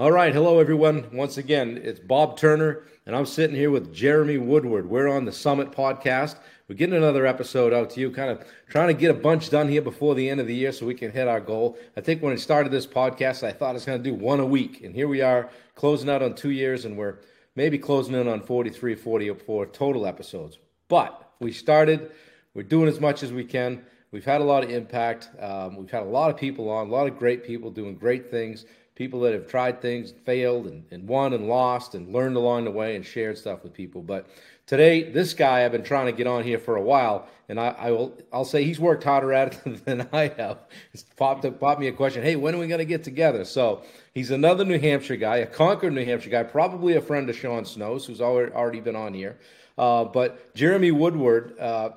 All 0.00 0.12
right, 0.12 0.32
hello 0.32 0.60
everyone. 0.60 1.08
Once 1.12 1.38
again, 1.38 1.80
it's 1.82 1.98
Bob 1.98 2.36
Turner, 2.36 2.84
and 3.04 3.16
I'm 3.16 3.26
sitting 3.26 3.56
here 3.56 3.72
with 3.72 3.92
Jeremy 3.92 4.38
Woodward. 4.38 4.88
We're 4.88 5.08
on 5.08 5.24
the 5.24 5.32
Summit 5.32 5.72
podcast. 5.72 6.36
We're 6.68 6.76
getting 6.76 6.94
another 6.94 7.26
episode 7.26 7.72
out 7.72 7.90
to 7.90 8.00
you, 8.00 8.12
kind 8.12 8.30
of 8.30 8.46
trying 8.68 8.86
to 8.86 8.94
get 8.94 9.10
a 9.10 9.14
bunch 9.14 9.50
done 9.50 9.68
here 9.68 9.82
before 9.82 10.14
the 10.14 10.30
end 10.30 10.38
of 10.38 10.46
the 10.46 10.54
year 10.54 10.70
so 10.70 10.86
we 10.86 10.94
can 10.94 11.10
hit 11.10 11.26
our 11.26 11.40
goal. 11.40 11.76
I 11.96 12.00
think 12.00 12.22
when 12.22 12.32
I 12.32 12.36
started 12.36 12.70
this 12.70 12.86
podcast, 12.86 13.44
I 13.44 13.50
thought 13.50 13.74
it's 13.74 13.86
going 13.86 14.00
to 14.00 14.10
do 14.10 14.14
one 14.14 14.38
a 14.38 14.46
week, 14.46 14.84
and 14.84 14.94
here 14.94 15.08
we 15.08 15.20
are 15.20 15.50
closing 15.74 16.08
out 16.08 16.22
on 16.22 16.36
two 16.36 16.50
years, 16.50 16.84
and 16.84 16.96
we're 16.96 17.16
maybe 17.56 17.76
closing 17.76 18.14
in 18.14 18.28
on 18.28 18.40
43, 18.40 18.94
44 18.94 19.66
total 19.66 20.06
episodes. 20.06 20.58
But 20.86 21.28
we 21.40 21.50
started, 21.50 22.12
we're 22.54 22.62
doing 22.62 22.88
as 22.88 23.00
much 23.00 23.24
as 23.24 23.32
we 23.32 23.42
can. 23.42 23.84
We've 24.12 24.24
had 24.24 24.42
a 24.42 24.44
lot 24.44 24.62
of 24.62 24.70
impact. 24.70 25.28
Um, 25.40 25.74
we've 25.74 25.90
had 25.90 26.04
a 26.04 26.06
lot 26.06 26.30
of 26.30 26.36
people 26.36 26.70
on, 26.70 26.86
a 26.86 26.90
lot 26.90 27.08
of 27.08 27.18
great 27.18 27.44
people 27.44 27.72
doing 27.72 27.96
great 27.96 28.30
things 28.30 28.64
people 28.98 29.20
that 29.20 29.32
have 29.32 29.46
tried 29.46 29.80
things, 29.80 30.10
and 30.10 30.20
failed, 30.22 30.66
and, 30.66 30.82
and 30.90 31.06
won 31.06 31.32
and 31.32 31.46
lost, 31.46 31.94
and 31.94 32.12
learned 32.12 32.36
along 32.36 32.64
the 32.64 32.70
way, 32.72 32.96
and 32.96 33.06
shared 33.06 33.38
stuff 33.38 33.62
with 33.62 33.72
people. 33.72 34.02
But 34.02 34.26
today, 34.66 35.04
this 35.04 35.34
guy 35.34 35.64
I've 35.64 35.70
been 35.70 35.84
trying 35.84 36.06
to 36.06 36.12
get 36.12 36.26
on 36.26 36.42
here 36.42 36.58
for 36.58 36.74
a 36.74 36.82
while, 36.82 37.28
and 37.48 37.60
I, 37.60 37.68
I 37.78 37.90
will 37.92 38.18
I'll 38.32 38.44
say 38.44 38.64
he's 38.64 38.80
worked 38.80 39.04
harder 39.04 39.32
at 39.32 39.64
it 39.64 39.84
than 39.84 40.08
I 40.12 40.32
have. 40.36 40.58
It's 40.92 41.04
popped 41.04 41.44
up, 41.44 41.60
popped 41.60 41.80
me 41.80 41.86
a 41.86 41.92
question. 41.92 42.24
Hey, 42.24 42.34
when 42.34 42.56
are 42.56 42.58
we 42.58 42.66
going 42.66 42.80
to 42.80 42.84
get 42.84 43.04
together? 43.04 43.44
So 43.44 43.82
he's 44.14 44.32
another 44.32 44.64
New 44.64 44.80
Hampshire 44.80 45.16
guy, 45.16 45.36
a 45.36 45.46
Concord, 45.46 45.92
New 45.92 46.04
Hampshire 46.04 46.30
guy, 46.30 46.42
probably 46.42 46.96
a 46.96 47.00
friend 47.00 47.30
of 47.30 47.36
Sean 47.36 47.64
Snow's, 47.64 48.04
who's 48.04 48.20
already 48.20 48.52
already 48.52 48.80
been 48.80 48.96
on 48.96 49.14
here. 49.14 49.38
Uh, 49.78 50.04
but 50.04 50.52
Jeremy 50.56 50.90
Woodward, 50.90 51.56
uh, 51.60 51.90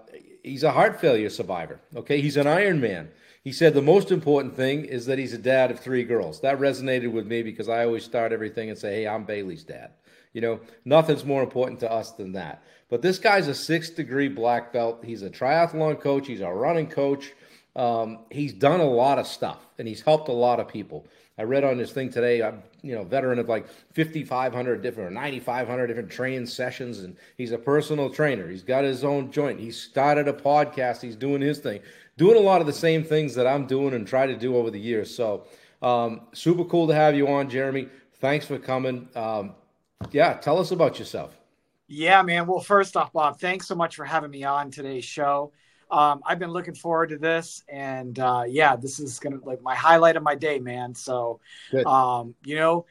he's 0.44 0.62
a 0.62 0.72
heart 0.72 1.02
failure 1.02 1.32
survivor. 1.32 1.80
Okay, 1.96 2.22
he's 2.22 2.38
an 2.38 2.46
Ironman. 2.46 3.08
He 3.44 3.52
said 3.52 3.74
the 3.74 3.82
most 3.82 4.12
important 4.12 4.56
thing 4.56 4.86
is 4.86 5.08
that 5.08 5.18
he's 5.18 5.34
a 5.34 5.38
dad 5.38 5.72
of 5.72 5.80
three 5.80 6.04
girls. 6.04 6.42
That 6.42 6.60
resonated 6.60 7.12
with 7.12 7.26
me 7.26 7.42
because 7.42 7.70
I 7.70 7.86
always 7.86 8.04
start 8.04 8.32
everything 8.32 8.70
and 8.70 8.78
say, 8.78 9.02
hey, 9.02 9.08
I'm 9.08 9.24
Bailey's 9.24 9.64
dad. 9.64 9.92
You 10.34 10.42
know, 10.42 10.60
nothing's 10.86 11.26
more 11.26 11.44
important 11.44 11.80
to 11.82 11.92
us 11.92 12.12
than 12.12 12.34
that. 12.34 12.64
But 12.90 13.02
this 13.02 13.18
guy's 13.18 13.48
a 13.48 13.56
six 13.56 13.90
degree 13.90 14.28
black 14.28 14.72
belt. 14.72 15.04
He's 15.04 15.24
a 15.24 15.30
triathlon 15.30 16.00
coach, 16.00 16.28
he's 16.28 16.42
a 16.42 16.50
running 16.50 16.88
coach. 16.88 17.32
Um, 17.76 18.26
he's 18.30 18.54
done 18.54 18.82
a 18.82 18.86
lot 18.86 19.18
of 19.18 19.26
stuff 19.26 19.66
and 19.80 19.88
he's 19.88 20.02
helped 20.02 20.28
a 20.28 20.34
lot 20.34 20.60
of 20.60 20.68
people. 20.68 21.08
I 21.42 21.44
read 21.44 21.64
on 21.64 21.78
this 21.78 21.92
thing 21.92 22.12
today, 22.12 22.44
I'm 22.44 22.62
you 22.84 22.94
know 22.94 23.04
veteran 23.04 23.40
of 23.40 23.50
like 23.50 23.68
5,500 23.96 24.82
different 24.82 25.10
or 25.10 25.14
9,500 25.14 25.88
different 25.88 26.12
training 26.12 26.46
sessions, 26.46 27.00
and 27.00 27.18
he's 27.38 27.52
a 27.52 27.58
personal 27.58 28.10
trainer. 28.10 28.48
He's 28.48 28.64
got 28.64 28.84
his 28.84 29.04
own 29.04 29.32
joint. 29.32 29.60
He 29.60 29.72
started 29.72 30.28
a 30.28 30.34
podcast. 30.34 31.02
He's 31.02 31.16
doing 31.16 31.42
his 31.42 31.60
thing 31.60 31.82
doing 32.18 32.38
a 32.38 32.40
lot 32.40 32.62
of 32.62 32.68
the 32.68 32.74
same 32.74 33.04
things 33.04 33.34
that 33.34 33.48
I'm 33.48 33.66
doing 33.66 33.96
and 33.96 34.08
try 34.08 34.28
to 34.28 34.36
do 34.36 34.56
over 34.56 34.70
the 34.70 34.80
years. 34.80 35.14
So, 35.14 35.46
um, 35.82 36.22
super 36.34 36.64
cool 36.66 36.88
to 36.88 36.94
have 36.94 37.16
you 37.16 37.28
on, 37.28 37.50
Jeremy. 37.50 37.88
Thanks 38.20 38.46
for 38.46 38.60
coming. 38.60 39.10
Um, 39.16 39.56
yeah, 40.12 40.36
tell 40.36 40.60
us 40.60 40.70
about 40.70 41.00
yourself. 41.00 41.36
Yeah, 41.88 42.22
man. 42.22 42.46
Well, 42.46 42.60
first 42.60 42.96
off, 42.96 43.12
Bob, 43.12 43.40
thanks 43.40 43.68
so 43.68 43.74
much 43.74 43.96
for 43.96 44.06
having 44.06 44.30
me 44.30 44.44
on 44.44 44.70
today's 44.70 45.04
show. 45.04 45.52
Um, 45.92 46.22
I've 46.26 46.40
been 46.40 46.52
looking 46.52 46.74
forward 46.74 47.10
to 47.10 47.18
this, 47.18 47.64
and 47.68 48.18
uh, 48.18 48.44
yeah, 48.48 48.76
this 48.76 49.00
is 49.00 49.20
gonna 49.20 49.40
like 49.44 49.62
my 49.62 49.76
highlight 49.76 50.16
of 50.16 50.24
my 50.24 50.36
day, 50.36 50.58
man. 50.60 50.96
So, 50.96 51.42
um, 51.86 52.34
you 52.46 52.56
know, 52.56 52.86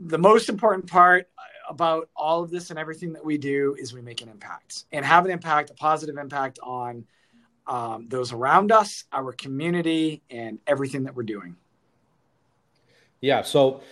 the 0.00 0.18
most 0.18 0.48
important 0.48 0.86
part 0.86 1.28
about 1.68 2.08
all 2.16 2.42
of 2.42 2.50
this 2.50 2.70
and 2.70 2.78
everything 2.78 3.12
that 3.12 3.24
we 3.24 3.36
do 3.38 3.76
is 3.78 3.92
we 3.92 4.00
make 4.00 4.22
an 4.22 4.28
impact 4.28 4.84
and 4.92 5.04
have 5.04 5.24
an 5.24 5.30
impact, 5.30 5.70
a 5.70 5.74
positive 5.74 6.16
impact 6.16 6.58
on 6.62 7.04
um, 7.66 8.06
those 8.08 8.32
around 8.32 8.72
us, 8.72 9.04
our 9.12 9.32
community, 9.32 10.22
and 10.30 10.58
everything 10.66 11.04
that 11.04 11.14
we're 11.14 11.22
doing. 11.22 11.56
Yeah. 13.20 13.42
So 13.42 13.82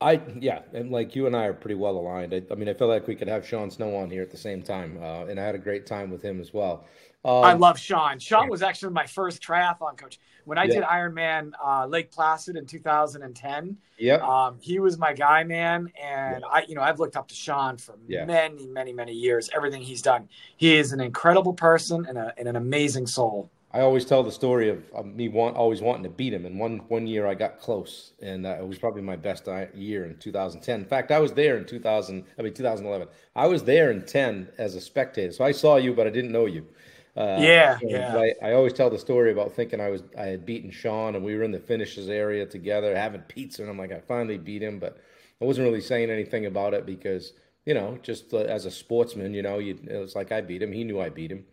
I, 0.00 0.20
yeah, 0.40 0.62
and 0.72 0.90
like 0.90 1.14
you 1.14 1.26
and 1.26 1.36
I 1.36 1.46
are 1.46 1.52
pretty 1.52 1.74
well 1.74 1.96
aligned. 1.96 2.34
I, 2.34 2.42
I 2.50 2.54
mean, 2.54 2.68
I 2.68 2.74
feel 2.74 2.88
like 2.88 3.06
we 3.06 3.14
could 3.14 3.28
have 3.28 3.46
Sean 3.46 3.70
Snow 3.70 3.94
on 3.96 4.10
here 4.10 4.22
at 4.22 4.30
the 4.30 4.38
same 4.38 4.62
time, 4.62 4.98
uh, 5.00 5.26
and 5.26 5.38
I 5.38 5.44
had 5.44 5.54
a 5.54 5.58
great 5.58 5.86
time 5.86 6.10
with 6.10 6.22
him 6.22 6.40
as 6.40 6.52
well. 6.52 6.86
Um, 7.24 7.44
I 7.44 7.52
love 7.52 7.78
Sean. 7.78 8.18
Sean 8.18 8.48
was 8.48 8.62
actually 8.62 8.92
my 8.92 9.06
first 9.06 9.42
triathlon 9.42 9.96
coach 9.98 10.18
when 10.46 10.56
I 10.56 10.64
yeah. 10.64 10.74
did 10.74 10.84
Ironman 10.84 11.52
uh, 11.62 11.86
Lake 11.86 12.10
Placid 12.10 12.56
in 12.56 12.64
2010. 12.64 13.76
Yeah, 13.98 14.14
um, 14.16 14.56
he 14.60 14.78
was 14.78 14.96
my 14.96 15.12
guy, 15.12 15.44
man, 15.44 15.92
and 16.02 16.40
yeah. 16.40 16.46
I, 16.50 16.64
you 16.66 16.74
know, 16.74 16.80
I've 16.80 16.98
looked 16.98 17.16
up 17.16 17.28
to 17.28 17.34
Sean 17.34 17.76
for 17.76 17.98
yeah. 18.08 18.24
many, 18.24 18.66
many, 18.66 18.94
many 18.94 19.12
years. 19.12 19.50
Everything 19.54 19.82
he's 19.82 20.00
done, 20.00 20.28
he 20.56 20.76
is 20.76 20.92
an 20.92 21.00
incredible 21.00 21.52
person 21.52 22.06
and, 22.08 22.16
a, 22.16 22.32
and 22.38 22.48
an 22.48 22.56
amazing 22.56 23.06
soul. 23.06 23.50
I 23.72 23.82
always 23.82 24.04
tell 24.04 24.24
the 24.24 24.32
story 24.32 24.68
of, 24.68 24.82
of 24.92 25.06
me 25.06 25.28
want, 25.28 25.56
always 25.56 25.80
wanting 25.80 26.02
to 26.02 26.08
beat 26.08 26.32
him. 26.32 26.44
And 26.44 26.58
one 26.58 26.78
one 26.88 27.06
year 27.06 27.26
I 27.26 27.34
got 27.34 27.60
close, 27.60 28.14
and 28.22 28.46
uh, 28.46 28.56
it 28.58 28.66
was 28.66 28.78
probably 28.78 29.02
my 29.02 29.16
best 29.16 29.46
year 29.74 30.06
in 30.06 30.16
2010. 30.16 30.80
In 30.80 30.86
fact, 30.86 31.12
I 31.12 31.18
was 31.18 31.32
there 31.34 31.58
in 31.58 31.66
2000. 31.66 32.24
I 32.38 32.42
mean 32.42 32.54
2011. 32.54 33.08
I 33.36 33.46
was 33.46 33.62
there 33.62 33.90
in 33.90 34.06
10 34.06 34.48
as 34.56 34.74
a 34.74 34.80
spectator, 34.80 35.32
so 35.32 35.44
I 35.44 35.52
saw 35.52 35.76
you, 35.76 35.92
but 35.92 36.06
I 36.06 36.10
didn't 36.10 36.32
know 36.32 36.46
you. 36.46 36.66
Uh, 37.16 37.38
yeah, 37.40 37.78
yeah. 37.82 38.16
I, 38.16 38.50
I, 38.50 38.52
always 38.52 38.72
tell 38.72 38.88
the 38.88 38.98
story 38.98 39.32
about 39.32 39.52
thinking 39.52 39.80
I 39.80 39.90
was 39.90 40.02
I 40.16 40.26
had 40.26 40.46
beaten 40.46 40.70
Sean, 40.70 41.16
and 41.16 41.24
we 41.24 41.36
were 41.36 41.42
in 41.42 41.50
the 41.50 41.58
finishes 41.58 42.08
area 42.08 42.46
together 42.46 42.94
having 42.96 43.22
pizza, 43.22 43.62
and 43.62 43.70
I'm 43.70 43.78
like, 43.78 43.90
I 43.90 43.98
finally 43.98 44.38
beat 44.38 44.62
him, 44.62 44.78
but 44.78 44.98
I 45.42 45.44
wasn't 45.44 45.66
really 45.66 45.80
saying 45.80 46.08
anything 46.08 46.46
about 46.46 46.72
it 46.72 46.86
because 46.86 47.32
you 47.66 47.74
know, 47.74 47.98
just 48.02 48.32
uh, 48.32 48.38
as 48.38 48.64
a 48.64 48.70
sportsman, 48.70 49.34
you 49.34 49.42
know, 49.42 49.58
you, 49.58 49.78
it 49.88 49.96
was 49.96 50.14
like 50.14 50.32
I 50.32 50.40
beat 50.40 50.62
him. 50.62 50.72
He 50.72 50.84
knew 50.84 51.00
I 51.00 51.08
beat 51.08 51.30
him. 51.30 51.44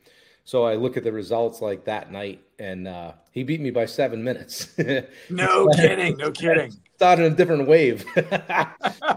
So 0.48 0.64
I 0.64 0.76
look 0.76 0.96
at 0.96 1.04
the 1.04 1.12
results 1.12 1.62
like 1.62 1.84
that 1.84 2.10
night, 2.10 2.42
and 2.58 2.88
uh, 2.88 3.12
he 3.32 3.44
beat 3.44 3.60
me 3.60 3.70
by 3.70 3.86
seven 3.86 4.24
minutes. 4.24 4.70
no 5.30 5.68
kidding, 5.76 6.16
no 6.16 6.32
kidding. 6.32 6.72
Started 6.96 7.26
in 7.26 7.34
a 7.34 7.36
different 7.36 7.68
wave. 7.68 8.06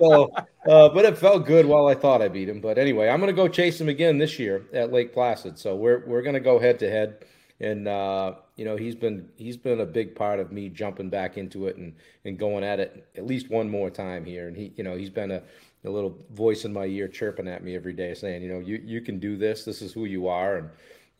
so, 0.00 0.32
uh, 0.68 0.88
but 0.88 1.04
it 1.04 1.16
felt 1.16 1.46
good 1.46 1.66
while 1.66 1.86
I 1.86 1.94
thought 1.94 2.20
I 2.20 2.26
beat 2.26 2.48
him. 2.48 2.60
But 2.60 2.78
anyway, 2.78 3.08
I'm 3.08 3.20
going 3.20 3.32
to 3.32 3.42
go 3.42 3.46
chase 3.46 3.80
him 3.80 3.88
again 3.88 4.18
this 4.18 4.40
year 4.40 4.66
at 4.72 4.92
Lake 4.92 5.12
Placid. 5.12 5.56
So 5.56 5.76
we're 5.76 6.04
we're 6.04 6.22
going 6.22 6.34
to 6.34 6.40
go 6.40 6.58
head 6.58 6.80
to 6.80 6.90
head, 6.90 7.24
and 7.60 7.86
uh, 7.86 8.34
you 8.56 8.64
know 8.64 8.76
he's 8.76 8.96
been 8.96 9.28
he's 9.36 9.56
been 9.56 9.82
a 9.82 9.86
big 9.86 10.16
part 10.16 10.40
of 10.40 10.50
me 10.50 10.68
jumping 10.68 11.10
back 11.10 11.38
into 11.38 11.68
it 11.68 11.76
and 11.76 11.94
and 12.24 12.40
going 12.40 12.64
at 12.64 12.80
it 12.80 13.06
at 13.16 13.24
least 13.24 13.50
one 13.50 13.70
more 13.70 13.88
time 13.88 14.24
here. 14.24 14.48
And 14.48 14.56
he 14.56 14.72
you 14.74 14.82
know 14.82 14.96
he's 14.96 15.10
been 15.10 15.30
a 15.30 15.44
a 15.84 15.90
little 15.90 16.18
voice 16.32 16.64
in 16.64 16.72
my 16.72 16.84
ear 16.84 17.08
chirping 17.08 17.48
at 17.48 17.64
me 17.64 17.74
every 17.74 17.92
day 17.92 18.12
saying, 18.14 18.42
you 18.42 18.52
know, 18.52 18.58
you, 18.58 18.82
you 18.84 19.00
can 19.00 19.18
do 19.18 19.36
this. 19.36 19.64
This 19.64 19.80
is 19.80 19.92
who 19.92 20.04
you 20.04 20.28
are. 20.28 20.58
And 20.58 20.70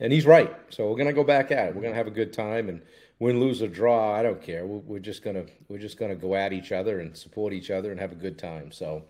and 0.01 0.13
he's 0.13 0.27
right. 0.27 0.55
So 0.71 0.91
we're 0.91 0.97
gonna 0.97 1.13
go 1.13 1.25
back 1.25 1.53
at 1.53 1.69
it. 1.69 1.77
We're 1.77 1.83
gonna 1.83 1.95
have 1.95 2.07
a 2.07 2.13
good 2.13 2.33
time 2.33 2.69
and 2.69 2.81
win, 3.21 3.39
lose 3.39 3.63
or 3.63 3.69
draw. 3.69 4.15
I 4.15 4.23
don't 4.23 4.43
care. 4.43 4.67
We're, 4.67 4.99
just 4.99 5.23
gonna 5.23 5.45
we're 5.69 5.79
just 5.79 5.99
gonna 5.99 6.17
go 6.17 6.35
at 6.35 6.53
each 6.53 6.73
other 6.73 7.01
and 7.01 7.17
support 7.17 7.53
each 7.53 7.71
other 7.71 7.93
and 7.93 8.01
have 8.01 8.11
a 8.11 8.17
good 8.17 8.39
time. 8.39 8.73
So 8.73 9.05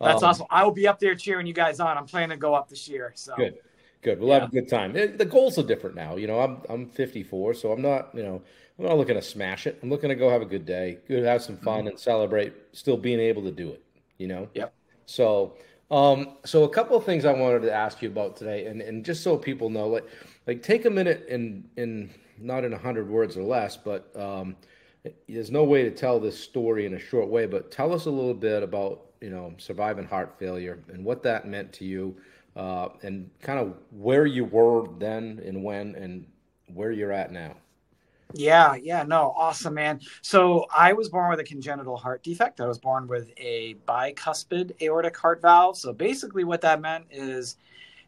that's 0.00 0.22
um, 0.22 0.28
awesome. 0.28 0.46
I 0.50 0.64
will 0.64 0.72
be 0.72 0.86
up 0.86 0.98
there 0.98 1.14
cheering 1.14 1.46
you 1.46 1.54
guys 1.54 1.80
on. 1.80 1.96
I'm 1.96 2.06
planning 2.06 2.30
to 2.30 2.36
go 2.36 2.54
up 2.54 2.68
this 2.68 2.88
year. 2.88 3.12
So 3.14 3.34
good, 3.36 3.58
good. 4.02 4.18
We'll 4.18 4.28
yeah. 4.28 4.40
have 4.40 4.48
a 4.48 4.52
good 4.52 4.68
time. 4.68 4.92
The 4.92 5.24
goals 5.24 5.58
are 5.58 5.62
different 5.62 5.96
now. 5.96 6.16
You 6.16 6.26
know, 6.26 6.40
I'm 6.40 6.58
I'm 6.68 6.90
54, 6.90 7.54
so 7.54 7.72
I'm 7.72 7.80
not 7.80 8.10
you 8.12 8.22
know 8.22 8.42
I'm 8.78 8.84
not 8.84 8.98
looking 8.98 9.14
to 9.14 9.22
smash 9.22 9.66
it. 9.66 9.78
I'm 9.82 9.88
looking 9.88 10.10
to 10.10 10.16
go 10.16 10.28
have 10.28 10.42
a 10.42 10.46
good 10.46 10.66
day, 10.66 10.98
good 11.08 11.24
have 11.24 11.42
some 11.42 11.56
fun 11.56 11.80
mm-hmm. 11.80 11.88
and 11.88 11.98
celebrate. 11.98 12.52
Still 12.72 12.96
being 12.96 13.20
able 13.20 13.42
to 13.42 13.52
do 13.52 13.70
it. 13.70 13.82
You 14.18 14.28
know. 14.28 14.48
Yep. 14.54 14.74
So. 15.06 15.54
Um, 15.90 16.38
so 16.46 16.64
a 16.64 16.70
couple 16.70 16.96
of 16.96 17.04
things 17.04 17.26
I 17.26 17.34
wanted 17.34 17.60
to 17.64 17.72
ask 17.74 18.00
you 18.00 18.08
about 18.08 18.34
today, 18.34 18.64
and, 18.64 18.80
and 18.80 19.04
just 19.04 19.22
so 19.22 19.36
people 19.36 19.68
know, 19.68 19.88
like 19.88 20.06
like 20.46 20.62
take 20.62 20.84
a 20.84 20.90
minute 20.90 21.26
and 21.28 21.68
in 21.76 22.10
not 22.38 22.64
in 22.64 22.72
a 22.72 22.78
hundred 22.78 23.08
words 23.08 23.36
or 23.36 23.42
less, 23.42 23.76
but 23.76 24.10
um, 24.18 24.56
there's 25.28 25.50
no 25.50 25.64
way 25.64 25.82
to 25.84 25.90
tell 25.90 26.18
this 26.18 26.38
story 26.38 26.86
in 26.86 26.94
a 26.94 26.98
short 26.98 27.28
way. 27.28 27.46
But 27.46 27.70
tell 27.70 27.92
us 27.92 28.06
a 28.06 28.10
little 28.10 28.34
bit 28.34 28.62
about 28.62 29.06
you 29.20 29.30
know 29.30 29.54
surviving 29.58 30.06
heart 30.06 30.36
failure 30.38 30.82
and 30.88 31.04
what 31.04 31.22
that 31.22 31.46
meant 31.46 31.72
to 31.74 31.84
you, 31.84 32.16
uh, 32.56 32.88
and 33.02 33.30
kind 33.40 33.58
of 33.58 33.74
where 33.90 34.26
you 34.26 34.44
were 34.44 34.88
then 34.98 35.40
and 35.44 35.62
when, 35.62 35.94
and 35.94 36.26
where 36.74 36.90
you're 36.90 37.12
at 37.12 37.32
now. 37.32 37.56
Yeah, 38.34 38.76
yeah, 38.76 39.02
no, 39.02 39.34
awesome, 39.36 39.74
man. 39.74 40.00
So 40.22 40.66
I 40.74 40.94
was 40.94 41.10
born 41.10 41.30
with 41.30 41.40
a 41.40 41.44
congenital 41.44 41.96
heart 41.98 42.22
defect. 42.22 42.60
I 42.60 42.66
was 42.66 42.78
born 42.78 43.06
with 43.06 43.30
a 43.36 43.76
bicuspid 43.86 44.80
aortic 44.80 45.16
heart 45.16 45.42
valve. 45.42 45.76
So 45.76 45.92
basically, 45.92 46.44
what 46.44 46.62
that 46.62 46.80
meant 46.80 47.04
is 47.10 47.56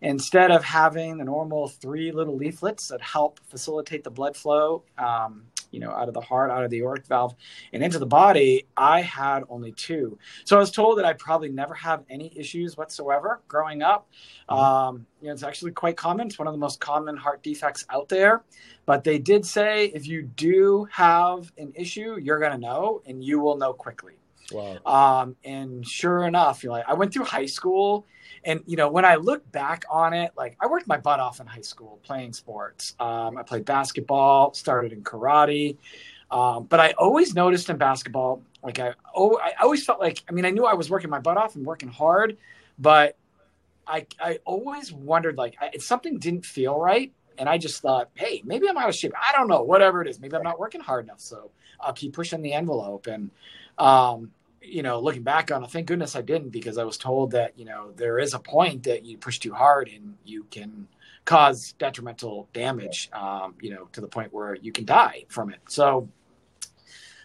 instead 0.04 0.50
of 0.50 0.62
having 0.62 1.16
the 1.16 1.24
normal 1.24 1.68
three 1.68 2.12
little 2.12 2.36
leaflets 2.36 2.88
that 2.88 3.00
help 3.00 3.40
facilitate 3.48 4.04
the 4.04 4.10
blood 4.10 4.36
flow, 4.36 4.84
um, 4.98 5.44
you 5.70 5.80
know, 5.80 5.90
out 5.90 6.08
of 6.08 6.14
the 6.14 6.20
heart, 6.20 6.50
out 6.50 6.62
of 6.62 6.70
the 6.70 6.78
aortic 6.78 7.06
valve, 7.06 7.34
and 7.72 7.82
into 7.82 7.98
the 7.98 8.06
body, 8.06 8.66
I 8.76 9.00
had 9.00 9.42
only 9.48 9.72
two. 9.72 10.18
So 10.44 10.56
I 10.56 10.60
was 10.60 10.70
told 10.70 10.98
that 10.98 11.04
I 11.04 11.14
probably 11.14 11.48
never 11.48 11.74
have 11.74 12.04
any 12.08 12.32
issues 12.38 12.76
whatsoever 12.76 13.40
growing 13.48 13.82
up. 13.82 14.08
Mm-hmm. 14.48 14.60
Um, 14.60 15.06
you 15.20 15.28
know, 15.28 15.32
it's 15.32 15.42
actually 15.42 15.72
quite 15.72 15.96
common. 15.96 16.28
It's 16.28 16.38
one 16.38 16.46
of 16.46 16.54
the 16.54 16.58
most 16.58 16.80
common 16.80 17.16
heart 17.16 17.42
defects 17.42 17.84
out 17.90 18.08
there. 18.08 18.44
But 18.86 19.04
they 19.04 19.18
did 19.18 19.46
say 19.46 19.86
if 19.86 20.06
you 20.06 20.22
do 20.22 20.86
have 20.92 21.50
an 21.56 21.72
issue, 21.74 22.18
you're 22.22 22.38
going 22.38 22.52
to 22.52 22.58
know, 22.58 23.02
and 23.06 23.24
you 23.24 23.40
will 23.40 23.56
know 23.56 23.72
quickly. 23.72 24.14
Wow. 24.52 24.78
Um, 24.84 25.36
and 25.44 25.86
sure 25.86 26.26
enough, 26.26 26.62
you 26.62 26.68
know, 26.68 26.76
like 26.76 26.88
I 26.88 26.94
went 26.94 27.12
through 27.12 27.24
high 27.24 27.46
school 27.46 28.06
and 28.44 28.60
you 28.66 28.76
know 28.76 28.90
when 28.90 29.04
i 29.04 29.14
look 29.14 29.50
back 29.52 29.84
on 29.90 30.12
it 30.12 30.30
like 30.36 30.56
i 30.60 30.66
worked 30.66 30.86
my 30.86 30.98
butt 30.98 31.18
off 31.18 31.40
in 31.40 31.46
high 31.46 31.62
school 31.62 31.98
playing 32.02 32.32
sports 32.32 32.94
um, 33.00 33.38
i 33.38 33.42
played 33.42 33.64
basketball 33.64 34.52
started 34.52 34.92
in 34.92 35.02
karate 35.02 35.76
um, 36.30 36.64
but 36.64 36.78
i 36.78 36.92
always 36.98 37.34
noticed 37.34 37.70
in 37.70 37.76
basketball 37.78 38.42
Like 38.64 38.78
I, 38.78 38.94
oh, 39.14 39.38
I 39.38 39.52
always 39.62 39.84
felt 39.84 40.00
like, 40.00 40.22
I 40.28 40.32
mean, 40.32 40.46
I 40.46 40.50
knew 40.50 40.64
I 40.64 40.72
was 40.74 40.88
working 40.88 41.10
my 41.10 41.18
butt 41.20 41.36
off 41.36 41.54
and 41.54 41.66
working 41.66 41.90
hard, 41.90 42.38
but 42.78 43.16
I, 43.86 44.06
I 44.18 44.38
always 44.46 44.90
wondered 44.90 45.36
like 45.36 45.54
I, 45.60 45.76
something 45.78 46.18
didn't 46.18 46.46
feel 46.46 46.78
right. 46.78 47.12
And 47.36 47.48
I 47.48 47.58
just 47.58 47.82
thought, 47.82 48.10
hey, 48.14 48.42
maybe 48.44 48.68
I'm 48.68 48.78
out 48.78 48.88
of 48.88 48.94
shape. 48.94 49.12
I 49.20 49.32
don't 49.32 49.48
know, 49.48 49.62
whatever 49.62 50.00
it 50.00 50.08
is. 50.08 50.18
Maybe 50.18 50.34
I'm 50.36 50.42
not 50.42 50.58
working 50.58 50.80
hard 50.80 51.04
enough. 51.04 51.20
So 51.20 51.50
I'll 51.80 51.92
keep 51.92 52.14
pushing 52.14 52.40
the 52.40 52.52
envelope. 52.54 53.06
And, 53.06 53.30
um, 53.78 54.30
you 54.62 54.82
know, 54.82 55.00
looking 55.00 55.22
back 55.22 55.52
on 55.52 55.62
it, 55.62 55.70
thank 55.70 55.86
goodness 55.86 56.16
I 56.16 56.22
didn't 56.22 56.50
because 56.50 56.78
I 56.78 56.84
was 56.84 56.96
told 56.96 57.32
that, 57.32 57.58
you 57.58 57.64
know, 57.64 57.92
there 57.96 58.18
is 58.18 58.34
a 58.34 58.38
point 58.38 58.84
that 58.84 59.04
you 59.04 59.18
push 59.18 59.38
too 59.38 59.52
hard 59.52 59.88
and 59.88 60.16
you 60.24 60.44
can 60.50 60.88
cause 61.24 61.74
detrimental 61.78 62.48
damage, 62.52 63.10
um, 63.12 63.54
you 63.60 63.70
know, 63.70 63.88
to 63.92 64.00
the 64.00 64.08
point 64.08 64.32
where 64.32 64.54
you 64.56 64.72
can 64.72 64.84
die 64.84 65.24
from 65.28 65.50
it. 65.50 65.60
So, 65.68 66.08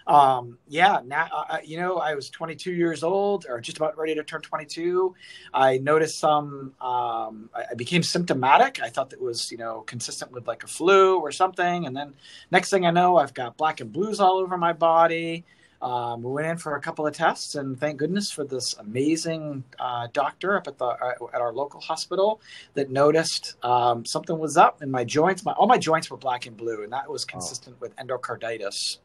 um, 0.07 0.57
yeah, 0.67 1.01
now, 1.05 1.27
uh, 1.31 1.43
uh 1.49 1.57
you 1.63 1.77
know, 1.79 1.97
I 1.97 2.15
was 2.15 2.29
22 2.29 2.71
years 2.71 3.03
old 3.03 3.45
or 3.47 3.61
just 3.61 3.77
about 3.77 3.97
ready 3.97 4.15
to 4.15 4.23
turn 4.23 4.41
22. 4.41 5.13
I 5.53 5.77
noticed 5.77 6.17
some, 6.17 6.73
um, 6.81 7.49
I, 7.53 7.65
I, 7.71 7.73
became 7.75 8.01
symptomatic. 8.01 8.81
I 8.81 8.89
thought 8.89 9.11
that 9.11 9.21
was, 9.21 9.51
you 9.51 9.57
know, 9.57 9.81
consistent 9.81 10.31
with 10.31 10.47
like 10.47 10.63
a 10.63 10.67
flu 10.67 11.19
or 11.19 11.31
something. 11.31 11.85
And 11.85 11.95
then 11.95 12.15
next 12.49 12.71
thing 12.71 12.87
I 12.87 12.91
know, 12.91 13.17
I've 13.17 13.35
got 13.35 13.55
black 13.55 13.81
and 13.81 13.91
blues 13.91 14.19
all 14.19 14.37
over 14.37 14.57
my 14.57 14.73
body. 14.73 15.45
Um, 15.81 16.23
we 16.23 16.31
went 16.31 16.47
in 16.47 16.57
for 16.57 16.75
a 16.75 16.81
couple 16.81 17.07
of 17.07 17.13
tests, 17.13 17.55
and 17.55 17.79
thank 17.79 17.97
goodness 17.97 18.31
for 18.31 18.43
this 18.43 18.75
amazing 18.79 19.63
uh, 19.79 20.07
doctor 20.11 20.57
up 20.57 20.67
at 20.67 20.77
the 20.77 20.85
uh, 20.85 21.13
at 21.33 21.41
our 21.41 21.53
local 21.53 21.79
hospital 21.79 22.41
that 22.73 22.89
noticed 22.89 23.55
um, 23.63 24.05
something 24.05 24.37
was 24.37 24.57
up 24.57 24.81
in 24.81 24.91
my 24.91 25.03
joints. 25.03 25.45
My 25.45 25.53
all 25.53 25.67
my 25.67 25.77
joints 25.77 26.11
were 26.11 26.17
black 26.17 26.45
and 26.45 26.57
blue, 26.57 26.83
and 26.83 26.91
that 26.91 27.09
was 27.09 27.23
consistent 27.23 27.77
oh. 27.79 27.81
with 27.81 27.95
endocarditis 27.95 28.97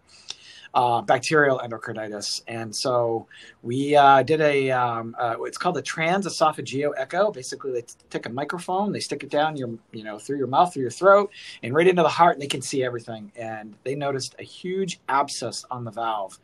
uh, 0.75 1.01
bacterial 1.03 1.61
endocarditis. 1.61 2.43
And 2.49 2.75
so 2.75 3.27
we 3.63 3.95
uh, 3.95 4.23
did 4.23 4.41
a, 4.41 4.73
um, 4.73 5.15
uh, 5.19 5.37
it's 5.43 5.57
called 5.57 5.77
the 5.77 5.83
transesophageal 5.83 6.93
echo. 6.97 7.31
Basically, 7.31 7.73
they 7.73 7.83
t- 7.83 7.95
take 8.11 8.27
a 8.27 8.31
microphone, 8.31 8.93
they 8.93 9.01
stick 9.01 9.23
it 9.23 9.31
down 9.31 9.57
your, 9.57 9.71
you 9.93 10.03
know, 10.03 10.19
through 10.19 10.39
your 10.39 10.49
mouth, 10.49 10.75
through 10.75 10.83
your 10.83 10.91
throat, 10.91 11.31
and 11.63 11.75
right 11.75 11.87
into 11.87 12.03
the 12.03 12.09
heart, 12.09 12.35
and 12.35 12.43
they 12.43 12.49
can 12.49 12.61
see 12.61 12.83
everything. 12.83 13.31
And 13.37 13.77
they 13.85 13.95
noticed 13.95 14.35
a 14.39 14.43
huge 14.43 15.01
abscess 15.09 15.65
on 15.71 15.85
the 15.85 15.93
valve. 15.93 16.39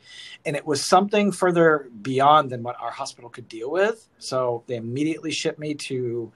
And 0.46 0.54
it 0.54 0.64
was 0.64 0.84
something 0.84 1.32
further 1.32 1.88
beyond 2.02 2.50
than 2.50 2.62
what 2.62 2.76
our 2.80 2.90
hospital 2.92 3.30
could 3.30 3.48
deal 3.48 3.70
with. 3.70 4.08
So 4.18 4.62
they 4.68 4.76
immediately 4.76 5.32
shipped 5.32 5.58
me 5.58 5.74
to 5.74 6.32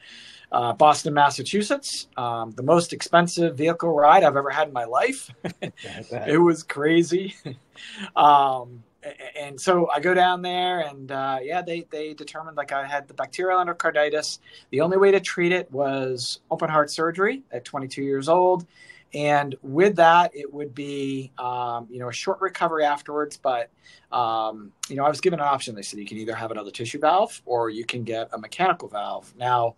uh, 0.53 0.73
Boston, 0.73 1.15
Massachusetts. 1.15 2.09
Um, 2.17 2.53
the 2.53 2.63
most 2.63 2.93
expensive 2.93 3.57
vehicle 3.57 3.95
ride 3.95 4.25
I've 4.25 4.37
ever 4.37 4.51
had 4.51 4.69
in 4.69 4.75
my 4.75 4.85
life. 4.85 5.31
it 5.63 6.41
was 6.41 6.63
crazy. 6.63 7.35
um, 8.17 8.83
and 9.37 9.61
so 9.61 9.89
I 9.91 10.01
go 10.01 10.15
down 10.15 10.43
there, 10.43 10.81
and 10.81 11.11
uh, 11.11 11.39
yeah, 11.43 11.63
they 11.63 11.87
they 11.91 12.15
determined 12.15 12.57
like 12.57 12.73
I 12.73 12.87
had 12.87 13.09
the 13.09 13.15
bacterial 13.15 13.63
endocarditis. 13.63 14.39
The 14.71 14.81
only 14.81 14.97
way 14.97 15.11
to 15.11 15.21
treat 15.21 15.53
it 15.53 15.71
was 15.71 16.41
open 16.51 16.71
heart 16.71 16.91
surgery 16.91 17.43
at 17.53 17.65
22 17.65 18.03
years 18.03 18.29
old, 18.29 18.67
and 19.13 19.55
with 19.63 19.97
that, 19.97 20.35
it 20.35 20.53
would 20.53 20.75
be 20.75 21.33
um, 21.39 21.87
you 21.91 21.99
know 21.99 22.09
a 22.09 22.13
short 22.13 22.41
recovery 22.41 22.85
afterwards. 22.85 23.37
But 23.37 23.71
um, 24.11 24.73
you 24.89 24.97
know, 24.97 25.05
I 25.05 25.09
was 25.09 25.21
given 25.21 25.39
an 25.39 25.47
option. 25.47 25.75
They 25.75 25.83
said 25.83 25.99
you 25.99 26.07
can 26.07 26.19
either 26.19 26.35
have 26.35 26.51
another 26.51 26.71
tissue 26.71 26.99
valve 26.99 27.43
or 27.45 27.71
you 27.71 27.85
can 27.85 28.05
get 28.05 28.29
a 28.33 28.39
mechanical 28.39 28.89
valve. 28.89 29.33
Now 29.37 29.77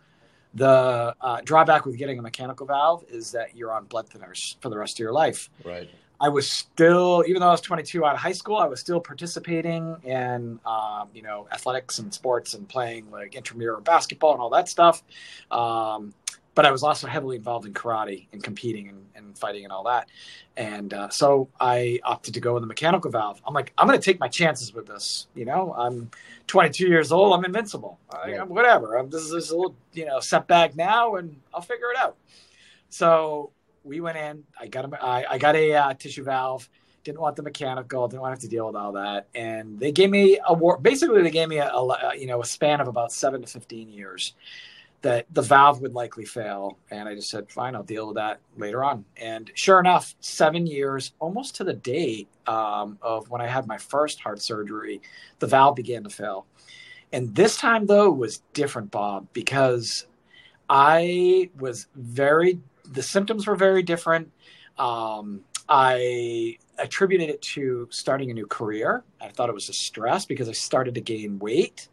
the 0.56 1.14
uh, 1.20 1.40
drawback 1.44 1.84
with 1.84 1.98
getting 1.98 2.18
a 2.18 2.22
mechanical 2.22 2.66
valve 2.66 3.04
is 3.08 3.30
that 3.32 3.54
you're 3.54 3.72
on 3.72 3.84
blood 3.84 4.08
thinners 4.08 4.56
for 4.60 4.70
the 4.70 4.78
rest 4.78 4.96
of 4.96 5.00
your 5.00 5.12
life. 5.12 5.50
Right. 5.64 5.88
I 6.18 6.30
was 6.30 6.50
still, 6.50 7.22
even 7.28 7.40
though 7.40 7.48
I 7.48 7.50
was 7.50 7.60
22 7.60 8.02
out 8.04 8.14
of 8.14 8.20
high 8.20 8.32
school, 8.32 8.56
I 8.56 8.66
was 8.66 8.80
still 8.80 9.00
participating 9.00 9.96
in, 10.02 10.58
um, 10.64 11.08
you 11.12 11.20
know, 11.20 11.46
athletics 11.52 11.98
and 11.98 12.12
sports 12.12 12.54
and 12.54 12.66
playing 12.66 13.10
like 13.10 13.34
intramural 13.34 13.82
basketball 13.82 14.32
and 14.32 14.40
all 14.40 14.48
that 14.50 14.68
stuff. 14.70 15.02
Um, 15.50 16.14
but 16.56 16.64
I 16.64 16.72
was 16.72 16.82
also 16.82 17.06
heavily 17.06 17.36
involved 17.36 17.66
in 17.66 17.74
karate 17.74 18.28
and 18.32 18.42
competing 18.42 18.88
and, 18.88 19.04
and 19.14 19.38
fighting 19.38 19.64
and 19.64 19.72
all 19.72 19.84
that. 19.84 20.08
And 20.56 20.92
uh, 20.94 21.10
so 21.10 21.50
I 21.60 22.00
opted 22.02 22.32
to 22.32 22.40
go 22.40 22.54
with 22.54 22.62
the 22.62 22.66
mechanical 22.66 23.10
valve. 23.10 23.42
I'm 23.46 23.52
like, 23.52 23.74
I'm 23.76 23.86
going 23.86 24.00
to 24.00 24.04
take 24.04 24.18
my 24.18 24.28
chances 24.28 24.72
with 24.72 24.86
this. 24.86 25.26
You 25.34 25.44
know, 25.44 25.74
I'm 25.76 26.10
22 26.46 26.88
years 26.88 27.12
old. 27.12 27.34
I'm 27.34 27.44
invincible. 27.44 28.00
I, 28.10 28.30
am 28.30 28.48
whatever. 28.48 28.96
I'm, 28.96 29.10
this 29.10 29.30
is 29.30 29.50
a 29.50 29.54
little, 29.54 29.76
you 29.92 30.06
know, 30.06 30.18
setback 30.18 30.74
now, 30.74 31.16
and 31.16 31.36
I'll 31.52 31.60
figure 31.60 31.90
it 31.90 31.98
out. 31.98 32.16
So 32.88 33.50
we 33.84 34.00
went 34.00 34.16
in. 34.16 34.42
I 34.58 34.66
got 34.68 34.90
a, 34.90 35.04
I, 35.04 35.32
I 35.32 35.38
got 35.38 35.56
a 35.56 35.74
uh, 35.74 35.92
tissue 35.92 36.24
valve. 36.24 36.70
Didn't 37.04 37.20
want 37.20 37.36
the 37.36 37.42
mechanical. 37.42 38.08
Didn't 38.08 38.22
want 38.22 38.32
to 38.32 38.36
have 38.36 38.40
to 38.40 38.48
deal 38.48 38.66
with 38.66 38.76
all 38.76 38.92
that. 38.92 39.28
And 39.34 39.78
they 39.78 39.92
gave 39.92 40.08
me 40.08 40.40
a 40.44 40.54
war. 40.54 40.78
Basically, 40.78 41.22
they 41.22 41.30
gave 41.30 41.48
me 41.48 41.58
a, 41.58 41.68
a 41.68 42.12
you 42.18 42.26
know 42.26 42.40
a 42.40 42.46
span 42.46 42.80
of 42.80 42.88
about 42.88 43.12
seven 43.12 43.42
to 43.42 43.46
15 43.46 43.90
years 43.90 44.32
that 45.06 45.24
the 45.30 45.40
valve 45.40 45.80
would 45.80 45.94
likely 45.94 46.24
fail. 46.24 46.78
And 46.90 47.08
I 47.08 47.14
just 47.14 47.30
said, 47.30 47.48
fine, 47.48 47.76
I'll 47.76 47.84
deal 47.84 48.08
with 48.08 48.16
that 48.16 48.40
later 48.56 48.82
on. 48.82 49.04
And 49.16 49.48
sure 49.54 49.78
enough, 49.78 50.16
seven 50.18 50.66
years, 50.66 51.12
almost 51.20 51.54
to 51.56 51.64
the 51.64 51.74
date 51.74 52.28
um, 52.48 52.98
of 53.00 53.30
when 53.30 53.40
I 53.40 53.46
had 53.46 53.68
my 53.68 53.78
first 53.78 54.18
heart 54.18 54.42
surgery, 54.42 55.00
the 55.38 55.46
valve 55.46 55.76
began 55.76 56.02
to 56.02 56.10
fail. 56.10 56.46
And 57.12 57.32
this 57.36 57.56
time, 57.56 57.86
though, 57.86 58.10
was 58.10 58.42
different, 58.52 58.90
Bob, 58.90 59.28
because 59.32 60.06
I 60.68 61.50
was 61.56 61.86
very, 61.94 62.58
the 62.90 63.04
symptoms 63.04 63.46
were 63.46 63.54
very 63.54 63.84
different. 63.84 64.32
Um, 64.76 65.42
I 65.68 66.58
attributed 66.78 67.28
it 67.30 67.42
to 67.42 67.88
starting 67.90 68.30
a 68.30 68.34
new 68.34 68.46
career. 68.46 69.04
I 69.20 69.28
thought 69.28 69.48
it 69.48 69.54
was 69.54 69.68
a 69.68 69.72
stress 69.72 70.24
because 70.24 70.48
I 70.48 70.52
started 70.52 70.94
to 70.94 71.00
gain 71.00 71.38
weight. 71.38 71.88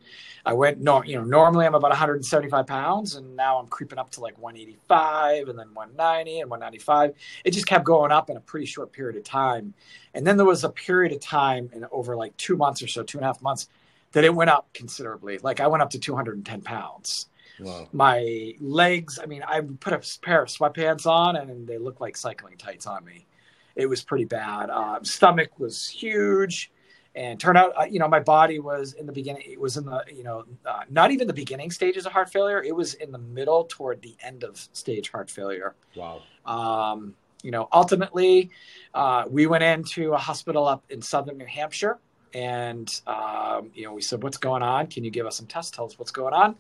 I 0.46 0.54
went 0.54 0.82
no, 0.82 1.04
you 1.04 1.16
know, 1.16 1.24
normally 1.24 1.66
I'm 1.66 1.74
about 1.74 1.92
175 1.92 2.68
pounds, 2.68 3.16
and 3.16 3.36
now 3.36 3.58
I'm 3.60 3.68
creeping 3.68 3.98
up 3.98 4.10
to 4.12 4.20
like 4.20 4.38
185, 4.38 5.48
and 5.48 5.58
then 5.58 5.74
190 5.74 6.42
and 6.42 6.50
195. 6.50 7.14
It 7.46 7.52
just 7.52 7.66
kept 7.66 7.86
going 7.86 8.12
up 8.12 8.30
in 8.30 8.36
a 8.36 8.42
pretty 8.42 8.66
short 8.66 8.92
period 8.92 9.16
of 9.16 9.24
time, 9.24 9.74
and 10.14 10.28
then 10.28 10.36
there 10.36 10.46
was 10.46 10.66
a 10.66 10.70
period 10.70 11.14
of 11.14 11.22
time 11.22 11.70
in 11.74 11.86
over 11.92 12.16
like 12.16 12.36
two 12.36 12.58
months 12.58 12.82
or 12.82 12.88
so, 12.88 13.04
two 13.04 13.18
and 13.18 13.24
a 13.24 13.28
half 13.28 13.42
months, 13.42 13.70
that 14.12 14.26
it 14.26 14.36
went 14.36 14.50
up 14.50 14.68
considerably. 14.74 15.38
Like 15.38 15.62
I 15.62 15.68
went 15.68 15.82
up 15.82 15.92
to 15.92 16.00
210 16.00 16.62
pounds. 16.62 17.28
Wow. 17.60 17.88
My 17.94 18.56
legs, 18.60 19.20
I 19.22 19.28
mean, 19.28 19.44
I 19.48 19.62
put 19.62 19.94
a 19.94 20.20
pair 20.22 20.42
of 20.42 20.50
sweatpants 20.50 21.06
on, 21.06 21.38
and 21.38 21.68
they 21.68 21.78
looked 21.78 22.02
like 22.02 22.18
cycling 22.18 22.58
tights 22.58 22.86
on 22.86 23.06
me. 23.06 23.26
It 23.76 23.88
was 23.88 24.04
pretty 24.04 24.26
bad. 24.26 24.70
Uh, 24.70 25.00
stomach 25.04 25.60
was 25.60 25.88
huge 25.88 26.72
and 27.16 27.40
turned 27.40 27.58
out 27.58 27.74
uh, 27.78 27.84
you 27.84 28.00
know 28.00 28.08
my 28.08 28.20
body 28.20 28.60
was 28.60 28.94
in 28.94 29.06
the 29.06 29.12
beginning 29.12 29.44
it 29.46 29.60
was 29.60 29.78
in 29.78 29.86
the 29.86 30.04
you 30.12 30.24
know 30.24 30.46
uh, 30.66 30.82
not 30.90 31.12
even 31.12 31.28
the 31.28 31.34
beginning 31.34 31.70
stages 31.70 32.06
of 32.06 32.12
heart 32.12 32.32
failure 32.32 32.62
it 32.64 32.76
was 32.76 32.96
in 32.96 33.12
the 33.12 33.20
middle 33.20 33.66
toward 33.66 34.02
the 34.02 34.16
end 34.22 34.44
of 34.44 34.58
stage 34.74 35.12
heart 35.12 35.30
failure. 35.30 35.76
Wow. 35.96 36.22
Um, 36.46 37.16
you 37.44 37.52
know 37.52 37.68
ultimately 37.72 38.50
uh, 38.94 39.26
we 39.30 39.48
went 39.48 39.64
into 39.64 40.14
a 40.14 40.18
hospital 40.18 40.68
up 40.68 40.84
in 40.90 41.02
southern 41.02 41.38
new 41.38 41.46
hampshire 41.46 42.00
and 42.34 43.02
um, 43.06 43.70
you 43.76 43.86
know 43.86 43.94
we 43.94 44.02
said 44.02 44.24
what's 44.24 44.38
going 44.38 44.64
on? 44.64 44.88
Can 44.88 45.04
you 45.04 45.12
give 45.12 45.28
us 45.28 45.38
some 45.38 45.46
tests? 45.46 45.72
Tell 45.72 45.86
us 45.86 46.00
what's 46.00 46.12
going 46.12 46.34
on 46.34 46.56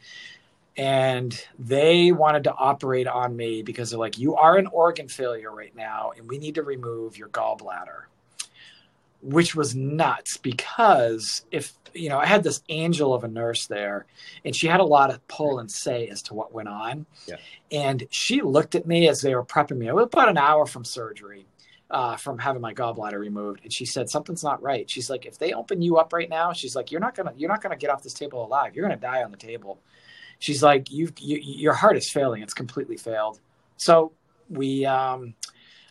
and 0.76 1.40
they 1.60 2.12
wanted 2.12 2.44
to 2.46 2.54
operate 2.54 3.08
on 3.08 3.36
me 3.36 3.62
because 3.62 3.92
they're 3.92 4.00
like 4.00 4.18
you 4.18 4.36
are 4.36 4.58
an 4.58 4.68
organ 4.68 5.08
failure 5.08 5.52
right 5.52 5.76
now 5.76 6.12
and 6.18 6.28
we 6.28 6.38
need 6.38 6.56
to 6.56 6.64
remove 6.64 7.18
your 7.18 7.30
gallbladder 7.30 8.04
which 9.22 9.56
was 9.56 9.76
nuts 9.76 10.38
because 10.38 11.46
if 11.52 11.74
you 11.94 12.10
know 12.10 12.18
i 12.18 12.26
had 12.26 12.44
this 12.44 12.62
angel 12.70 13.14
of 13.14 13.24
a 13.24 13.28
nurse 13.28 13.68
there 13.68 14.06
and 14.44 14.56
she 14.56 14.68
had 14.68 14.80
a 14.80 14.86
lot 14.86 15.12
of 15.12 15.26
pull 15.28 15.60
and 15.60 15.70
say 15.72 16.08
as 16.08 16.22
to 16.24 16.34
what 16.34 16.54
went 16.54 16.68
on. 16.68 17.06
Yeah. 17.28 17.36
and 17.72 18.06
she 18.10 18.42
looked 18.42 18.76
at 18.76 18.86
me 18.88 19.08
as 19.08 19.22
they 19.22 19.34
were 19.36 19.46
prepping 19.46 19.78
me. 19.78 19.90
I 19.90 19.94
was 19.94 20.06
about 20.06 20.30
an 20.30 20.38
hour 20.38 20.66
from 20.66 20.84
surgery 20.84 21.46
uh, 21.90 22.16
from 22.16 22.40
having 22.40 22.62
my 22.62 22.74
gallbladder 22.74 23.20
removed 23.20 23.62
and 23.64 23.72
she 23.72 23.86
said 23.86 24.10
something's 24.10 24.44
not 24.44 24.62
right. 24.64 24.90
She's 24.90 25.10
like 25.10 25.26
if 25.26 25.38
they 25.38 25.54
open 25.54 25.82
you 25.82 25.98
up 25.98 26.12
right 26.12 26.30
now 26.30 26.52
she's 26.52 26.76
like 26.76 26.92
you're 26.92 27.00
not 27.00 27.16
gonna 27.16 27.34
you're 27.38 27.50
not 27.50 27.62
gonna 27.62 27.78
get 27.78 27.92
off 27.92 28.02
this 28.02 28.14
table 28.14 28.44
alive. 28.44 28.76
You're 28.76 28.86
gonna 28.86 29.00
die 29.00 29.24
on 29.24 29.32
the 29.32 29.38
table 29.38 29.80
she's 30.44 30.62
like 30.62 30.92
you, 30.92 31.10
you 31.20 31.38
your 31.42 31.74
heart 31.74 31.96
is 31.96 32.10
failing 32.10 32.42
it's 32.42 32.54
completely 32.54 32.98
failed 32.98 33.40
so 33.78 34.12
we 34.50 34.86
um 34.86 35.34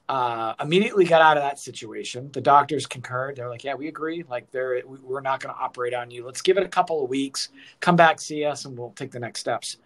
uh, 0.09 0.55
immediately 0.61 1.07
got 1.07 1.23
out 1.23 1.39
of 1.39 1.43
that 1.43 1.59
situation. 1.59 2.31
The 2.33 2.41
doctors 2.43 2.87
concurred. 2.87 3.37
They're 3.37 3.49
like, 3.49 3.65
"Yeah, 3.65 3.75
we 3.75 3.89
agree. 3.89 4.25
Like, 4.29 4.51
they're 4.51 4.83
we're 4.87 5.23
not 5.23 5.41
going 5.41 5.55
to 5.55 5.59
operate 5.59 5.95
on 5.95 6.11
you. 6.11 6.27
Let's 6.27 6.43
give 6.43 6.59
it 6.59 6.65
a 6.65 6.69
couple 6.69 7.03
of 7.03 7.09
weeks. 7.09 7.49
Come 7.81 7.97
back, 7.97 8.21
see 8.21 8.45
us, 8.45 8.67
and 8.67 8.77
we'll 8.77 8.91
take 8.91 9.11
the 9.11 9.21
next 9.21 9.41
steps." 9.41 9.79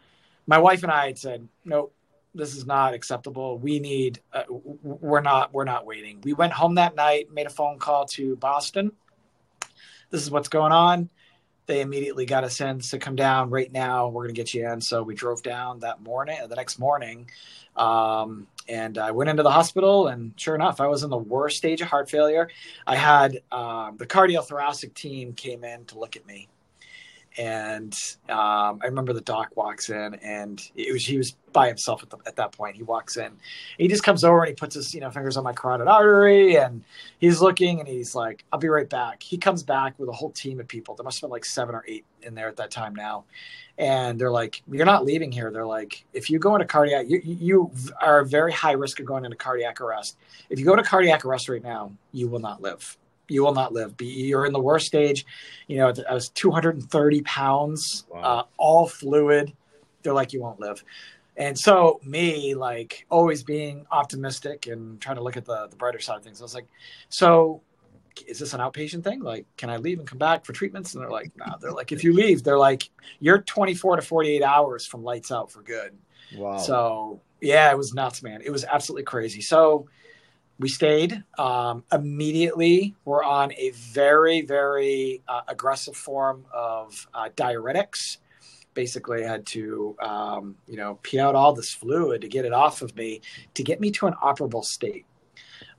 My 0.49 0.58
wife 0.58 0.82
and 0.82 0.90
I 0.90 1.06
had 1.06 1.18
said, 1.18 1.46
"Nope, 1.64 1.94
this 2.35 2.56
is 2.56 2.66
not 2.66 2.92
acceptable. 2.92 3.58
We 3.58 3.78
need. 3.78 4.20
Uh, 4.32 4.42
we're 4.50 5.20
not. 5.20 5.52
We're 5.52 5.64
not 5.64 5.87
waiting." 5.87 6.20
We 6.25 6.32
went 6.32 6.52
home 6.52 6.75
that 6.75 6.96
night, 6.96 7.32
made 7.32 7.46
a 7.46 7.50
phone 7.50 7.78
call 7.78 8.06
to 8.06 8.35
Boston. 8.35 8.90
This 10.11 10.23
is 10.23 10.30
what's 10.30 10.49
going 10.49 10.73
on. 10.73 11.11
They 11.66 11.80
immediately 11.80 12.26
got 12.26 12.44
us 12.44 12.61
in 12.61 12.78
to 12.80 12.99
come 12.99 13.16
down 13.16 13.50
right 13.50 13.73
now. 13.73 14.08
We're 14.08 14.23
going 14.23 14.35
to 14.35 14.40
get 14.40 14.54
you 14.54 14.68
in. 14.68 14.80
So 14.80 15.02
we 15.02 15.14
drove 15.14 15.42
down 15.42 15.80
that 15.80 16.00
morning, 16.02 16.38
the 16.49 16.54
next 16.54 16.78
morning, 16.78 17.28
um, 17.76 18.46
and 18.68 18.99
I 18.99 19.11
went 19.11 19.30
into 19.30 19.42
the 19.42 19.50
hospital, 19.50 20.08
and 20.08 20.32
sure 20.37 20.54
enough, 20.54 20.80
I 20.80 20.87
was 20.87 21.02
in 21.02 21.11
the 21.11 21.16
worst 21.16 21.56
stage 21.56 21.80
of 21.80 21.88
heart 21.88 22.08
failure. 22.11 22.49
I 22.87 22.96
had 22.96 23.40
um, 23.52 23.96
the 23.96 24.06
cardiothoracic 24.06 24.94
team 24.94 25.32
came 25.35 25.62
in 25.64 25.85
to 25.87 25.99
look 25.99 26.16
at 26.16 26.26
me, 26.26 26.49
and 27.37 27.94
um, 28.28 28.80
I 28.82 28.87
remember 28.87 29.12
the 29.12 29.20
doc 29.20 29.56
walks 29.56 29.90
in, 29.90 30.14
and 30.14 30.62
it 30.75 30.92
was 30.92 31.04
he 31.04 31.18
was 31.18 31.37
by 31.56 31.68
himself 31.68 32.02
at, 32.02 32.10
the, 32.10 32.18
at 32.26 32.36
that 32.36 32.52
point. 32.52 32.76
He 32.76 32.82
walks 32.82 33.16
in, 33.16 33.32
he 33.78 33.88
just 33.88 34.02
comes 34.02 34.22
over 34.25 34.40
and 34.42 34.48
he 34.48 34.54
puts 34.54 34.75
his 34.75 34.94
you 34.94 35.00
know 35.00 35.10
fingers 35.10 35.36
on 35.36 35.44
my 35.44 35.52
carotid 35.52 35.88
artery, 35.88 36.56
and 36.56 36.84
he's 37.18 37.40
looking, 37.40 37.80
and 37.80 37.88
he's 37.88 38.14
like, 38.14 38.44
"I'll 38.52 38.60
be 38.60 38.68
right 38.68 38.88
back." 38.88 39.22
He 39.22 39.38
comes 39.38 39.62
back 39.62 39.98
with 39.98 40.08
a 40.08 40.12
whole 40.12 40.30
team 40.30 40.60
of 40.60 40.68
people. 40.68 40.94
There 40.94 41.04
must 41.04 41.16
have 41.16 41.22
been 41.22 41.30
like 41.30 41.44
seven 41.44 41.75
or 41.75 41.84
eight 41.88 42.04
in 42.22 42.34
there 42.34 42.48
at 42.48 42.56
that 42.56 42.70
time 42.70 42.94
now, 42.94 43.25
and 43.78 44.20
they're 44.20 44.30
like, 44.30 44.62
"You're 44.70 44.86
not 44.86 45.04
leaving 45.04 45.32
here." 45.32 45.50
They're 45.50 45.66
like, 45.66 46.04
"If 46.12 46.28
you 46.30 46.38
go 46.38 46.54
into 46.54 46.66
cardiac, 46.66 47.06
you 47.08 47.20
you 47.25 47.70
are 48.00 48.20
a 48.20 48.26
very 48.26 48.52
high 48.52 48.72
risk 48.72 49.00
of 49.00 49.06
going 49.06 49.25
into 49.25 49.36
cardiac 49.36 49.80
arrest. 49.80 50.18
If 50.50 50.58
you 50.58 50.66
go 50.66 50.76
to 50.76 50.82
cardiac 50.82 51.25
arrest 51.25 51.48
right 51.48 51.62
now, 51.62 51.92
you 52.12 52.28
will 52.28 52.40
not 52.40 52.60
live." 52.60 52.96
you 53.28 53.42
will 53.42 53.54
not 53.54 53.72
live. 53.72 53.96
Be, 53.96 54.06
you're 54.06 54.46
in 54.46 54.52
the 54.52 54.60
worst 54.60 54.86
stage. 54.86 55.26
You 55.66 55.78
know, 55.78 55.92
I 56.08 56.14
was 56.14 56.28
230 56.30 57.22
pounds, 57.22 58.06
wow. 58.08 58.20
uh, 58.20 58.42
all 58.56 58.86
fluid. 58.86 59.52
They're 60.02 60.14
like, 60.14 60.32
you 60.32 60.40
won't 60.40 60.60
live. 60.60 60.84
And 61.37 61.59
so 61.59 62.00
me, 62.05 62.55
like 62.55 63.07
always 63.11 63.43
being 63.43 63.87
optimistic 63.90 64.66
and 64.66 65.00
trying 65.00 65.16
to 65.16 65.23
look 65.23 65.37
at 65.37 65.45
the, 65.45 65.66
the 65.69 65.76
brighter 65.76 66.00
side 66.00 66.16
of 66.16 66.25
things, 66.25 66.40
I 66.40 66.45
was 66.45 66.55
like, 66.55 66.66
so 67.09 67.62
is 68.26 68.38
this 68.38 68.55
an 68.55 68.61
outpatient 68.61 69.05
thing? 69.05 69.21
Like, 69.21 69.45
can 69.59 69.69
I 69.69 69.76
leave 69.76 69.99
and 69.99 70.09
come 70.09 70.19
back 70.19 70.45
for 70.45 70.52
treatments? 70.52 70.95
And 70.95 71.02
they're 71.02 71.11
like, 71.11 71.33
no, 71.37 71.45
nah. 71.47 71.57
they're 71.59 71.73
like, 71.73 71.93
if 71.93 72.02
you 72.02 72.14
leave, 72.14 72.43
they're 72.43 72.59
like, 72.59 72.88
you're 73.21 73.43
24 73.43 73.97
to 73.97 74.02
48 74.02 74.43
hours 74.43 74.87
from 74.87 75.02
lights 75.02 75.31
out 75.31 75.50
for 75.50 75.62
good. 75.62 75.97
Wow. 76.35 76.57
So 76.57 77.21
yeah, 77.40 77.71
it 77.71 77.76
was 77.76 77.93
nuts, 77.93 78.23
man. 78.23 78.40
It 78.43 78.50
was 78.50 78.64
absolutely 78.64 79.05
crazy. 79.05 79.40
So 79.40 79.88
we 80.59 80.69
stayed 80.69 81.23
um, 81.38 81.85
immediately. 81.93 82.95
We're 83.05 83.23
on 83.23 83.52
a 83.52 83.71
very, 83.75 84.40
very 84.40 85.23
uh, 85.28 85.43
aggressive 85.49 85.97
form 85.97 86.47
of 86.52 87.07
uh, 87.12 87.28
diuretics. 87.37 88.19
Basically, 88.76 89.25
had 89.25 89.45
to, 89.47 89.97
um, 90.00 90.54
you 90.68 90.76
know, 90.76 91.00
pee 91.02 91.18
out 91.18 91.35
all 91.35 91.52
this 91.52 91.75
fluid 91.75 92.21
to 92.21 92.28
get 92.28 92.45
it 92.45 92.52
off 92.52 92.83
of 92.83 92.95
me 92.95 93.23
to 93.54 93.64
get 93.64 93.80
me 93.80 93.90
to 93.90 94.06
an 94.06 94.14
operable 94.23 94.64
state. 94.64 95.04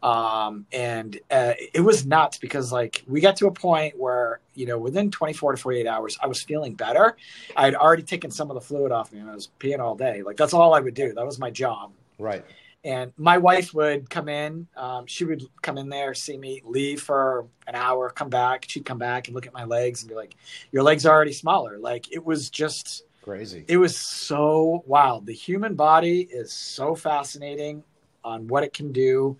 Um, 0.04 0.66
and 0.72 1.18
uh, 1.32 1.54
it 1.74 1.82
was 1.82 2.06
nuts 2.06 2.38
because, 2.38 2.72
like, 2.72 3.04
we 3.08 3.22
got 3.22 3.38
to 3.38 3.48
a 3.48 3.51
point 3.51 3.98
where, 3.98 4.42
you 4.54 4.66
know, 4.66 4.77
within 4.77 5.10
24 5.10 5.54
to 5.54 5.58
48 5.62 5.88
hours, 5.88 6.18
I 6.22 6.27
was 6.27 6.42
feeling 6.42 6.74
better. 6.75 7.16
I 7.56 7.66
had 7.66 7.75
already 7.75 8.04
taken 8.04 8.30
some 8.30 8.51
of 8.51 8.56
the 8.56 8.62
fluid 8.62 8.92
off 8.92 9.13
me 9.13 9.20
and 9.20 9.30
I 9.30 9.36
was 9.36 9.50
peeing 9.60 9.80
all 9.80 9.96
day. 9.96 10.24
Like, 10.24 10.38
that's 10.38 10.54
all 10.54 10.74
I 10.74 10.82
would 10.82 10.94
do. 10.94 11.13
That 11.13 11.25
was 11.25 11.39
my 11.39 11.50
job. 11.50 11.94
Right 12.20 12.44
and 12.88 13.12
my 13.17 13.38
wife 13.38 13.74
would 13.74 14.10
come 14.10 14.29
in 14.29 14.67
um, 14.75 15.06
she 15.06 15.25
would 15.25 15.44
come 15.62 15.77
in 15.77 15.89
there 15.89 16.13
see 16.13 16.38
me 16.38 16.62
leave 16.65 17.01
for 17.01 17.46
an 17.67 17.75
hour 17.75 18.10
come 18.10 18.29
back 18.29 18.65
she'd 18.67 18.86
come 18.86 18.98
back 18.98 19.27
and 19.27 19.36
look 19.36 19.46
at 19.46 19.53
my 19.53 19.65
legs 19.65 20.01
and 20.01 20.10
be 20.10 20.15
like 20.15 20.36
your 20.72 20.84
legs 20.84 21.06
are 21.06 21.15
already 21.15 21.34
smaller. 21.34 21.77
Like 21.77 22.12
it 22.12 22.24
was 22.24 22.50
just 22.50 23.03
crazy. 23.22 23.65
It 23.67 23.77
was 23.77 23.98
so 23.98 24.84
wild. 24.86 25.25
The 25.25 25.34
human 25.34 25.75
body 25.75 26.22
is 26.22 26.53
so 26.53 26.96
fascinating 26.96 27.84
on 28.24 28.48
what 28.48 28.63
it 28.63 28.74
can 28.74 28.91
do 28.91 29.38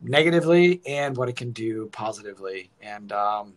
negatively 0.00 0.82
and 0.86 1.16
what 1.16 1.28
it 1.28 1.36
can 1.36 1.52
do 1.52 1.88
positively. 1.92 2.70
And 2.80 3.12
um, 3.12 3.54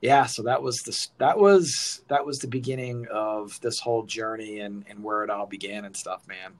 yeah 0.00 0.26
so 0.26 0.44
that 0.44 0.62
was 0.62 0.78
the 0.82 1.08
that 1.18 1.36
was 1.36 2.02
that 2.08 2.24
was 2.24 2.38
the 2.38 2.46
beginning 2.46 3.06
of 3.12 3.60
this 3.60 3.80
whole 3.80 4.04
journey 4.04 4.60
and 4.60 4.84
and 4.88 5.02
where 5.02 5.24
it 5.24 5.30
all 5.30 5.46
began 5.46 5.84
and 5.84 5.96
stuff 5.96 6.22
man 6.28 6.52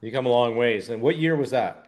you 0.00 0.12
come 0.12 0.26
a 0.26 0.30
long 0.30 0.56
ways. 0.56 0.88
And 0.88 1.02
what 1.02 1.16
year 1.16 1.36
was 1.36 1.50
that? 1.50 1.86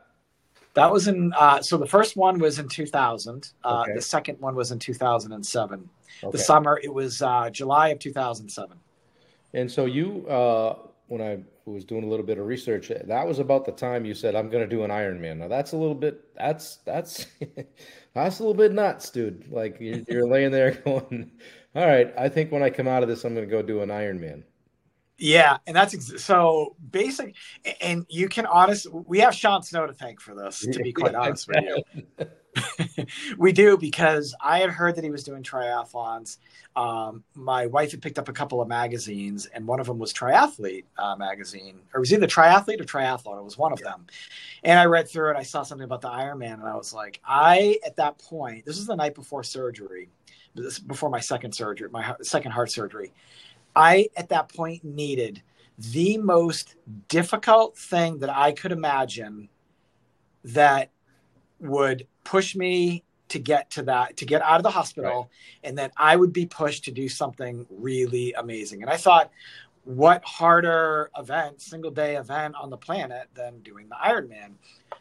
That 0.74 0.90
was 0.90 1.08
in, 1.08 1.32
uh, 1.34 1.60
so 1.60 1.76
the 1.76 1.86
first 1.86 2.16
one 2.16 2.38
was 2.38 2.58
in 2.58 2.68
2000. 2.68 3.52
Uh, 3.64 3.80
okay. 3.82 3.94
The 3.94 4.02
second 4.02 4.40
one 4.40 4.54
was 4.54 4.72
in 4.72 4.78
2007. 4.78 5.88
Okay. 6.24 6.30
The 6.30 6.38
summer, 6.38 6.80
it 6.82 6.92
was 6.92 7.20
uh, 7.20 7.50
July 7.50 7.88
of 7.88 7.98
2007. 7.98 8.78
And 9.54 9.70
so 9.70 9.84
you, 9.84 10.26
uh, 10.28 10.78
when 11.08 11.20
I 11.20 11.40
was 11.66 11.84
doing 11.84 12.04
a 12.04 12.06
little 12.06 12.24
bit 12.24 12.38
of 12.38 12.46
research, 12.46 12.90
that 13.04 13.26
was 13.26 13.38
about 13.38 13.66
the 13.66 13.72
time 13.72 14.06
you 14.06 14.14
said, 14.14 14.34
I'm 14.34 14.48
going 14.48 14.64
to 14.64 14.76
do 14.76 14.82
an 14.82 14.90
Ironman. 14.90 15.38
Now 15.38 15.48
that's 15.48 15.72
a 15.72 15.76
little 15.76 15.94
bit, 15.94 16.34
that's, 16.36 16.76
that's, 16.86 17.26
that's 18.14 18.38
a 18.38 18.42
little 18.42 18.54
bit 18.54 18.72
nuts, 18.72 19.10
dude. 19.10 19.50
Like 19.50 19.76
you're, 19.78 20.00
you're 20.08 20.28
laying 20.30 20.52
there 20.52 20.72
going, 20.72 21.30
all 21.74 21.86
right, 21.86 22.12
I 22.16 22.30
think 22.30 22.50
when 22.50 22.62
I 22.62 22.70
come 22.70 22.88
out 22.88 23.02
of 23.02 23.10
this, 23.10 23.24
I'm 23.24 23.34
going 23.34 23.46
to 23.46 23.50
go 23.50 23.60
do 23.62 23.82
an 23.82 23.90
Ironman. 23.90 24.42
Yeah, 25.22 25.58
and 25.68 25.76
that's 25.76 25.94
ex- 25.94 26.24
so 26.24 26.74
basic. 26.90 27.36
And 27.80 28.04
you 28.08 28.28
can 28.28 28.44
honest, 28.44 28.92
we 28.92 29.20
have 29.20 29.32
Sean 29.32 29.62
Snow 29.62 29.86
to 29.86 29.92
thank 29.92 30.20
for 30.20 30.34
this. 30.34 30.66
To 30.66 30.82
be 30.82 30.92
quite 30.92 31.14
honest 31.14 31.46
with 31.46 31.62
you, 32.18 32.26
we 33.38 33.52
do 33.52 33.78
because 33.78 34.34
I 34.40 34.58
had 34.58 34.70
heard 34.70 34.96
that 34.96 35.04
he 35.04 35.10
was 35.10 35.22
doing 35.22 35.44
triathlons. 35.44 36.38
Um, 36.74 37.22
my 37.36 37.66
wife 37.66 37.92
had 37.92 38.02
picked 38.02 38.18
up 38.18 38.28
a 38.28 38.32
couple 38.32 38.60
of 38.60 38.66
magazines, 38.66 39.46
and 39.46 39.64
one 39.64 39.78
of 39.78 39.86
them 39.86 40.00
was 40.00 40.12
Triathlete 40.12 40.86
uh, 40.98 41.14
magazine, 41.14 41.78
or 41.94 41.98
it 41.98 42.00
was 42.00 42.12
either 42.12 42.26
Triathlete 42.26 42.80
or 42.80 42.84
Triathlon. 42.84 43.38
It 43.38 43.44
was 43.44 43.56
one 43.56 43.72
of 43.72 43.80
yeah. 43.80 43.92
them. 43.92 44.06
And 44.64 44.76
I 44.76 44.86
read 44.86 45.08
through 45.08 45.30
it. 45.30 45.36
I 45.36 45.44
saw 45.44 45.62
something 45.62 45.84
about 45.84 46.00
the 46.00 46.10
Ironman, 46.10 46.54
and 46.54 46.64
I 46.64 46.74
was 46.74 46.92
like, 46.92 47.20
I 47.24 47.78
at 47.86 47.94
that 47.94 48.18
point, 48.18 48.64
this 48.64 48.76
is 48.76 48.88
the 48.88 48.96
night 48.96 49.14
before 49.14 49.44
surgery, 49.44 50.08
this 50.56 50.80
before 50.80 51.10
my 51.10 51.20
second 51.20 51.52
surgery, 51.52 51.88
my 51.90 52.16
second 52.22 52.50
heart 52.50 52.72
surgery. 52.72 53.12
I, 53.74 54.08
at 54.16 54.28
that 54.30 54.52
point, 54.52 54.84
needed 54.84 55.42
the 55.78 56.18
most 56.18 56.76
difficult 57.08 57.76
thing 57.76 58.18
that 58.18 58.30
I 58.30 58.52
could 58.52 58.72
imagine 58.72 59.48
that 60.44 60.90
would 61.60 62.06
push 62.24 62.54
me 62.54 63.04
to 63.28 63.38
get 63.38 63.70
to 63.70 63.82
that, 63.84 64.18
to 64.18 64.26
get 64.26 64.42
out 64.42 64.58
of 64.58 64.62
the 64.62 64.70
hospital, 64.70 65.10
right. 65.10 65.28
and 65.64 65.78
then 65.78 65.90
I 65.96 66.16
would 66.16 66.32
be 66.32 66.44
pushed 66.44 66.84
to 66.84 66.92
do 66.92 67.08
something 67.08 67.66
really 67.70 68.34
amazing. 68.34 68.82
And 68.82 68.90
I 68.90 68.98
thought, 68.98 69.30
what 69.84 70.24
harder 70.24 71.10
event, 71.18 71.60
single 71.60 71.90
day 71.90 72.16
event 72.16 72.54
on 72.54 72.70
the 72.70 72.76
planet 72.76 73.28
than 73.34 73.60
doing 73.60 73.88
the 73.88 73.96
Ironman? 73.96 74.52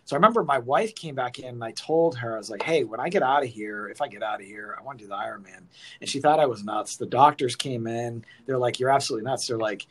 So 0.06 0.16
I 0.16 0.18
remember 0.18 0.44
my 0.44 0.58
wife 0.58 0.96
came 0.96 1.14
back 1.14 1.40
in 1.40 1.50
and 1.50 1.64
I 1.64 1.72
told 1.72 2.18
her, 2.18 2.36
I 2.36 2.38
was 2.38 2.50
like, 2.50 2.64
hey, 2.64 2.84
when 2.84 3.00
I 3.00 3.10
get 3.10 3.22
out 3.22 3.44
of 3.44 3.50
here, 3.50 3.90
if 3.90 4.02
I 4.02 4.08
get 4.08 4.24
out 4.24 4.42
of 4.42 4.48
here, 4.48 4.76
I 4.80 4.82
want 4.82 4.98
to 5.00 5.06
do 5.06 5.10
the 5.10 5.16
Ironman. 5.16 5.64
And 6.00 6.10
she 6.10 6.20
thought 6.20 6.40
I 6.40 6.48
was 6.48 6.64
nuts. 6.64 6.98
The 6.98 7.06
doctors 7.06 7.56
came 7.56 7.86
in. 7.86 8.26
They're 8.46 8.58
like, 8.58 8.80
you're 8.80 8.90
absolutely 8.90 9.30
nuts. 9.30 9.48
They're 9.48 9.58
like, 9.58 9.86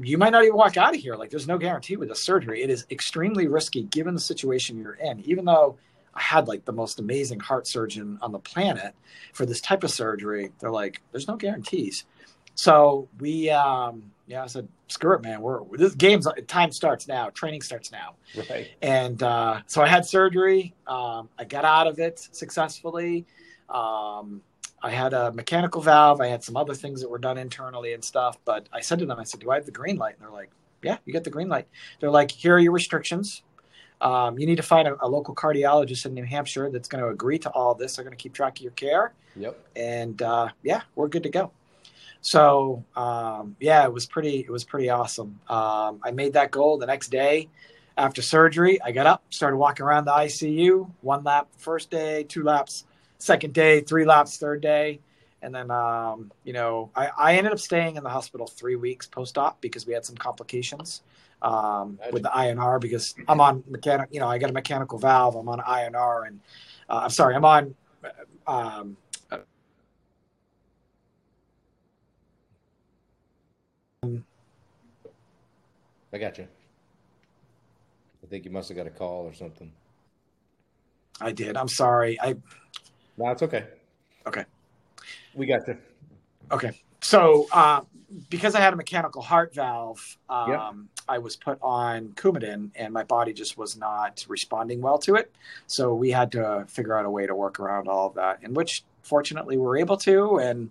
you 0.00 0.16
might 0.16 0.30
not 0.30 0.44
even 0.44 0.56
walk 0.56 0.76
out 0.76 0.94
of 0.94 1.00
here. 1.00 1.16
Like, 1.16 1.30
there's 1.30 1.48
no 1.48 1.58
guarantee 1.58 1.96
with 1.96 2.08
the 2.08 2.16
surgery. 2.16 2.62
It 2.62 2.70
is 2.70 2.86
extremely 2.90 3.46
risky 3.46 3.82
given 3.82 4.14
the 4.14 4.20
situation 4.20 4.78
you're 4.78 4.94
in. 4.94 5.20
Even 5.20 5.44
though 5.44 5.76
I 6.14 6.22
had 6.22 6.48
like 6.48 6.64
the 6.64 6.72
most 6.72 7.00
amazing 7.00 7.40
heart 7.40 7.66
surgeon 7.66 8.18
on 8.22 8.32
the 8.32 8.38
planet 8.38 8.94
for 9.32 9.46
this 9.46 9.60
type 9.60 9.82
of 9.84 9.90
surgery, 9.90 10.52
they're 10.60 10.70
like, 10.70 11.02
there's 11.10 11.28
no 11.28 11.36
guarantees. 11.36 12.04
So 12.54 13.08
we, 13.18 13.50
um, 13.50 14.10
yeah, 14.26 14.44
I 14.44 14.46
said, 14.46 14.68
screw 14.88 15.14
it, 15.14 15.22
man. 15.22 15.40
We're 15.40 15.64
this 15.76 15.94
game's 15.94 16.26
time 16.46 16.72
starts 16.72 17.08
now. 17.08 17.30
Training 17.30 17.62
starts 17.62 17.90
now. 17.90 18.14
Right. 18.50 18.68
And 18.82 19.22
uh, 19.22 19.60
so 19.66 19.82
I 19.82 19.86
had 19.86 20.04
surgery. 20.04 20.74
Um, 20.86 21.28
I 21.38 21.44
got 21.44 21.64
out 21.64 21.86
of 21.86 21.98
it 21.98 22.28
successfully. 22.32 23.26
Um, 23.68 24.42
I 24.82 24.90
had 24.90 25.14
a 25.14 25.32
mechanical 25.32 25.80
valve. 25.80 26.20
I 26.20 26.26
had 26.26 26.42
some 26.42 26.56
other 26.56 26.74
things 26.74 27.00
that 27.00 27.08
were 27.08 27.18
done 27.18 27.38
internally 27.38 27.94
and 27.94 28.04
stuff. 28.04 28.38
But 28.44 28.68
I 28.72 28.80
said 28.80 28.98
to 28.98 29.06
them, 29.06 29.18
I 29.18 29.24
said, 29.24 29.40
"Do 29.40 29.50
I 29.50 29.54
have 29.54 29.66
the 29.66 29.72
green 29.72 29.96
light?" 29.96 30.14
And 30.14 30.22
they're 30.22 30.32
like, 30.32 30.50
"Yeah, 30.82 30.98
you 31.04 31.12
get 31.12 31.24
the 31.24 31.30
green 31.30 31.48
light." 31.48 31.68
They're 32.00 32.10
like, 32.10 32.30
"Here 32.30 32.54
are 32.54 32.58
your 32.58 32.72
restrictions. 32.72 33.42
Um, 34.02 34.36
you 34.36 34.46
need 34.46 34.56
to 34.56 34.64
find 34.64 34.88
a, 34.88 34.96
a, 35.00 35.06
local 35.06 35.32
cardiologist 35.32 36.06
in 36.06 36.14
New 36.14 36.24
Hampshire 36.24 36.68
that's 36.70 36.88
going 36.88 37.04
to 37.04 37.10
agree 37.10 37.38
to 37.38 37.50
all 37.50 37.72
this. 37.72 37.94
They're 37.94 38.04
going 38.04 38.16
to 38.16 38.20
keep 38.20 38.32
track 38.32 38.58
of 38.58 38.62
your 38.62 38.72
care. 38.72 39.14
Yep. 39.36 39.56
And 39.76 40.20
uh, 40.20 40.48
yeah, 40.64 40.82
we're 40.96 41.06
good 41.06 41.22
to 41.22 41.28
go. 41.28 41.52
So 42.22 42.84
um, 42.96 43.56
yeah, 43.60 43.84
it 43.84 43.92
was 43.92 44.06
pretty. 44.06 44.38
It 44.38 44.50
was 44.50 44.64
pretty 44.64 44.88
awesome. 44.88 45.40
Um, 45.48 46.00
I 46.02 46.12
made 46.12 46.32
that 46.34 46.52
goal 46.52 46.78
the 46.78 46.86
next 46.86 47.08
day 47.08 47.48
after 47.98 48.22
surgery. 48.22 48.80
I 48.80 48.92
got 48.92 49.06
up, 49.06 49.24
started 49.30 49.56
walking 49.56 49.84
around 49.84 50.06
the 50.06 50.12
ICU. 50.12 50.88
One 51.00 51.24
lap 51.24 51.48
first 51.58 51.90
day, 51.90 52.22
two 52.22 52.44
laps 52.44 52.84
second 53.18 53.54
day, 53.54 53.80
three 53.80 54.04
laps 54.04 54.38
third 54.38 54.60
day, 54.60 55.00
and 55.42 55.52
then 55.52 55.72
um, 55.72 56.30
you 56.44 56.52
know 56.52 56.90
I, 56.94 57.10
I 57.18 57.34
ended 57.34 57.52
up 57.52 57.58
staying 57.58 57.96
in 57.96 58.04
the 58.04 58.10
hospital 58.10 58.46
three 58.46 58.76
weeks 58.76 59.06
post 59.06 59.36
op 59.36 59.60
because 59.60 59.84
we 59.84 59.92
had 59.92 60.04
some 60.04 60.16
complications 60.16 61.02
um, 61.42 61.98
with 62.12 62.22
the 62.22 62.30
INR 62.30 62.80
because 62.80 63.16
I'm 63.26 63.40
on 63.40 63.64
mechanic. 63.68 64.10
You 64.12 64.20
know, 64.20 64.28
I 64.28 64.38
got 64.38 64.48
a 64.48 64.52
mechanical 64.52 64.96
valve. 64.96 65.34
I'm 65.34 65.48
on 65.48 65.58
INR, 65.58 66.28
and 66.28 66.38
uh, 66.88 67.00
I'm 67.02 67.10
sorry, 67.10 67.34
I'm 67.34 67.44
on. 67.44 67.74
Um, 68.46 68.96
I 76.12 76.18
got 76.18 76.38
you. 76.38 76.46
I 78.22 78.26
think 78.26 78.44
you 78.44 78.50
must 78.50 78.68
have 78.68 78.76
got 78.76 78.86
a 78.86 78.90
call 78.90 79.24
or 79.26 79.32
something. 79.32 79.72
I 81.20 81.32
did. 81.32 81.56
I'm 81.56 81.68
sorry. 81.68 82.20
I. 82.20 82.36
No, 83.16 83.30
it's 83.30 83.42
okay. 83.42 83.64
Okay. 84.26 84.44
We 85.34 85.46
got 85.46 85.66
you. 85.66 85.76
Okay. 86.50 86.72
So, 87.00 87.46
uh, 87.52 87.82
because 88.30 88.54
I 88.54 88.60
had 88.60 88.72
a 88.72 88.76
mechanical 88.76 89.22
heart 89.22 89.54
valve, 89.54 90.18
um, 90.28 90.50
Yep. 90.50 90.72
I 91.08 91.18
was 91.18 91.36
put 91.36 91.58
on 91.62 92.08
Coumadin, 92.10 92.70
and 92.74 92.92
my 92.92 93.02
body 93.02 93.32
just 93.32 93.58
was 93.58 93.76
not 93.76 94.24
responding 94.28 94.80
well 94.80 94.98
to 94.98 95.16
it. 95.16 95.32
So 95.66 95.94
we 95.94 96.10
had 96.10 96.30
to 96.32 96.64
figure 96.68 96.96
out 96.96 97.04
a 97.04 97.10
way 97.10 97.26
to 97.26 97.34
work 97.34 97.58
around 97.58 97.88
all 97.88 98.06
of 98.06 98.14
that, 98.14 98.42
in 98.42 98.54
which 98.54 98.84
fortunately 99.02 99.56
we 99.56 99.64
were 99.64 99.78
able 99.78 99.96
to. 99.98 100.38
And 100.38 100.70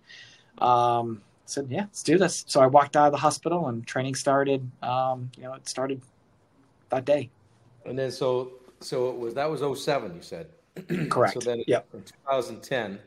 um, 0.59 1.21
said, 1.51 1.67
"Yeah, 1.69 1.81
let's 1.81 2.03
do 2.03 2.17
this." 2.17 2.43
So 2.47 2.61
I 2.61 2.67
walked 2.67 2.95
out 2.95 3.07
of 3.07 3.11
the 3.11 3.17
hospital, 3.17 3.67
and 3.67 3.85
training 3.85 4.15
started. 4.15 4.69
Um, 4.81 5.31
you 5.37 5.43
know, 5.43 5.53
it 5.53 5.67
started 5.67 6.01
that 6.89 7.05
day. 7.05 7.29
And 7.85 7.97
then 7.97 8.11
so 8.11 8.53
so 8.79 9.09
it 9.09 9.17
was 9.17 9.33
that 9.35 9.49
was 9.49 9.61
07, 9.83 10.15
you 10.15 10.21
said. 10.21 10.47
Correct. 11.09 11.33
So 11.33 11.39
then 11.39 11.63
Yep. 11.67 11.87
in 11.93 12.03
2010, 12.03 12.99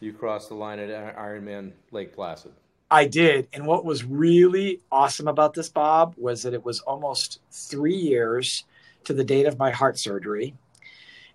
you 0.00 0.12
crossed 0.12 0.48
the 0.48 0.54
line 0.54 0.78
at 0.78 1.16
Ironman 1.16 1.72
Lake 1.90 2.14
Placid. 2.14 2.52
I 2.90 3.06
did. 3.06 3.48
And 3.52 3.66
what 3.66 3.84
was 3.84 4.04
really 4.04 4.80
awesome 4.92 5.26
about 5.26 5.54
this, 5.54 5.68
Bob, 5.70 6.14
was 6.18 6.42
that 6.42 6.52
it 6.52 6.62
was 6.62 6.80
almost 6.80 7.40
three 7.50 7.96
years 7.96 8.64
to 9.04 9.14
the 9.14 9.24
date 9.24 9.46
of 9.46 9.58
my 9.58 9.70
heart 9.70 9.98
surgery. 9.98 10.54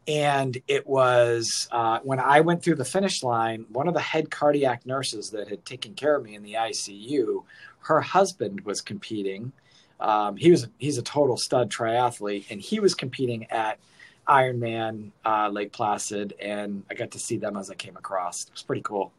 And 0.08 0.58
it 0.68 0.88
was 0.88 1.68
uh, 1.72 2.00
when 2.02 2.20
I 2.20 2.40
went 2.42 2.64
through 2.64 2.76
the 2.76 2.86
finish 2.86 3.24
line, 3.24 3.66
one 3.70 3.88
of 3.88 3.94
the 3.94 4.00
head 4.00 4.32
cardiac 4.32 4.86
nurses 4.86 5.32
that 5.32 5.50
had 5.50 5.66
taken 5.66 5.94
care 5.96 6.16
of 6.16 6.24
me 6.24 6.36
in 6.36 6.44
the 6.44 6.54
ICU, 6.54 7.44
her 7.80 8.02
husband 8.02 8.62
was 8.62 8.80
competing. 8.82 9.52
Um, 10.00 10.38
he 10.38 10.52
was 10.52 10.68
he's 10.78 10.98
a 10.98 11.02
total 11.02 11.38
stud 11.38 11.70
triathlete, 11.72 12.46
and 12.50 12.62
he 12.62 12.80
was 12.80 12.94
competing 12.94 13.46
at 13.52 13.80
Ironman 14.28 15.12
uh, 15.26 15.50
Lake 15.50 15.72
Placid, 15.72 16.34
and 16.40 16.84
I 16.90 16.94
got 16.94 17.12
to 17.12 17.20
see 17.20 17.38
them 17.38 17.58
as 17.58 17.70
I 17.70 17.76
came 17.76 17.98
across. 17.98 18.46
It 18.46 18.52
was 18.54 18.62
pretty 18.62 18.84
cool. 18.84 19.12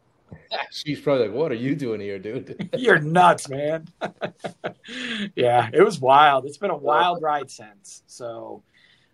She's 0.70 1.00
probably 1.00 1.28
like, 1.28 1.36
"What 1.36 1.52
are 1.52 1.56
you 1.56 1.74
doing 1.74 2.00
here, 2.00 2.18
dude?" 2.18 2.70
You're 2.76 3.00
nuts, 3.00 3.48
man. 3.48 3.88
yeah, 5.34 5.68
it 5.72 5.82
was 5.82 6.00
wild. 6.00 6.46
It's 6.46 6.58
been 6.58 6.70
a 6.70 6.76
wild 6.76 7.22
ride 7.22 7.50
since. 7.50 8.02
So, 8.06 8.62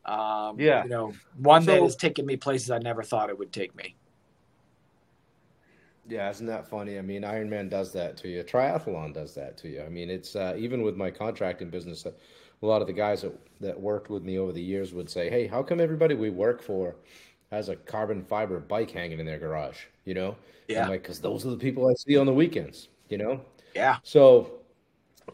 um, 0.09 0.59
Yeah. 0.59 0.85
you 0.85 0.89
know, 0.91 1.13
one 1.37 1.65
that 1.67 1.79
So- 1.79 1.85
has 1.85 1.97
taken 1.97 2.25
me 2.27 2.37
places 2.37 2.71
I 2.71 2.79
never 2.79 3.03
thought 3.03 3.29
it 3.31 3.39
would 3.39 3.53
take 3.53 3.75
me. 3.77 3.95
Yeah, 6.09 6.31
isn't 6.31 6.47
that 6.47 6.67
funny? 6.67 6.99
I 6.99 7.03
mean, 7.03 7.23
Ironman 7.23 7.69
does 7.69 7.93
that 7.93 8.17
to 8.19 8.29
you. 8.29 8.43
Triathlon 8.43 9.13
does 9.13 9.35
that 9.35 9.59
to 9.59 9.69
you. 9.69 9.83
I 9.83 9.91
mean, 9.91 10.09
it's 10.09 10.35
uh, 10.35 10.55
even 10.57 10.81
with 10.83 10.97
my 10.97 11.11
contracting 11.11 11.69
business. 11.69 12.07
uh, 12.07 12.13
A 12.63 12.67
lot 12.67 12.81
of 12.81 12.87
the 12.87 12.95
guys 12.95 13.23
that, 13.23 13.33
that 13.61 13.79
worked 13.79 14.09
with 14.09 14.23
me 14.23 14.39
over 14.39 14.51
the 14.53 14.63
years 14.63 14.95
would 14.95 15.11
say, 15.11 15.29
"Hey, 15.29 15.47
how 15.47 15.63
come 15.63 15.81
everybody 15.81 16.15
we 16.15 16.31
work 16.31 16.63
for 16.63 16.97
has 17.51 17.69
a 17.69 17.77
carbon 17.77 18.25
fiber 18.25 18.59
bike 18.59 18.91
hanging 18.91 19.21
in 19.21 19.27
their 19.27 19.39
garage?" 19.39 19.85
You 20.07 20.15
know? 20.15 20.37
Yeah. 20.67 20.85
I'm 20.85 20.89
like, 20.91 21.03
because 21.03 21.21
those 21.21 21.45
are 21.47 21.51
the 21.51 21.57
people 21.59 21.89
I 21.89 21.95
see 21.95 22.17
on 22.17 22.25
the 22.27 22.33
weekends. 22.35 22.89
You 23.11 23.19
know? 23.19 23.41
Yeah, 23.75 23.99
So, 24.03 24.61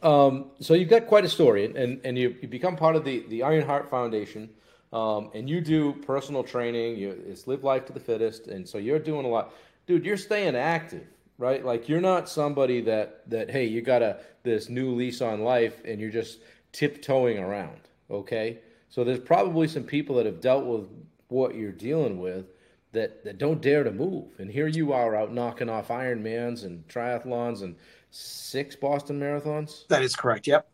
um, 0.03 0.51
so 0.61 0.75
you've 0.75 0.89
got 0.91 1.07
quite 1.07 1.25
a 1.25 1.29
story, 1.29 1.65
and 1.67 2.01
and 2.05 2.19
you, 2.19 2.35
you 2.43 2.49
become 2.49 2.75
part 2.77 2.97
of 2.97 3.05
the 3.05 3.21
the 3.29 3.43
Iron 3.45 3.65
Heart 3.65 3.89
Foundation, 3.89 4.51
um, 4.95 5.31
and 5.35 5.51
you 5.51 5.61
do 5.61 5.93
personal 5.93 6.45
training. 6.45 6.97
You 6.97 7.21
it's 7.27 7.47
live 7.47 7.65
life 7.65 7.85
to 7.87 7.93
the 7.93 8.01
fittest, 8.01 8.47
and 8.47 8.67
so 8.67 8.79
you're 8.79 9.01
doing 9.01 9.27
a 9.27 9.29
lot, 9.29 9.53
dude. 9.87 10.07
You're 10.07 10.17
staying 10.17 10.55
active, 10.55 11.07
right? 11.37 11.65
Like 11.65 11.89
you're 11.89 12.01
not 12.01 12.29
somebody 12.29 12.81
that 12.83 13.29
that 13.29 13.51
hey, 13.51 13.67
you 13.67 13.83
got 13.83 14.03
a 14.03 14.21
this 14.45 14.69
new 14.69 14.95
lease 14.95 15.21
on 15.21 15.43
life, 15.43 15.83
and 15.85 16.01
you're 16.01 16.11
just 16.13 16.39
tiptoeing 16.73 17.39
around. 17.39 17.81
Okay, 18.09 18.61
so 18.89 19.03
there's 19.03 19.19
probably 19.19 19.67
some 19.67 19.83
people 19.83 20.15
that 20.17 20.27
have 20.27 20.41
dealt 20.41 20.65
with 20.65 20.89
what 21.29 21.57
you're 21.57 21.73
dealing 21.73 22.21
with 22.21 22.47
that 22.93 23.25
that 23.25 23.39
don't 23.39 23.61
dare 23.61 23.83
to 23.83 23.91
move. 23.91 24.29
And 24.39 24.49
here 24.49 24.69
you 24.69 24.93
are 24.93 25.17
out 25.17 25.33
knocking 25.33 25.69
off 25.69 25.89
Ironmans 25.89 26.65
and 26.65 26.87
triathlons 26.87 27.63
and 27.63 27.75
six 28.13 28.77
Boston 28.77 29.19
marathons. 29.19 29.89
that 29.89 30.03
is 30.03 30.15
correct. 30.15 30.47
Yep. 30.47 30.69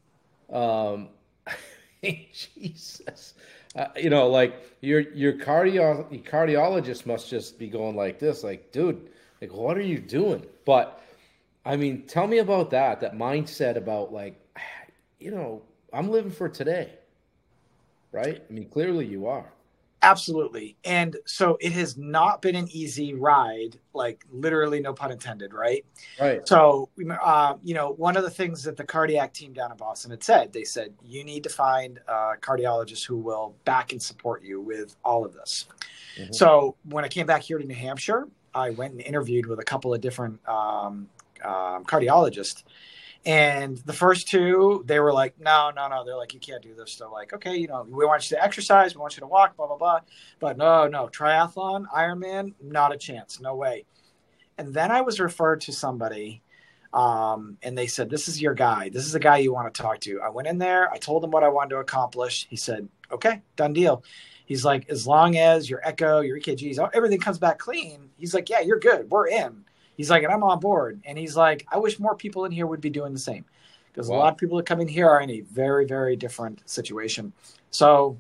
Um, 0.53 1.09
Jesus, 2.03 3.35
uh, 3.77 3.87
you 3.97 4.11
know, 4.11 4.29
like 4.29 4.77
your 4.81 5.01
your 5.01 5.35
cardio 5.35 6.11
your 6.11 6.23
cardiologist 6.23 7.07
must 7.07 7.31
just 7.31 7.59
be 7.59 7.69
going 7.69 7.97
like 7.97 8.19
this, 8.19 8.43
like, 8.43 8.73
dude, 8.73 9.11
like, 9.41 9.53
what 9.53 9.77
are 9.77 9.83
you 9.83 9.99
doing? 9.99 10.45
But 10.65 11.01
I 11.65 11.77
mean, 11.77 12.07
tell 12.07 12.27
me 12.27 12.39
about 12.39 12.71
that, 12.71 13.01
that 13.01 13.15
mindset 13.15 13.77
about 13.77 14.13
like, 14.13 14.41
you 15.21 15.31
know, 15.31 15.63
I'm 15.93 16.11
living 16.11 16.33
for 16.33 16.49
today, 16.49 16.93
right? 18.13 18.43
I 18.49 18.53
mean, 18.53 18.69
clearly 18.69 19.07
you 19.07 19.27
are. 19.27 19.53
Absolutely. 20.03 20.77
And 20.85 21.17
so 21.27 21.59
it 21.61 21.73
has 21.73 21.99
not 21.99 22.41
been 22.41 22.57
an 22.57 22.69
easy 22.71 23.13
ride, 23.13 23.79
like 23.93 24.25
literally, 24.33 24.81
no 24.81 24.95
pun 24.95 25.13
intended, 25.13 25.53
right? 25.53 25.85
Right. 26.19 26.47
So, 26.49 26.89
uh, 27.23 27.57
you 27.63 27.75
know, 27.75 27.91
one 27.93 28.17
of 28.17 28.23
the 28.23 28.31
things 28.31 28.63
that 28.65 28.77
the 28.79 28.85
cardiac 28.85 29.35
team 29.35 29.53
down 29.53 29.71
in 29.71 29.77
Boston 29.77 30.11
had 30.11 30.23
said, 30.23 30.53
they 30.53 30.65
said, 30.65 30.95
you 31.05 31.23
need 31.23 31.43
to 31.45 31.51
find 31.51 31.99
a 32.09 32.33
cardiologist 32.41 33.05
who 33.05 33.19
will 33.19 33.55
back 33.65 33.93
and 33.93 34.03
support 34.03 34.43
you 34.43 34.61
with 34.61 34.97
all 35.05 35.25
of 35.25 35.35
this. 35.35 35.67
Mhm. 36.19 36.35
So, 36.35 36.77
when 36.85 37.05
I 37.05 37.09
came 37.09 37.27
back 37.27 37.43
here 37.43 37.59
to 37.59 37.65
New 37.65 37.75
Hampshire, 37.75 38.27
I 38.55 38.71
went 38.71 38.93
and 38.93 39.03
interviewed 39.03 39.47
with 39.47 39.59
a 39.61 39.65
couple 39.65 39.93
of 39.93 40.01
different 40.01 40.41
um, 40.49 41.09
um, 41.45 41.85
cardiologists. 41.85 42.65
And 43.27 43.77
the 43.79 43.93
first 43.93 44.29
two, 44.29 44.83
they 44.87 44.99
were 44.99 45.13
like, 45.13 45.39
no, 45.39 45.71
no, 45.75 45.89
no. 45.89 46.05
They're 46.05 46.17
like, 46.17 46.33
you 46.33 46.41
can't 46.41 46.63
do 46.63 46.75
this. 46.75 46.97
They're 46.97 47.09
like, 47.09 47.35
okay, 47.35 47.57
you 47.57 47.69
know, 47.69 47.87
we 47.89 48.07
want 48.07 48.31
you 48.31 48.37
to 48.37 48.43
exercise, 48.43 48.95
we 48.95 49.01
want 49.01 49.17
you 49.17 49.21
to 49.21 49.27
walk, 49.27 49.57
blah, 49.57 49.67
blah, 49.67 49.77
blah. 49.77 50.01
But 50.39 50.57
no, 50.57 50.89
no, 50.89 51.09
triathlon, 51.09 51.85
Ironman, 51.95 52.55
not 52.63 52.95
a 52.95 52.97
chance, 52.97 53.39
no 53.41 53.55
way. 53.55 53.85
And 54.57 54.73
then 54.73 54.91
I 54.91 55.03
was 55.03 55.21
referred 55.21 55.61
to 55.63 55.73
somebody, 55.73 56.43
um, 56.95 57.59
and 57.63 57.77
they 57.77 57.87
said, 57.87 58.09
This 58.09 58.27
is 58.27 58.41
your 58.41 58.55
guy. 58.55 58.89
This 58.89 59.05
is 59.05 59.13
the 59.13 59.21
guy 59.21 59.39
you 59.39 59.53
want 59.53 59.73
to 59.73 59.83
talk 59.83 60.01
to. 60.01 60.21
I 60.23 60.31
went 60.31 60.49
in 60.49 60.59
there, 60.59 60.91
I 60.91 60.97
told 60.97 61.23
him 61.23 61.31
what 61.31 61.45
I 61.45 61.49
wanted 61.49 61.71
to 61.71 61.77
accomplish. 61.79 62.47
He 62.49 62.57
said, 62.57 62.89
Okay, 63.13 63.43
done 63.57 63.75
deal. 63.75 64.03
He's 64.47 64.65
like, 64.65 64.89
As 64.89 65.07
long 65.07 65.37
as 65.37 65.69
your 65.69 65.87
echo, 65.87 66.21
your 66.21 66.39
EKGs, 66.39 66.91
everything 66.95 67.21
comes 67.21 67.39
back 67.39 67.59
clean, 67.59 68.11
he's 68.17 68.33
like, 68.35 68.49
Yeah, 68.49 68.61
you're 68.61 68.79
good. 68.79 69.11
We're 69.11 69.29
in. 69.29 69.65
He's 70.01 70.09
like, 70.09 70.23
And 70.23 70.33
I'm 70.33 70.43
on 70.43 70.61
board. 70.61 70.99
And 71.05 71.19
he's 71.19 71.37
like, 71.37 71.67
I 71.71 71.77
wish 71.77 72.01
more 72.01 72.17
people 72.17 72.47
in 72.47 72.53
here 72.53 72.67
would 72.67 72.81
be 72.81 72.89
doing 72.89 73.13
the 73.13 73.19
same. 73.19 73.45
Because 73.93 74.09
a 74.09 74.15
lot 74.15 74.33
of 74.33 74.39
people 74.39 74.57
that 74.57 74.65
come 74.65 74.81
in 74.81 74.89
here 74.89 75.07
are 75.07 75.21
in 75.21 75.29
a 75.29 75.41
very, 75.41 75.85
very 75.85 76.17
different 76.17 76.63
situation. 76.65 77.35
So, 77.71 78.19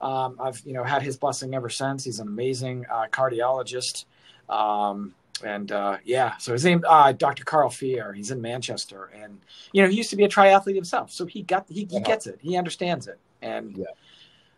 um, 0.00 0.36
I've 0.40 0.60
you 0.64 0.72
know 0.72 0.82
had 0.82 1.02
his 1.02 1.16
blessing 1.16 1.54
ever 1.54 1.68
since. 1.68 2.02
He's 2.02 2.18
an 2.18 2.26
amazing 2.26 2.84
uh, 2.90 3.06
cardiologist, 3.12 4.06
um, 4.48 5.14
and 5.44 5.70
uh, 5.70 5.98
yeah. 6.04 6.36
So 6.38 6.52
his 6.52 6.64
name, 6.64 6.82
uh, 6.88 7.12
Dr. 7.12 7.44
Carl 7.44 7.70
Fier. 7.70 8.12
He's 8.12 8.32
in 8.32 8.40
Manchester, 8.40 9.10
and 9.14 9.38
you 9.72 9.82
know 9.82 9.88
he 9.88 9.96
used 9.96 10.10
to 10.10 10.16
be 10.16 10.24
a 10.24 10.28
triathlete 10.28 10.74
himself, 10.74 11.12
so 11.12 11.26
he 11.26 11.42
got 11.42 11.66
he, 11.68 11.86
he 11.88 12.00
gets 12.00 12.26
it. 12.26 12.40
He 12.42 12.56
understands 12.56 13.06
it, 13.06 13.20
and 13.40 13.76
Yeah. 13.76 13.84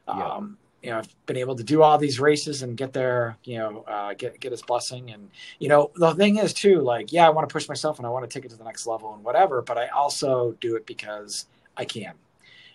Yeah. 0.08 0.26
um, 0.26 0.58
you 0.82 0.90
know 0.90 0.98
I've 0.98 1.26
been 1.26 1.36
able 1.36 1.56
to 1.56 1.64
do 1.64 1.82
all 1.82 1.98
these 1.98 2.18
races 2.20 2.62
and 2.62 2.76
get 2.76 2.92
there. 2.92 3.36
You 3.44 3.58
know, 3.58 3.84
uh, 3.86 4.14
get 4.14 4.40
get 4.40 4.52
his 4.52 4.62
blessing, 4.62 5.10
and 5.10 5.30
you 5.58 5.68
know 5.68 5.90
the 5.94 6.14
thing 6.14 6.38
is 6.38 6.52
too, 6.52 6.80
like 6.80 7.12
yeah, 7.12 7.26
I 7.26 7.30
want 7.30 7.48
to 7.48 7.52
push 7.52 7.68
myself 7.68 7.98
and 7.98 8.06
I 8.06 8.10
want 8.10 8.28
to 8.28 8.32
take 8.32 8.44
it 8.44 8.50
to 8.50 8.56
the 8.56 8.64
next 8.64 8.86
level 8.86 9.14
and 9.14 9.24
whatever, 9.24 9.62
but 9.62 9.78
I 9.78 9.88
also 9.88 10.52
do 10.60 10.76
it 10.76 10.86
because 10.86 11.46
I 11.76 11.84
can 11.84 12.14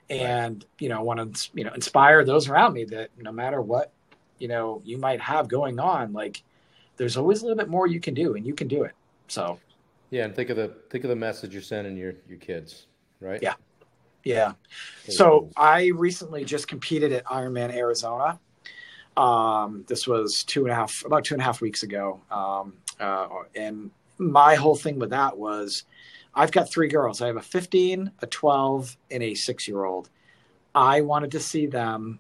and 0.10 0.66
you 0.80 0.90
know 0.90 0.98
I 0.98 1.02
want 1.02 1.36
to 1.36 1.50
you 1.54 1.64
know 1.64 1.74
inspire 1.74 2.24
those 2.24 2.48
around 2.48 2.74
me 2.74 2.86
that 2.86 3.10
no 3.18 3.32
matter 3.32 3.62
what 3.62 3.92
you 4.40 4.48
know 4.48 4.82
you 4.86 4.98
might 4.98 5.20
have 5.20 5.48
going 5.48 5.80
on 5.80 6.14
like 6.14 6.44
there's 6.96 7.18
always 7.18 7.42
a 7.42 7.46
little 7.46 7.58
bit 7.58 7.68
more 7.68 7.88
you 7.88 8.00
can 8.00 8.14
do 8.14 8.36
and 8.36 8.46
you 8.46 8.54
can 8.54 8.68
do 8.68 8.84
it 8.84 8.94
so 9.28 9.60
Yeah, 10.10 10.26
and 10.26 10.36
think 10.36 10.50
of 10.50 10.58
the 10.58 10.74
think 10.90 11.04
of 11.04 11.10
the 11.10 11.16
message 11.16 11.54
you're 11.54 11.62
sending 11.62 11.98
your 11.98 12.14
your 12.28 12.38
kids, 12.38 12.88
right? 13.20 13.42
Yeah. 13.42 13.56
Yeah. 14.28 14.54
So 15.10 15.50
i 15.56 15.88
recently 15.88 16.44
just 16.46 16.68
competed 16.68 17.12
at 17.14 17.24
ironman 17.26 17.74
arizona. 17.74 18.40
Um 19.16 19.86
this 19.88 20.08
was 20.08 20.44
two 20.44 20.64
and 20.66 20.72
a 20.72 20.76
half 20.76 21.04
about 21.06 21.24
two 21.26 21.34
and 21.36 21.42
a 21.42 21.46
half 21.46 21.62
weeks 21.62 21.84
ago. 21.84 22.20
Um 22.30 22.74
uh, 23.00 23.28
and 23.56 23.92
my 24.18 24.56
whole 24.56 24.76
thing 24.76 24.98
with 25.00 25.12
that 25.12 25.38
was 25.38 25.84
i've 26.36 26.52
got 26.52 26.70
three 26.72 26.88
girls. 26.88 27.22
I 27.22 27.28
have 27.28 27.38
a 27.38 27.42
15 27.42 28.12
a 28.20 28.28
12 28.28 28.98
and 29.12 29.24
a 29.24 29.34
six 29.36 29.68
year 29.68 29.84
old 29.86 30.10
i 30.76 31.02
wanted 31.02 31.32
to 31.32 31.40
see 31.40 31.66
them 31.68 32.20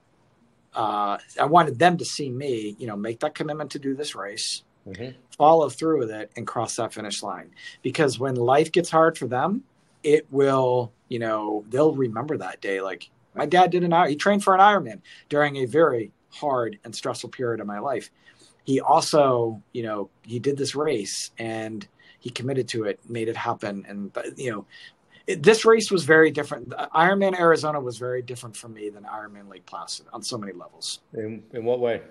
uh, 0.75 1.17
i 1.39 1.45
wanted 1.45 1.77
them 1.79 1.97
to 1.97 2.05
see 2.05 2.29
me 2.29 2.75
you 2.79 2.87
know 2.87 2.95
make 2.95 3.19
that 3.19 3.33
commitment 3.35 3.71
to 3.71 3.79
do 3.79 3.95
this 3.95 4.15
race 4.15 4.63
Mhm. 4.87 5.15
follow 5.37 5.69
through 5.69 5.99
with 5.99 6.11
it 6.11 6.31
and 6.37 6.47
cross 6.47 6.77
that 6.77 6.93
finish 6.93 7.21
line. 7.21 7.51
Because 7.81 8.17
when 8.19 8.35
life 8.35 8.71
gets 8.71 8.89
hard 8.89 9.17
for 9.17 9.27
them 9.27 9.63
it 10.07 10.25
will 10.31 10.93
you 11.09 11.19
know 11.19 11.65
they'll 11.69 11.93
remember 11.93 12.37
that 12.37 12.61
day. 12.61 12.79
Like 12.79 13.09
my 13.35 13.45
dad 13.45 13.71
did 13.71 13.83
an 13.83 13.93
he 14.07 14.15
trained 14.15 14.43
for 14.43 14.55
an 14.55 14.61
ironman 14.61 15.01
during 15.27 15.57
a 15.57 15.65
very 15.65 16.11
hard 16.29 16.79
and 16.85 16.95
stressful 16.95 17.29
period 17.29 17.59
of 17.59 17.67
my 17.67 17.79
life. 17.79 18.09
He 18.63 18.79
also 18.79 19.61
you 19.73 19.83
know 19.83 20.09
he 20.23 20.39
did 20.39 20.57
this 20.57 20.75
race 20.75 21.31
and 21.37 21.85
he 22.19 22.29
committed 22.29 22.69
to 22.69 22.85
it 22.85 22.99
made 23.09 23.27
it 23.27 23.35
happen. 23.35 23.85
And 23.87 24.11
you 24.37 24.51
know 24.51 24.65
it, 25.27 25.43
this 25.43 25.65
race 25.65 25.91
was 25.91 26.05
very 26.05 26.31
different. 26.31 26.69
Ironman 26.95 27.37
arizona 27.37 27.81
was 27.81 27.97
very 27.97 28.21
different 28.21 28.55
for 28.55 28.69
me 28.69 28.89
than 28.89 29.03
ironman 29.03 29.49
lake 29.49 29.65
placid 29.65 30.05
on 30.13 30.23
so 30.23 30.37
many 30.37 30.53
levels. 30.53 31.01
In 31.13 31.43
in 31.51 31.65
what 31.65 31.81
way? 31.81 32.01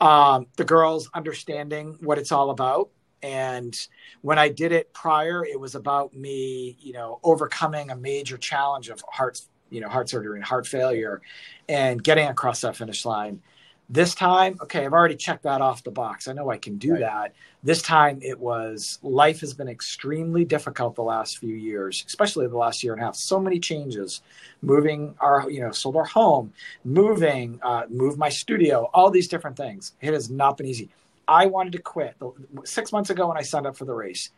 um, 0.00 0.46
the 0.56 0.64
girls 0.64 1.10
understanding 1.12 1.96
what 2.00 2.18
it's 2.18 2.32
all 2.32 2.50
about 2.50 2.90
And 3.22 3.78
when 4.22 4.38
I 4.38 4.48
did 4.48 4.72
it 4.72 4.92
prior, 4.92 5.44
it 5.44 5.58
was 5.58 5.74
about 5.74 6.14
me, 6.14 6.76
you 6.80 6.92
know, 6.92 7.20
overcoming 7.22 7.90
a 7.90 7.96
major 7.96 8.36
challenge 8.36 8.88
of 8.88 9.02
heart, 9.10 9.40
you 9.70 9.80
know, 9.80 9.88
heart 9.88 10.08
surgery 10.08 10.38
and 10.38 10.44
heart 10.44 10.66
failure 10.66 11.20
and 11.68 12.02
getting 12.02 12.28
across 12.28 12.60
that 12.62 12.76
finish 12.76 13.04
line. 13.04 13.42
This 13.90 14.14
time, 14.14 14.58
okay, 14.60 14.84
I've 14.84 14.92
already 14.92 15.16
checked 15.16 15.44
that 15.44 15.62
off 15.62 15.82
the 15.82 15.90
box. 15.90 16.28
I 16.28 16.34
know 16.34 16.50
I 16.50 16.58
can 16.58 16.76
do 16.76 16.92
right. 16.92 17.00
that. 17.00 17.34
This 17.62 17.80
time 17.80 18.18
it 18.20 18.38
was 18.38 18.98
life 19.02 19.40
has 19.40 19.54
been 19.54 19.68
extremely 19.68 20.44
difficult 20.44 20.94
the 20.94 21.02
last 21.02 21.38
few 21.38 21.54
years, 21.54 22.04
especially 22.06 22.46
the 22.46 22.56
last 22.58 22.84
year 22.84 22.92
and 22.92 23.00
a 23.00 23.06
half. 23.06 23.16
So 23.16 23.40
many 23.40 23.58
changes, 23.58 24.20
moving 24.60 25.14
our, 25.20 25.50
you 25.50 25.62
know, 25.62 25.72
sold 25.72 25.96
our 25.96 26.04
home, 26.04 26.52
moving, 26.84 27.60
uh, 27.62 27.84
moved 27.88 28.18
my 28.18 28.28
studio, 28.28 28.90
all 28.92 29.10
these 29.10 29.26
different 29.26 29.56
things. 29.56 29.94
It 30.02 30.12
has 30.12 30.28
not 30.28 30.58
been 30.58 30.66
easy. 30.66 30.90
I 31.28 31.46
wanted 31.46 31.74
to 31.74 31.82
quit 31.82 32.16
six 32.64 32.90
months 32.90 33.10
ago 33.10 33.28
when 33.28 33.36
I 33.36 33.42
signed 33.42 33.66
up 33.66 33.76
for 33.76 33.84
the 33.84 33.94
race. 33.94 34.30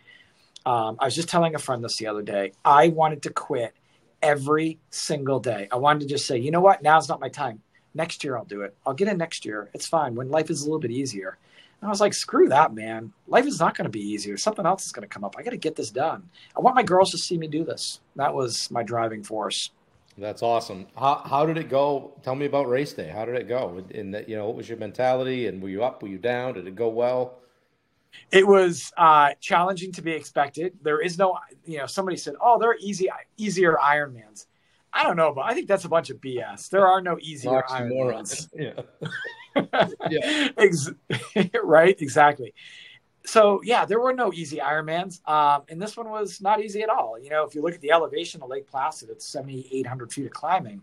Um, 0.67 0.97
I 0.99 1.07
was 1.07 1.15
just 1.15 1.29
telling 1.29 1.55
a 1.55 1.59
friend 1.59 1.83
this 1.83 1.97
the 1.97 2.09
other 2.09 2.23
day. 2.23 2.53
I 2.65 2.89
wanted 2.89 3.23
to 3.23 3.31
quit 3.31 3.75
every 4.21 4.79
single 4.91 5.41
day. 5.41 5.69
I 5.73 5.77
wanted 5.77 6.01
to 6.01 6.07
just 6.07 6.27
say, 6.27 6.37
you 6.37 6.51
know 6.51 6.61
what? 6.61 6.83
Now's 6.83 7.09
not 7.09 7.21
my 7.21 7.29
time. 7.29 7.63
Next 7.95 8.23
year 8.25 8.37
I'll 8.37 8.45
do 8.45 8.63
it. 8.63 8.77
I'll 8.87 8.95
get 8.95 9.09
in 9.09 9.17
next 9.17 9.45
year. 9.45 9.71
It's 9.73 9.87
fine 9.87 10.15
when 10.15 10.29
life 10.29 10.51
is 10.51 10.63
a 10.63 10.65
little 10.65 10.81
bit 10.81 10.91
easier. 10.91 11.39
And 11.81 11.89
I 11.89 11.91
was 11.91 12.01
like, 12.01 12.13
screw 12.13 12.49
that, 12.49 12.75
man. 12.75 13.13
Life 13.27 13.47
is 13.47 13.59
not 13.59 13.75
going 13.77 13.87
to 13.87 13.91
be 13.91 14.03
easier. 14.03 14.37
Something 14.37 14.67
else 14.67 14.85
is 14.85 14.93
going 14.93 15.09
to 15.09 15.13
come 15.13 15.25
up. 15.25 15.37
I 15.39 15.43
got 15.43 15.51
to 15.51 15.57
get 15.57 15.77
this 15.77 15.91
done. 15.91 16.29
I 16.55 16.61
want 16.61 16.77
my 16.77 16.83
girls 16.83 17.11
to 17.13 17.19
see 17.19 17.39
me 17.39 17.47
do 17.47 17.65
this. 17.65 18.01
That 18.17 18.35
was 18.35 18.71
my 18.71 18.83
driving 18.83 19.23
force. 19.23 19.71
That's 20.21 20.43
awesome. 20.43 20.87
How, 20.97 21.23
how 21.25 21.47
did 21.47 21.57
it 21.57 21.71
go? 21.71 22.13
Tell 22.23 22.35
me 22.35 22.45
about 22.45 22.69
race 22.69 22.93
day. 22.93 23.09
How 23.09 23.25
did 23.25 23.37
it 23.37 23.49
go? 23.49 23.83
In 23.91 24.11
that, 24.11 24.29
you 24.29 24.37
know, 24.37 24.47
what 24.47 24.57
was 24.57 24.69
your 24.69 24.77
mentality? 24.77 25.47
And 25.47 25.63
were 25.63 25.71
you 25.71 25.83
up? 25.83 26.03
Were 26.03 26.09
you 26.09 26.19
down? 26.19 26.55
Did 26.55 26.67
it 26.67 26.77
go 26.77 26.89
well? 26.89 27.39
It 28.31 28.47
was 28.47 28.93
uh, 28.99 29.31
challenging 29.41 29.93
to 29.93 30.03
be 30.03 30.13
expected. 30.13 30.75
There 30.83 31.01
is 31.01 31.17
no, 31.17 31.39
you 31.65 31.79
know, 31.79 31.87
somebody 31.87 32.17
said, 32.17 32.35
"Oh, 32.41 32.59
they're 32.59 32.77
easy, 32.81 33.09
easier 33.37 33.77
Ironmans." 33.81 34.47
I 34.93 35.05
don't 35.05 35.17
know, 35.17 35.33
but 35.33 35.43
I 35.43 35.55
think 35.55 35.69
that's 35.69 35.85
a 35.85 35.89
bunch 35.89 36.11
of 36.11 36.21
BS. 36.21 36.69
There 36.69 36.87
are 36.87 37.01
no 37.01 37.19
easier 37.21 37.63
Ironmans. 37.69 38.49
Yeah. 38.53 38.83
yeah. 40.11 40.49
Ex- 40.57 40.91
right. 41.63 41.97
Exactly. 42.01 42.53
So 43.25 43.61
yeah, 43.65 43.85
there 43.85 44.01
were 44.01 44.13
no 44.13 44.33
easy 44.33 44.59
Ironmans, 44.59 45.27
um, 45.29 45.63
and 45.69 45.81
this 45.81 45.97
one 45.97 46.09
was 46.09 46.41
not 46.41 46.63
easy 46.63 46.83
at 46.83 46.89
all. 46.89 47.19
You 47.19 47.31
know, 47.31 47.45
if 47.45 47.55
you 47.55 47.63
look 47.63 47.75
at 47.75 47.81
the 47.81 47.93
elevation 47.93 48.43
of 48.43 48.49
Lake 48.49 48.67
Placid, 48.67 49.11
it's 49.11 49.27
seventy 49.27 49.69
eight 49.73 49.87
hundred 49.87 50.13
feet 50.13 50.27
of 50.27 50.33
climbing. 50.33 50.83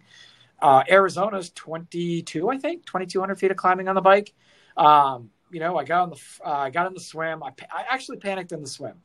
Uh, 0.62 0.84
Arizona's 0.90 1.50
twenty 1.52 2.22
two, 2.22 2.50
I 2.50 2.58
think, 2.58 2.86
twenty 2.86 3.06
two 3.06 3.20
hundred 3.20 3.40
feet 3.40 3.52
of 3.52 3.58
climbing 3.58 3.88
on 3.88 3.96
the 3.96 4.02
bike. 4.02 4.34
Um, 4.76 5.32
you 5.52 5.60
know, 5.60 5.78
I 5.78 5.84
got 5.84 6.02
on 6.04 6.10
the 6.12 6.22
uh, 6.46 6.52
I 6.52 6.70
got 6.70 6.88
in 6.88 6.94
the 6.94 7.00
swim. 7.00 7.42
I, 7.44 7.50
I 7.72 7.86
actually 7.90 8.18
panicked 8.18 8.52
in 8.52 8.62
the 8.62 8.68
swim. 8.68 8.96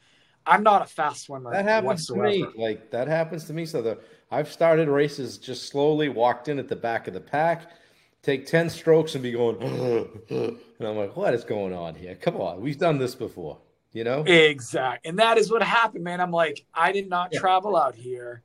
I'm 0.46 0.62
not 0.62 0.82
a 0.82 0.86
fast 0.86 1.24
swimmer. 1.24 1.52
That 1.52 1.64
happens 1.64 2.10
whatsoever. 2.10 2.30
to 2.30 2.38
me. 2.38 2.46
Like 2.56 2.90
that 2.90 3.08
happens 3.08 3.44
to 3.44 3.52
me. 3.52 3.64
So 3.64 3.80
the 3.80 3.98
I've 4.30 4.50
started 4.50 4.88
races 4.88 5.38
just 5.38 5.68
slowly, 5.68 6.08
walked 6.08 6.48
in 6.48 6.58
at 6.58 6.68
the 6.68 6.76
back 6.76 7.06
of 7.06 7.14
the 7.14 7.20
pack, 7.20 7.70
take 8.22 8.46
ten 8.46 8.70
strokes 8.70 9.14
and 9.14 9.22
be 9.22 9.32
going, 9.32 9.56
and 10.30 10.58
I'm 10.80 10.96
like, 10.96 11.16
what 11.16 11.34
is 11.34 11.44
going 11.44 11.72
on 11.72 11.94
here? 11.94 12.14
Come 12.14 12.36
on, 12.36 12.60
we've 12.60 12.78
done 12.78 12.98
this 12.98 13.14
before, 13.14 13.58
you 13.92 14.04
know? 14.04 14.22
Exact, 14.22 15.06
and 15.06 15.18
that 15.18 15.38
is 15.38 15.50
what 15.50 15.62
happened, 15.62 16.04
man. 16.04 16.20
I'm 16.20 16.32
like, 16.32 16.64
I 16.74 16.92
did 16.92 17.08
not 17.08 17.32
travel 17.32 17.76
out 17.76 17.94
here 17.94 18.42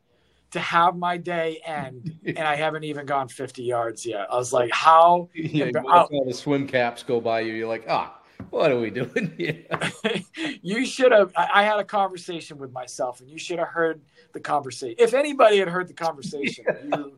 to 0.52 0.60
have 0.60 0.96
my 0.96 1.18
day 1.18 1.62
end, 1.66 2.20
and 2.26 2.40
I 2.40 2.56
haven't 2.56 2.84
even 2.84 3.06
gone 3.06 3.28
50 3.28 3.64
yards 3.64 4.06
yet. 4.06 4.28
I 4.32 4.36
was 4.36 4.54
like, 4.54 4.72
how? 4.72 5.30
Yeah, 5.36 5.66
you 5.66 5.90
all 5.90 6.26
the 6.26 6.34
swim 6.34 6.68
caps 6.68 7.04
go 7.04 7.22
by 7.22 7.42
you. 7.42 7.54
You're 7.54 7.68
like, 7.68 7.86
ah. 7.88 8.14
What 8.50 8.72
are 8.72 8.80
we 8.80 8.92
doing 8.92 9.34
here? 9.38 9.66
you 10.62 10.86
should 10.86 11.12
have. 11.12 11.34
I, 11.36 11.64
had 11.64 11.80
a 11.80 11.84
conversation 11.84 12.58
with 12.58 12.72
myself, 12.72 13.20
and 13.20 13.30
you 13.30 13.38
should 13.38 13.60
have 13.60 13.68
heard 13.68 14.00
the 14.32 14.40
conversation. 14.40 14.96
If 15.00 15.14
anybody 15.14 15.58
had 15.58 15.68
heard 15.68 15.88
the 15.88 15.94
conversation, 15.94 16.64
you, 16.94 17.18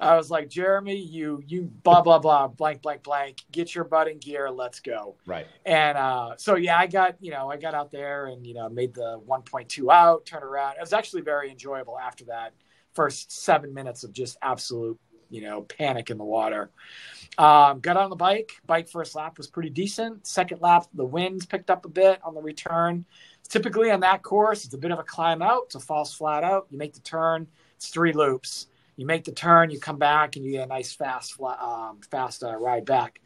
I 0.00 0.16
was 0.16 0.30
like, 0.30 0.48
Jeremy, 0.48 0.96
you, 0.96 1.42
you, 1.46 1.62
blah 1.82 2.02
blah 2.02 2.18
blah, 2.18 2.46
blank 2.48 2.82
blank 2.82 3.02
blank. 3.02 3.42
Get 3.50 3.74
your 3.74 3.84
butt 3.84 4.08
in 4.08 4.18
gear. 4.18 4.50
Let's 4.50 4.80
go. 4.80 5.16
Right. 5.26 5.46
And 5.66 5.98
uh, 5.98 6.34
so 6.36 6.54
yeah, 6.56 6.78
I 6.78 6.86
got 6.86 7.16
you 7.20 7.32
know 7.32 7.50
I 7.50 7.56
got 7.56 7.74
out 7.74 7.90
there 7.90 8.26
and 8.26 8.46
you 8.46 8.54
know 8.54 8.68
made 8.68 8.94
the 8.94 9.20
1.2 9.26 9.92
out, 9.92 10.24
turn 10.24 10.42
around. 10.42 10.76
It 10.76 10.80
was 10.80 10.92
actually 10.92 11.22
very 11.22 11.50
enjoyable 11.50 11.98
after 11.98 12.24
that 12.26 12.52
first 12.94 13.30
seven 13.30 13.72
minutes 13.74 14.02
of 14.04 14.12
just 14.12 14.36
absolute 14.42 14.98
you 15.30 15.42
know 15.42 15.62
panic 15.62 16.10
in 16.10 16.18
the 16.18 16.24
water. 16.24 16.70
Um, 17.36 17.80
got 17.80 17.96
on 17.96 18.10
the 18.10 18.16
bike. 18.16 18.52
Bike 18.66 18.88
first 18.88 19.14
lap 19.14 19.36
was 19.38 19.46
pretty 19.46 19.70
decent. 19.70 20.26
Second 20.26 20.60
lap, 20.60 20.86
the 20.94 21.04
winds 21.04 21.46
picked 21.46 21.70
up 21.70 21.84
a 21.84 21.88
bit 21.88 22.20
on 22.22 22.34
the 22.34 22.42
return. 22.42 23.04
Typically 23.48 23.90
on 23.90 24.00
that 24.00 24.22
course, 24.22 24.64
it's 24.64 24.74
a 24.74 24.78
bit 24.78 24.90
of 24.90 24.98
a 24.98 25.04
climb 25.04 25.42
out. 25.42 25.62
It's 25.66 25.74
a 25.74 25.80
false 25.80 26.12
flat 26.12 26.44
out. 26.44 26.66
You 26.70 26.78
make 26.78 26.94
the 26.94 27.00
turn. 27.00 27.46
It's 27.76 27.88
three 27.88 28.12
loops. 28.12 28.66
You 28.98 29.06
make 29.06 29.24
the 29.24 29.32
turn. 29.32 29.70
You 29.70 29.78
come 29.78 29.96
back, 29.96 30.34
and 30.34 30.44
you 30.44 30.50
get 30.50 30.64
a 30.64 30.66
nice 30.66 30.92
fast, 30.92 31.40
um, 31.40 32.00
fast 32.10 32.42
uh, 32.42 32.56
ride 32.56 32.84
back. 32.84 33.20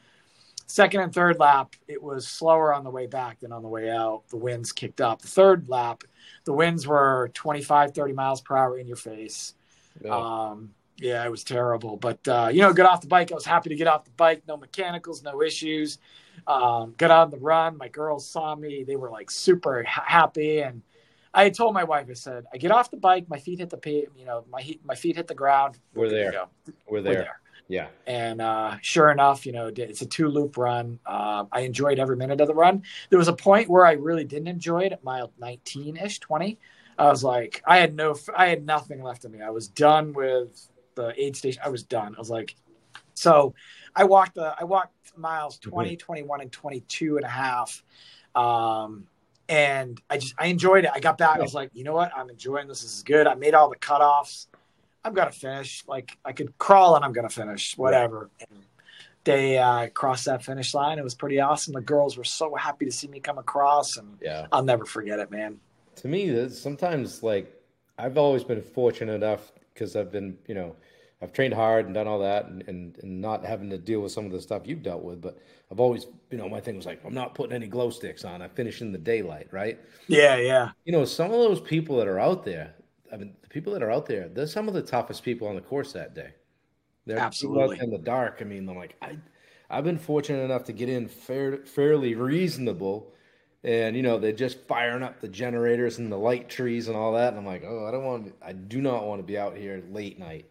Second 0.66 1.00
and 1.00 1.14
third 1.14 1.38
lap, 1.40 1.74
it 1.88 2.02
was 2.02 2.28
slower 2.28 2.74
on 2.74 2.84
the 2.84 2.90
way 2.90 3.06
back 3.06 3.40
than 3.40 3.52
on 3.52 3.62
the 3.62 3.68
way 3.68 3.90
out. 3.90 4.22
The 4.28 4.36
winds 4.36 4.70
kicked 4.70 5.00
up. 5.00 5.22
The 5.22 5.28
third 5.28 5.70
lap, 5.70 6.04
the 6.44 6.52
winds 6.52 6.86
were 6.86 7.30
25, 7.32 7.92
30 7.94 8.12
miles 8.12 8.42
per 8.42 8.54
hour 8.54 8.78
in 8.78 8.86
your 8.86 8.96
face. 8.96 9.54
Yeah. 10.04 10.14
Um, 10.14 10.74
yeah, 10.98 11.24
it 11.24 11.30
was 11.30 11.42
terrible. 11.42 11.96
But 11.96 12.26
uh, 12.28 12.50
you 12.52 12.60
know, 12.60 12.72
got 12.74 12.86
off 12.86 13.00
the 13.00 13.06
bike. 13.06 13.32
I 13.32 13.34
was 13.34 13.46
happy 13.46 13.70
to 13.70 13.76
get 13.76 13.86
off 13.86 14.04
the 14.04 14.10
bike. 14.12 14.42
No 14.46 14.58
mechanicals, 14.58 15.22
no 15.22 15.42
issues. 15.42 15.98
Um, 16.46 16.94
got 16.98 17.10
on 17.10 17.30
the 17.30 17.38
run. 17.38 17.78
My 17.78 17.88
girls 17.88 18.28
saw 18.28 18.54
me. 18.54 18.84
They 18.84 18.96
were 18.96 19.10
like 19.10 19.30
super 19.30 19.82
happy. 19.84 20.60
And 20.60 20.82
I 21.34 21.44
had 21.44 21.54
told 21.54 21.74
my 21.74 21.84
wife, 21.84 22.08
I 22.10 22.14
said, 22.14 22.44
I 22.52 22.58
get 22.58 22.70
off 22.70 22.90
the 22.90 22.96
bike. 22.96 23.28
My 23.28 23.38
feet 23.38 23.58
hit 23.58 23.70
the 23.70 23.78
pay, 23.78 24.06
you 24.16 24.24
know, 24.24 24.44
my 24.50 24.62
my 24.84 24.94
feet 24.94 25.16
hit 25.16 25.26
the 25.26 25.34
ground. 25.34 25.78
We're, 25.94 26.02
We're 26.04 26.10
there. 26.10 26.32
We're 26.32 26.32
there. 26.32 26.44
We're 26.88 27.02
there. 27.02 27.40
Yeah. 27.68 27.86
And 28.06 28.42
uh, 28.42 28.76
sure 28.82 29.10
enough, 29.10 29.46
you 29.46 29.52
know, 29.52 29.72
it's 29.74 30.02
a 30.02 30.06
two 30.06 30.28
loop 30.28 30.58
run. 30.58 30.98
Uh, 31.06 31.44
I 31.50 31.60
enjoyed 31.60 31.98
every 31.98 32.16
minute 32.16 32.40
of 32.40 32.48
the 32.48 32.54
run. 32.54 32.82
There 33.08 33.18
was 33.18 33.28
a 33.28 33.32
point 33.32 33.70
where 33.70 33.86
I 33.86 33.92
really 33.92 34.24
didn't 34.24 34.48
enjoy 34.48 34.80
it 34.80 34.92
at 34.92 35.02
mile 35.02 35.32
19 35.38 35.96
ish, 35.96 36.18
20. 36.18 36.58
I 36.98 37.06
was 37.06 37.24
like, 37.24 37.62
I 37.66 37.78
had 37.78 37.94
no, 37.96 38.14
I 38.36 38.48
had 38.48 38.66
nothing 38.66 39.02
left 39.02 39.24
in 39.24 39.32
me. 39.32 39.40
I 39.40 39.50
was 39.50 39.68
done 39.68 40.12
with 40.12 40.68
the 40.96 41.14
aid 41.16 41.34
station. 41.34 41.62
I 41.64 41.70
was 41.70 41.82
done. 41.82 42.14
I 42.14 42.18
was 42.18 42.30
like, 42.30 42.54
so 43.14 43.54
I 43.96 44.04
walked 44.04 44.34
the, 44.34 44.54
I 44.58 44.64
walked 44.64 45.16
miles 45.16 45.58
20, 45.58 45.90
mm-hmm. 45.90 45.96
21, 45.96 46.40
and 46.42 46.52
22 46.52 47.16
and 47.16 47.24
a 47.24 47.28
half. 47.28 47.82
Um, 48.34 49.06
and 49.48 50.00
I 50.08 50.18
just, 50.18 50.34
I 50.38 50.46
enjoyed 50.46 50.84
it. 50.84 50.90
I 50.94 51.00
got 51.00 51.18
back. 51.18 51.38
I 51.38 51.42
was 51.42 51.54
like, 51.54 51.70
you 51.72 51.84
know 51.84 51.92
what? 51.92 52.12
I'm 52.16 52.30
enjoying 52.30 52.68
this. 52.68 52.82
This 52.82 52.96
is 52.96 53.02
good. 53.02 53.26
I 53.26 53.34
made 53.34 53.54
all 53.54 53.68
the 53.68 53.76
cutoffs. 53.76 54.46
I'm 55.04 55.14
to 55.32 55.38
finish. 55.38 55.84
Like 55.86 56.16
I 56.24 56.32
could 56.32 56.56
crawl 56.58 56.96
and 56.96 57.04
I'm 57.04 57.12
to 57.28 57.34
finish 57.34 57.76
whatever. 57.76 58.30
And 58.40 58.60
they 59.24 59.58
uh, 59.58 59.88
crossed 59.88 60.26
that 60.26 60.44
finish 60.44 60.74
line. 60.74 60.98
It 60.98 61.04
was 61.04 61.14
pretty 61.14 61.40
awesome. 61.40 61.74
The 61.74 61.80
girls 61.80 62.16
were 62.16 62.24
so 62.24 62.54
happy 62.54 62.84
to 62.84 62.92
see 62.92 63.08
me 63.08 63.20
come 63.20 63.38
across 63.38 63.96
and 63.96 64.18
yeah, 64.20 64.46
I'll 64.52 64.64
never 64.64 64.84
forget 64.84 65.18
it, 65.18 65.30
man. 65.30 65.58
To 65.96 66.08
me, 66.08 66.48
sometimes 66.48 67.22
like 67.22 67.52
I've 67.98 68.16
always 68.16 68.44
been 68.44 68.62
fortunate 68.62 69.14
enough 69.14 69.52
because 69.74 69.96
I've 69.96 70.10
been, 70.10 70.38
you 70.46 70.54
know, 70.54 70.76
I've 71.22 71.32
trained 71.32 71.54
hard 71.54 71.86
and 71.86 71.94
done 71.94 72.08
all 72.08 72.18
that 72.18 72.46
and, 72.46 72.64
and, 72.66 72.98
and 73.02 73.20
not 73.20 73.44
having 73.44 73.70
to 73.70 73.78
deal 73.78 74.00
with 74.00 74.10
some 74.10 74.26
of 74.26 74.32
the 74.32 74.40
stuff 74.40 74.62
you've 74.66 74.82
dealt 74.82 75.04
with. 75.04 75.20
But 75.20 75.38
I've 75.70 75.78
always, 75.78 76.06
you 76.30 76.38
know, 76.38 76.48
my 76.48 76.60
thing 76.60 76.76
was 76.76 76.84
like, 76.84 77.00
I'm 77.04 77.14
not 77.14 77.36
putting 77.36 77.54
any 77.54 77.68
glow 77.68 77.90
sticks 77.90 78.24
on. 78.24 78.42
I 78.42 78.48
finish 78.48 78.80
in 78.80 78.90
the 78.90 78.98
daylight, 78.98 79.46
right? 79.52 79.78
Yeah, 80.08 80.36
yeah. 80.36 80.70
You 80.84 80.92
know, 80.92 81.04
some 81.04 81.30
of 81.30 81.38
those 81.38 81.60
people 81.60 81.96
that 81.98 82.08
are 82.08 82.18
out 82.18 82.44
there, 82.44 82.74
I 83.12 83.16
mean, 83.16 83.34
the 83.40 83.48
people 83.48 83.72
that 83.74 83.84
are 83.84 83.90
out 83.90 84.06
there, 84.06 84.28
they're 84.28 84.48
some 84.48 84.66
of 84.66 84.74
the 84.74 84.82
toughest 84.82 85.22
people 85.22 85.46
on 85.46 85.54
the 85.54 85.60
course 85.60 85.92
that 85.92 86.14
day. 86.14 86.32
They're 87.06 87.18
absolutely 87.18 87.78
in 87.80 87.90
the 87.90 87.98
dark. 87.98 88.38
I 88.40 88.44
mean, 88.44 88.68
I'm 88.68 88.76
like, 88.76 88.96
I, 89.00 89.16
I've 89.70 89.84
been 89.84 89.98
fortunate 89.98 90.42
enough 90.42 90.64
to 90.64 90.72
get 90.72 90.88
in 90.88 91.06
fair, 91.06 91.58
fairly 91.58 92.16
reasonable 92.16 93.12
and 93.64 93.94
you 93.94 94.02
know 94.02 94.18
they're 94.18 94.32
just 94.32 94.58
firing 94.66 95.02
up 95.02 95.20
the 95.20 95.28
generators 95.28 95.98
and 95.98 96.10
the 96.10 96.16
light 96.16 96.48
trees 96.48 96.88
and 96.88 96.96
all 96.96 97.12
that 97.12 97.28
and 97.28 97.38
i'm 97.38 97.46
like 97.46 97.62
oh 97.64 97.86
i 97.86 97.90
don't 97.90 98.04
want 98.04 98.34
i 98.42 98.52
do 98.52 98.80
not 98.80 99.06
want 99.06 99.20
to 99.20 99.22
be 99.22 99.38
out 99.38 99.56
here 99.56 99.82
late 99.90 100.18
night 100.18 100.46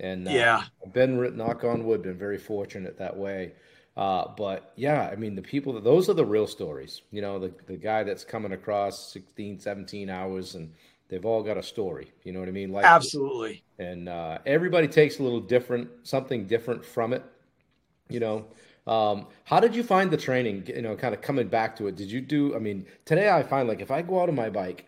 and 0.00 0.26
uh, 0.28 0.30
yeah 0.30 0.62
been 0.92 1.36
knock 1.36 1.64
on 1.64 1.84
wood 1.84 2.02
been 2.02 2.18
very 2.18 2.38
fortunate 2.38 2.98
that 2.98 3.16
way 3.16 3.52
uh, 3.96 4.26
but 4.36 4.72
yeah 4.76 5.08
i 5.12 5.16
mean 5.16 5.34
the 5.34 5.42
people 5.42 5.72
that 5.72 5.84
those 5.84 6.08
are 6.08 6.14
the 6.14 6.24
real 6.24 6.46
stories 6.46 7.02
you 7.10 7.22
know 7.22 7.38
the, 7.38 7.52
the 7.66 7.76
guy 7.76 8.02
that's 8.02 8.24
coming 8.24 8.52
across 8.52 9.12
16 9.12 9.60
17 9.60 10.10
hours 10.10 10.54
and 10.54 10.72
they've 11.08 11.24
all 11.24 11.42
got 11.42 11.56
a 11.56 11.62
story 11.62 12.12
you 12.24 12.32
know 12.32 12.40
what 12.40 12.48
i 12.48 12.52
mean 12.52 12.72
like 12.72 12.84
absolutely 12.84 13.62
and 13.78 14.08
uh, 14.08 14.38
everybody 14.46 14.88
takes 14.88 15.18
a 15.18 15.22
little 15.22 15.40
different 15.40 15.88
something 16.02 16.46
different 16.46 16.84
from 16.84 17.12
it 17.12 17.24
you 18.08 18.20
know 18.20 18.44
um, 18.86 19.26
how 19.44 19.60
did 19.60 19.74
you 19.74 19.82
find 19.82 20.10
the 20.10 20.16
training? 20.16 20.64
You 20.66 20.82
know, 20.82 20.96
kind 20.96 21.14
of 21.14 21.22
coming 21.22 21.48
back 21.48 21.76
to 21.76 21.86
it. 21.86 21.96
Did 21.96 22.10
you 22.10 22.20
do? 22.20 22.54
I 22.54 22.58
mean, 22.58 22.86
today 23.04 23.30
I 23.30 23.42
find 23.42 23.68
like 23.68 23.80
if 23.80 23.90
I 23.90 24.02
go 24.02 24.20
out 24.20 24.28
on 24.28 24.34
my 24.34 24.50
bike, 24.50 24.86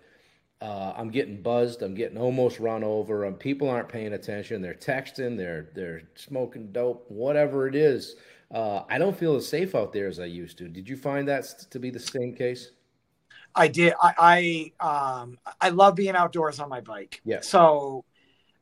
uh, 0.60 0.94
I'm 0.96 1.10
getting 1.10 1.42
buzzed. 1.42 1.82
I'm 1.82 1.94
getting 1.94 2.18
almost 2.18 2.58
run 2.58 2.82
over. 2.82 3.24
And 3.24 3.38
people 3.38 3.68
aren't 3.68 3.88
paying 3.88 4.14
attention. 4.14 4.62
They're 4.62 4.74
texting. 4.74 5.36
They're 5.36 5.70
they're 5.74 6.02
smoking 6.14 6.72
dope. 6.72 7.04
Whatever 7.10 7.66
it 7.68 7.74
is, 7.74 8.16
uh, 8.50 8.82
I 8.88 8.98
don't 8.98 9.16
feel 9.16 9.36
as 9.36 9.46
safe 9.46 9.74
out 9.74 9.92
there 9.92 10.06
as 10.06 10.18
I 10.18 10.24
used 10.26 10.58
to. 10.58 10.68
Did 10.68 10.88
you 10.88 10.96
find 10.96 11.28
that 11.28 11.44
to 11.70 11.78
be 11.78 11.90
the 11.90 12.00
same 12.00 12.34
case? 12.34 12.70
I 13.54 13.68
did. 13.68 13.94
I 14.00 14.72
I 14.80 15.20
um 15.20 15.38
I 15.60 15.70
love 15.70 15.94
being 15.94 16.14
outdoors 16.14 16.60
on 16.60 16.68
my 16.68 16.80
bike. 16.80 17.20
Yeah. 17.24 17.40
So 17.40 18.04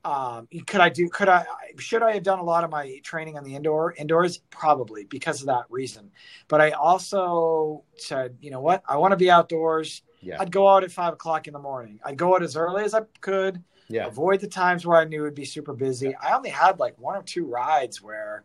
um 0.05 0.49
could 0.67 0.81
I 0.81 0.89
do 0.89 1.09
could 1.09 1.29
I 1.29 1.47
should 1.79 2.03
I 2.03 2.15
have 2.15 2.23
done 2.23 2.39
a 2.39 2.45
lot 2.45 2.65
of 2.65 2.71
my 2.71 3.01
training 3.03 3.37
on 3.37 3.45
the 3.45 3.55
indoor 3.55 3.93
indoors? 3.95 4.39
Probably 4.51 5.05
because 5.05 5.41
of 5.41 5.47
that 5.47 5.65
reason. 5.69 6.11
But 6.49 6.61
I 6.61 6.71
also 6.73 7.85
said, 7.97 8.37
you 8.41 8.51
know 8.51 8.61
what? 8.61 8.83
I 8.89 8.97
want 8.97 9.13
to 9.13 9.17
be 9.17 9.31
outdoors. 9.31 10.03
Yeah. 10.25 10.41
I'd 10.41 10.51
go 10.51 10.69
out 10.69 10.83
at 10.85 10.91
five 10.93 11.13
o'clock 11.13 11.47
in 11.47 11.53
the 11.53 11.59
morning. 11.59 12.01
I'd 12.05 12.17
go 12.17 12.35
out 12.35 12.43
as 12.43 12.57
early 12.57 12.85
as 12.85 12.95
I 12.95 13.03
could. 13.21 13.63
Yeah. 13.89 14.07
Avoid 14.07 14.41
the 14.41 14.49
times 14.49 14.87
where 14.87 14.99
I 14.99 15.05
knew 15.05 15.23
it'd 15.23 15.35
be 15.35 15.45
super 15.45 15.75
busy. 15.75 16.15
I 16.17 16.35
only 16.35 16.49
had 16.51 16.79
like 16.79 16.99
one 16.99 17.17
or 17.17 17.23
two 17.23 17.45
rides 17.47 18.01
where 18.01 18.45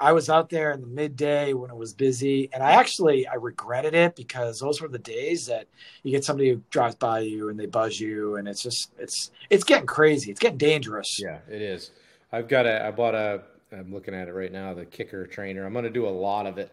I 0.00 0.10
was 0.12 0.28
out 0.28 0.48
there 0.50 0.72
in 0.72 0.80
the 0.80 0.88
midday 0.88 1.52
when 1.52 1.70
it 1.70 1.76
was 1.76 1.94
busy, 1.94 2.48
and 2.52 2.60
I 2.60 2.72
actually 2.72 3.28
I 3.28 3.34
regretted 3.34 3.94
it 3.94 4.16
because 4.16 4.58
those 4.58 4.80
were 4.80 4.88
the 4.88 4.98
days 4.98 5.46
that 5.46 5.68
you 6.02 6.10
get 6.10 6.24
somebody 6.24 6.50
who 6.50 6.60
drives 6.70 6.96
by 6.96 7.20
you 7.20 7.48
and 7.50 7.60
they 7.60 7.66
buzz 7.66 8.00
you, 8.00 8.34
and 8.36 8.48
it's 8.48 8.62
just 8.64 8.90
it's 8.98 9.30
it's 9.48 9.62
getting 9.62 9.86
crazy. 9.86 10.32
It's 10.32 10.40
getting 10.40 10.58
dangerous. 10.58 11.20
Yeah, 11.20 11.38
it 11.48 11.62
is. 11.62 11.92
I've 12.32 12.48
got 12.48 12.66
a. 12.66 12.84
I 12.84 12.90
bought 12.90 13.14
a. 13.14 13.42
I'm 13.70 13.92
looking 13.92 14.14
at 14.14 14.26
it 14.26 14.32
right 14.32 14.50
now. 14.50 14.74
The 14.74 14.84
KICKR 14.84 15.30
trainer. 15.30 15.64
I'm 15.64 15.72
going 15.72 15.84
to 15.84 15.90
do 15.90 16.06
a 16.06 16.10
lot 16.10 16.46
of 16.46 16.58
it 16.58 16.72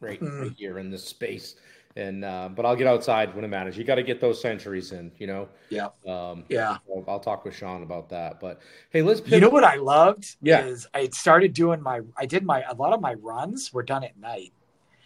right, 0.00 0.20
Mm. 0.20 0.42
right 0.42 0.52
here 0.56 0.78
in 0.78 0.90
this 0.90 1.04
space, 1.04 1.56
and 1.96 2.24
uh, 2.24 2.48
but 2.54 2.64
I'll 2.64 2.76
get 2.76 2.86
outside 2.86 3.34
when 3.34 3.44
it 3.44 3.48
matters. 3.48 3.76
You 3.76 3.84
got 3.84 3.96
to 3.96 4.02
get 4.02 4.20
those 4.20 4.40
centuries 4.40 4.92
in. 4.92 5.12
You 5.18 5.26
know. 5.26 5.48
Yeah. 5.70 5.88
Um, 6.06 6.44
Yeah. 6.48 6.78
I'll, 6.88 7.04
I'll 7.08 7.20
talk 7.20 7.44
with 7.44 7.54
Sean 7.54 7.82
about 7.82 8.08
that. 8.10 8.40
But 8.40 8.60
hey, 8.90 9.02
let's. 9.02 9.20
You 9.26 9.40
know 9.40 9.50
what 9.50 9.64
I 9.64 9.76
loved 9.76 10.36
Yeah. 10.42 10.64
is 10.64 10.86
I 10.94 11.08
started 11.12 11.52
doing 11.52 11.82
my 11.82 12.00
I 12.16 12.26
did 12.26 12.44
my 12.44 12.62
a 12.68 12.74
lot 12.74 12.92
of 12.92 13.00
my 13.00 13.14
runs 13.14 13.72
were 13.72 13.82
done 13.82 14.04
at 14.04 14.16
night. 14.18 14.52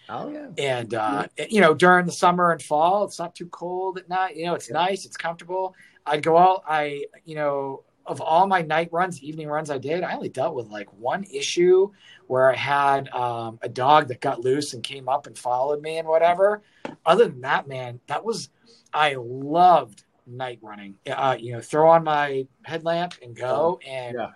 Oh 0.09 0.29
yeah. 0.31 0.47
and 0.57 0.95
uh, 0.95 1.27
you 1.51 1.61
know 1.61 1.75
during 1.75 2.07
the 2.07 2.13
summer 2.13 2.53
and 2.53 2.63
fall 2.63 3.03
it's 3.05 3.19
not 3.19 3.35
too 3.35 3.47
cold 3.49 3.99
at 3.99 4.09
night 4.09 4.37
you 4.37 4.45
know 4.47 4.55
it's 4.55 4.69
Yeah. 4.69 4.75
nice 4.75 5.05
it's 5.05 5.17
comfortable 5.17 5.75
i'd 6.07 6.23
go 6.23 6.39
out 6.39 6.63
i 6.69 7.03
you 7.25 7.35
know 7.35 7.83
of 8.07 8.21
all 8.21 8.47
my 8.47 8.63
night 8.63 8.89
runs 8.93 9.23
evening 9.23 9.49
runs 9.49 9.71
i 9.71 9.79
did 9.79 10.03
i 10.03 10.15
only 10.15 10.29
dealt 10.29 10.55
with 10.55 10.67
like 10.69 10.93
one 10.95 11.25
issue 11.25 11.91
where 12.27 12.51
i 12.51 12.57
had 12.57 13.09
um, 13.09 13.59
a 13.63 13.69
dog 13.69 14.09
that 14.09 14.21
got 14.21 14.41
loose 14.41 14.75
and 14.75 14.83
came 14.83 15.09
up 15.09 15.27
and 15.27 15.37
followed 15.39 15.83
me 15.83 15.99
and 15.99 16.09
whatever 16.09 16.63
other 17.05 17.29
than 17.29 17.41
that 17.41 17.69
man 17.69 18.01
that 18.07 18.25
was 18.25 18.49
i 18.93 19.15
loved 19.19 20.05
night 20.27 20.59
running 20.63 20.95
uh, 21.09 21.37
you 21.39 21.53
know 21.53 21.61
throw 21.61 21.89
on 21.91 22.03
my 22.03 22.47
headlamp 22.65 23.15
and 23.23 23.37
go 23.37 23.79
and 23.87 24.17
Yeah. 24.17 24.31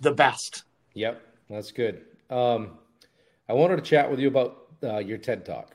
the 0.00 0.12
best 0.12 0.64
Yep, 0.94 1.22
that's 1.48 1.72
good. 1.72 2.02
Um, 2.30 2.78
I 3.48 3.54
wanted 3.54 3.76
to 3.76 3.82
chat 3.82 4.10
with 4.10 4.20
you 4.20 4.28
about 4.28 4.66
uh, 4.82 4.98
your 4.98 5.18
TED 5.18 5.44
Talk. 5.44 5.74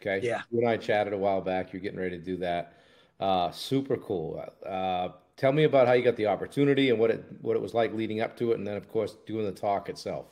Okay. 0.00 0.26
Yeah. 0.26 0.42
You 0.50 0.60
and 0.60 0.68
I 0.68 0.76
chatted 0.76 1.12
a 1.12 1.18
while 1.18 1.40
back. 1.40 1.72
You're 1.72 1.82
getting 1.82 1.98
ready 1.98 2.18
to 2.18 2.24
do 2.24 2.36
that. 2.38 2.74
Uh, 3.20 3.50
super 3.50 3.96
cool. 3.96 4.44
Uh, 4.64 5.08
tell 5.38 5.52
me 5.52 5.64
about 5.64 5.86
how 5.86 5.94
you 5.94 6.02
got 6.02 6.16
the 6.16 6.26
opportunity 6.26 6.90
and 6.90 6.98
what 6.98 7.10
it 7.10 7.24
what 7.40 7.56
it 7.56 7.62
was 7.62 7.72
like 7.72 7.94
leading 7.94 8.20
up 8.20 8.36
to 8.38 8.52
it, 8.52 8.58
and 8.58 8.66
then 8.66 8.76
of 8.76 8.88
course 8.90 9.16
doing 9.26 9.46
the 9.46 9.52
talk 9.52 9.88
itself. 9.88 10.26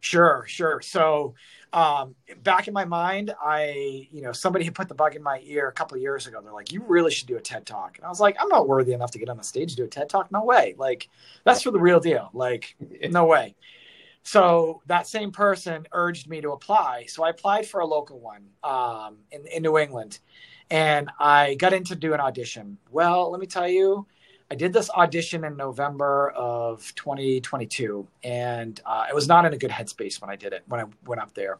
Sure, 0.00 0.44
sure. 0.46 0.80
So, 0.80 1.34
um, 1.72 2.14
back 2.44 2.68
in 2.68 2.74
my 2.74 2.84
mind, 2.84 3.34
I, 3.42 4.06
you 4.12 4.22
know, 4.22 4.30
somebody 4.30 4.64
had 4.64 4.72
put 4.72 4.88
the 4.88 4.94
bug 4.94 5.16
in 5.16 5.22
my 5.24 5.40
ear 5.42 5.66
a 5.66 5.72
couple 5.72 5.96
of 5.96 6.02
years 6.02 6.28
ago. 6.28 6.40
They're 6.40 6.52
like, 6.52 6.70
"You 6.70 6.84
really 6.86 7.10
should 7.10 7.26
do 7.26 7.36
a 7.36 7.40
TED 7.40 7.66
Talk," 7.66 7.96
and 7.96 8.06
I 8.06 8.08
was 8.08 8.20
like, 8.20 8.36
"I'm 8.40 8.48
not 8.48 8.68
worthy 8.68 8.92
enough 8.92 9.10
to 9.12 9.18
get 9.18 9.28
on 9.28 9.36
the 9.36 9.42
stage 9.42 9.70
to 9.70 9.76
do 9.76 9.84
a 9.84 9.88
TED 9.88 10.08
Talk. 10.08 10.30
No 10.30 10.44
way. 10.44 10.76
Like, 10.78 11.08
that's 11.44 11.62
for 11.62 11.72
the 11.72 11.80
real 11.80 11.98
deal. 11.98 12.30
Like, 12.32 12.76
no 13.10 13.24
way." 13.24 13.56
So 14.22 14.82
that 14.86 15.06
same 15.06 15.32
person 15.32 15.86
urged 15.92 16.28
me 16.28 16.40
to 16.42 16.52
apply. 16.52 17.06
So 17.06 17.24
I 17.24 17.30
applied 17.30 17.66
for 17.66 17.80
a 17.80 17.86
local 17.86 18.20
one 18.20 18.50
um, 18.62 19.18
in, 19.32 19.46
in 19.46 19.62
New 19.62 19.78
England, 19.78 20.20
and 20.70 21.10
I 21.18 21.54
got 21.54 21.72
in 21.72 21.82
to 21.84 21.96
do 21.96 22.14
an 22.14 22.20
audition. 22.20 22.78
Well, 22.90 23.30
let 23.30 23.40
me 23.40 23.46
tell 23.46 23.66
you, 23.68 24.06
I 24.50 24.54
did 24.54 24.72
this 24.72 24.88
audition 24.90 25.44
in 25.44 25.56
November 25.56 26.30
of 26.30 26.94
2022, 26.94 28.08
and 28.24 28.80
uh, 28.86 29.06
I 29.10 29.12
was 29.12 29.28
not 29.28 29.44
in 29.44 29.52
a 29.52 29.58
good 29.58 29.70
headspace 29.70 30.20
when 30.22 30.30
I 30.30 30.36
did 30.36 30.54
it. 30.54 30.62
When 30.68 30.80
I 30.80 30.84
went 31.04 31.20
up 31.20 31.34
there 31.34 31.58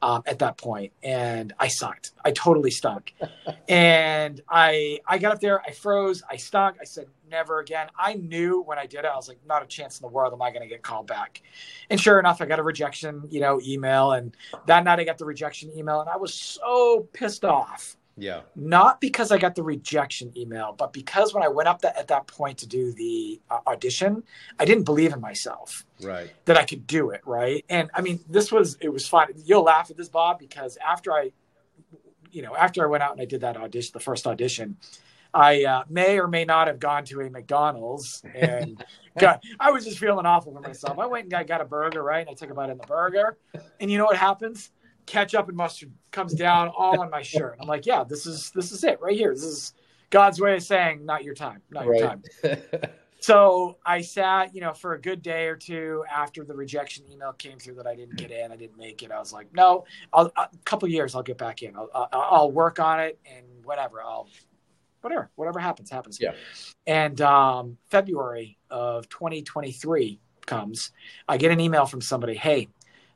um, 0.00 0.22
at 0.24 0.38
that 0.38 0.56
point, 0.56 0.92
and 1.02 1.52
I 1.58 1.68
sucked. 1.68 2.12
I 2.24 2.30
totally 2.30 2.70
stunk. 2.70 3.14
and 3.68 4.40
I 4.48 5.00
I 5.06 5.18
got 5.18 5.32
up 5.32 5.40
there, 5.40 5.60
I 5.60 5.72
froze, 5.72 6.22
I 6.30 6.36
stunk. 6.36 6.76
I 6.80 6.84
said 6.84 7.08
never 7.30 7.58
again. 7.58 7.88
I 7.98 8.14
knew 8.14 8.62
when 8.62 8.78
I 8.78 8.86
did 8.86 9.00
it, 9.00 9.10
I 9.12 9.16
was 9.16 9.28
like, 9.28 9.38
not 9.46 9.62
a 9.62 9.66
chance 9.66 10.00
in 10.00 10.02
the 10.02 10.12
world 10.12 10.32
am 10.32 10.40
I 10.40 10.50
going 10.50 10.62
to 10.62 10.68
get 10.68 10.82
called 10.82 11.06
back. 11.06 11.42
And 11.90 12.00
sure 12.00 12.18
enough, 12.18 12.40
I 12.40 12.46
got 12.46 12.58
a 12.58 12.62
rejection, 12.62 13.24
you 13.30 13.40
know, 13.40 13.60
email, 13.62 14.12
and 14.12 14.34
that 14.64 14.84
night 14.84 14.98
I 14.98 15.04
got 15.04 15.18
the 15.18 15.26
rejection 15.26 15.76
email, 15.76 16.00
and 16.00 16.08
I 16.08 16.16
was 16.16 16.32
so 16.32 17.06
pissed 17.12 17.44
off 17.44 17.98
Yeah. 18.16 18.42
not 18.54 19.00
because 19.00 19.32
I 19.32 19.38
got 19.38 19.54
the 19.56 19.62
rejection 19.64 20.32
email, 20.36 20.72
but 20.76 20.92
because 20.92 21.34
when 21.34 21.42
I 21.42 21.48
went 21.48 21.68
up 21.68 21.80
that, 21.82 21.96
at 21.96 22.08
that 22.08 22.26
point 22.28 22.58
to 22.58 22.66
do 22.68 22.92
the 22.92 23.40
uh, 23.50 23.58
audition, 23.66 24.22
I 24.58 24.64
didn't 24.64 24.84
believe 24.84 25.12
in 25.12 25.20
myself 25.20 25.84
Right. 26.00 26.30
that 26.44 26.56
I 26.56 26.64
could 26.64 26.86
do 26.86 27.10
it. 27.10 27.22
Right. 27.26 27.64
And 27.68 27.90
I 27.94 28.02
mean, 28.02 28.20
this 28.28 28.52
was, 28.52 28.76
it 28.80 28.92
was 28.92 29.06
fun. 29.08 29.28
You'll 29.44 29.64
laugh 29.64 29.90
at 29.90 29.96
this, 29.96 30.08
Bob, 30.08 30.38
because 30.38 30.78
after 30.86 31.12
I, 31.12 31.32
you 32.30 32.42
know, 32.42 32.54
after 32.54 32.82
I 32.84 32.86
went 32.86 33.02
out 33.02 33.12
and 33.12 33.20
I 33.20 33.24
did 33.24 33.40
that 33.40 33.56
audition, 33.56 33.90
the 33.94 34.00
first 34.00 34.26
audition, 34.26 34.76
I 35.32 35.64
uh, 35.64 35.82
may 35.88 36.20
or 36.20 36.28
may 36.28 36.44
not 36.44 36.68
have 36.68 36.78
gone 36.78 37.04
to 37.06 37.20
a 37.20 37.28
McDonald's 37.30 38.22
and 38.34 38.84
got, 39.18 39.42
I 39.58 39.72
was 39.72 39.84
just 39.84 39.98
feeling 39.98 40.26
awful 40.26 40.52
for 40.52 40.60
myself. 40.60 40.98
I 41.00 41.06
went 41.06 41.24
and 41.24 41.34
I 41.34 41.42
got 41.42 41.60
a 41.60 41.64
burger, 41.64 42.02
right? 42.04 42.20
And 42.20 42.30
I 42.30 42.34
took 42.34 42.50
a 42.50 42.54
bite 42.54 42.70
in 42.70 42.78
the 42.78 42.86
burger. 42.86 43.36
And 43.80 43.90
you 43.90 43.98
know 43.98 44.04
what 44.04 44.16
happens? 44.16 44.70
Ketchup 45.06 45.48
and 45.48 45.56
mustard 45.56 45.92
comes 46.10 46.34
down 46.34 46.68
all 46.68 47.00
on 47.00 47.10
my 47.10 47.22
shirt. 47.22 47.56
I'm 47.60 47.68
like, 47.68 47.86
yeah, 47.86 48.04
this 48.04 48.26
is 48.26 48.50
this 48.50 48.72
is 48.72 48.84
it 48.84 49.00
right 49.00 49.16
here. 49.16 49.34
This 49.34 49.44
is 49.44 49.74
God's 50.10 50.40
way 50.40 50.54
of 50.54 50.62
saying, 50.62 51.04
not 51.04 51.24
your 51.24 51.34
time, 51.34 51.60
not 51.70 51.86
your 51.86 51.98
time. 51.98 52.22
So 53.24 53.78
I 53.86 54.02
sat, 54.02 54.54
you 54.54 54.60
know, 54.60 54.74
for 54.74 54.92
a 54.92 55.00
good 55.00 55.22
day 55.22 55.46
or 55.46 55.56
two 55.56 56.04
after 56.14 56.44
the 56.44 56.52
rejection 56.52 57.06
email 57.10 57.32
came 57.32 57.58
through 57.58 57.76
that 57.76 57.86
I 57.86 57.94
didn't 57.94 58.16
get 58.16 58.30
in, 58.30 58.52
I 58.52 58.56
didn't 58.56 58.76
make 58.76 59.02
it. 59.02 59.10
I 59.10 59.18
was 59.18 59.32
like, 59.32 59.46
no, 59.54 59.86
I'll, 60.12 60.30
a 60.36 60.50
couple 60.66 60.90
years, 60.90 61.14
I'll 61.14 61.22
get 61.22 61.38
back 61.38 61.62
in. 61.62 61.74
I'll, 61.74 61.88
I'll, 61.94 62.08
I'll 62.12 62.50
work 62.50 62.80
on 62.80 63.00
it 63.00 63.18
and 63.24 63.46
whatever. 63.64 64.02
I'll, 64.02 64.28
whatever, 65.00 65.30
whatever 65.36 65.58
happens, 65.58 65.88
happens. 65.88 66.18
Yeah. 66.20 66.32
And 66.86 67.18
um, 67.22 67.78
February 67.86 68.58
of 68.68 69.08
2023 69.08 70.20
comes. 70.44 70.92
I 71.26 71.38
get 71.38 71.50
an 71.50 71.60
email 71.60 71.86
from 71.86 72.02
somebody. 72.02 72.34
Hey, 72.34 72.68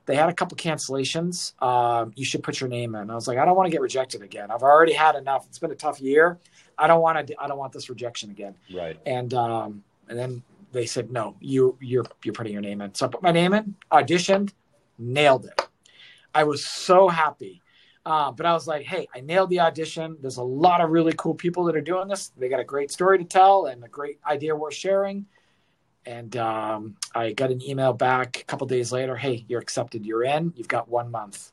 they 0.08 0.16
had 0.16 0.28
a 0.28 0.32
couple 0.32 0.56
cancellations. 0.56 1.60
Um, 1.62 2.12
you 2.16 2.24
should 2.24 2.42
put 2.42 2.60
your 2.60 2.68
name 2.68 2.94
in. 2.94 3.10
I 3.10 3.14
was 3.14 3.28
like, 3.28 3.38
I 3.38 3.44
don't 3.44 3.54
want 3.54 3.66
to 3.66 3.70
get 3.70 3.82
rejected 3.82 4.22
again. 4.22 4.50
I've 4.50 4.62
already 4.62 4.94
had 4.94 5.14
enough. 5.14 5.46
It's 5.46 5.58
been 5.58 5.70
a 5.70 5.76
tough 5.76 6.00
year. 6.00 6.38
I 6.78 6.86
don't 6.86 7.02
want 7.02 7.26
to. 7.26 7.34
I 7.40 7.46
don't 7.46 7.58
want 7.58 7.72
this 7.72 7.88
rejection 7.88 8.30
again 8.30 8.54
right. 8.74 8.98
and 9.04 9.34
um, 9.34 9.84
and 10.08 10.18
then 10.18 10.42
they 10.72 10.86
said 10.86 11.10
no 11.10 11.36
you 11.40 11.76
you're 11.80 12.04
you're 12.24 12.34
putting 12.34 12.52
your 12.52 12.62
name 12.62 12.80
in 12.80 12.94
so 12.94 13.06
i 13.06 13.08
put 13.08 13.22
my 13.22 13.32
name 13.32 13.54
in 13.54 13.74
auditioned 13.90 14.52
nailed 14.98 15.46
it 15.46 15.68
i 16.34 16.44
was 16.44 16.64
so 16.64 17.08
happy 17.08 17.62
uh, 18.04 18.30
but 18.30 18.44
i 18.44 18.52
was 18.52 18.66
like 18.66 18.84
hey 18.84 19.08
i 19.14 19.20
nailed 19.20 19.50
the 19.50 19.60
audition 19.60 20.16
there's 20.20 20.36
a 20.36 20.42
lot 20.42 20.80
of 20.80 20.90
really 20.90 21.12
cool 21.16 21.34
people 21.34 21.64
that 21.64 21.76
are 21.76 21.80
doing 21.80 22.08
this 22.08 22.32
they 22.36 22.48
got 22.48 22.60
a 22.60 22.64
great 22.64 22.90
story 22.90 23.18
to 23.18 23.24
tell 23.24 23.66
and 23.66 23.82
a 23.84 23.88
great 23.88 24.18
idea 24.26 24.54
worth 24.54 24.74
sharing 24.74 25.24
and 26.08 26.36
um, 26.36 26.96
i 27.14 27.32
got 27.32 27.50
an 27.50 27.62
email 27.62 27.92
back 27.92 28.40
a 28.40 28.44
couple 28.44 28.66
days 28.66 28.90
later 28.90 29.14
hey 29.16 29.44
you're 29.48 29.60
accepted 29.60 30.04
you're 30.06 30.24
in 30.24 30.52
you've 30.56 30.68
got 30.68 30.88
one 30.88 31.10
month 31.10 31.52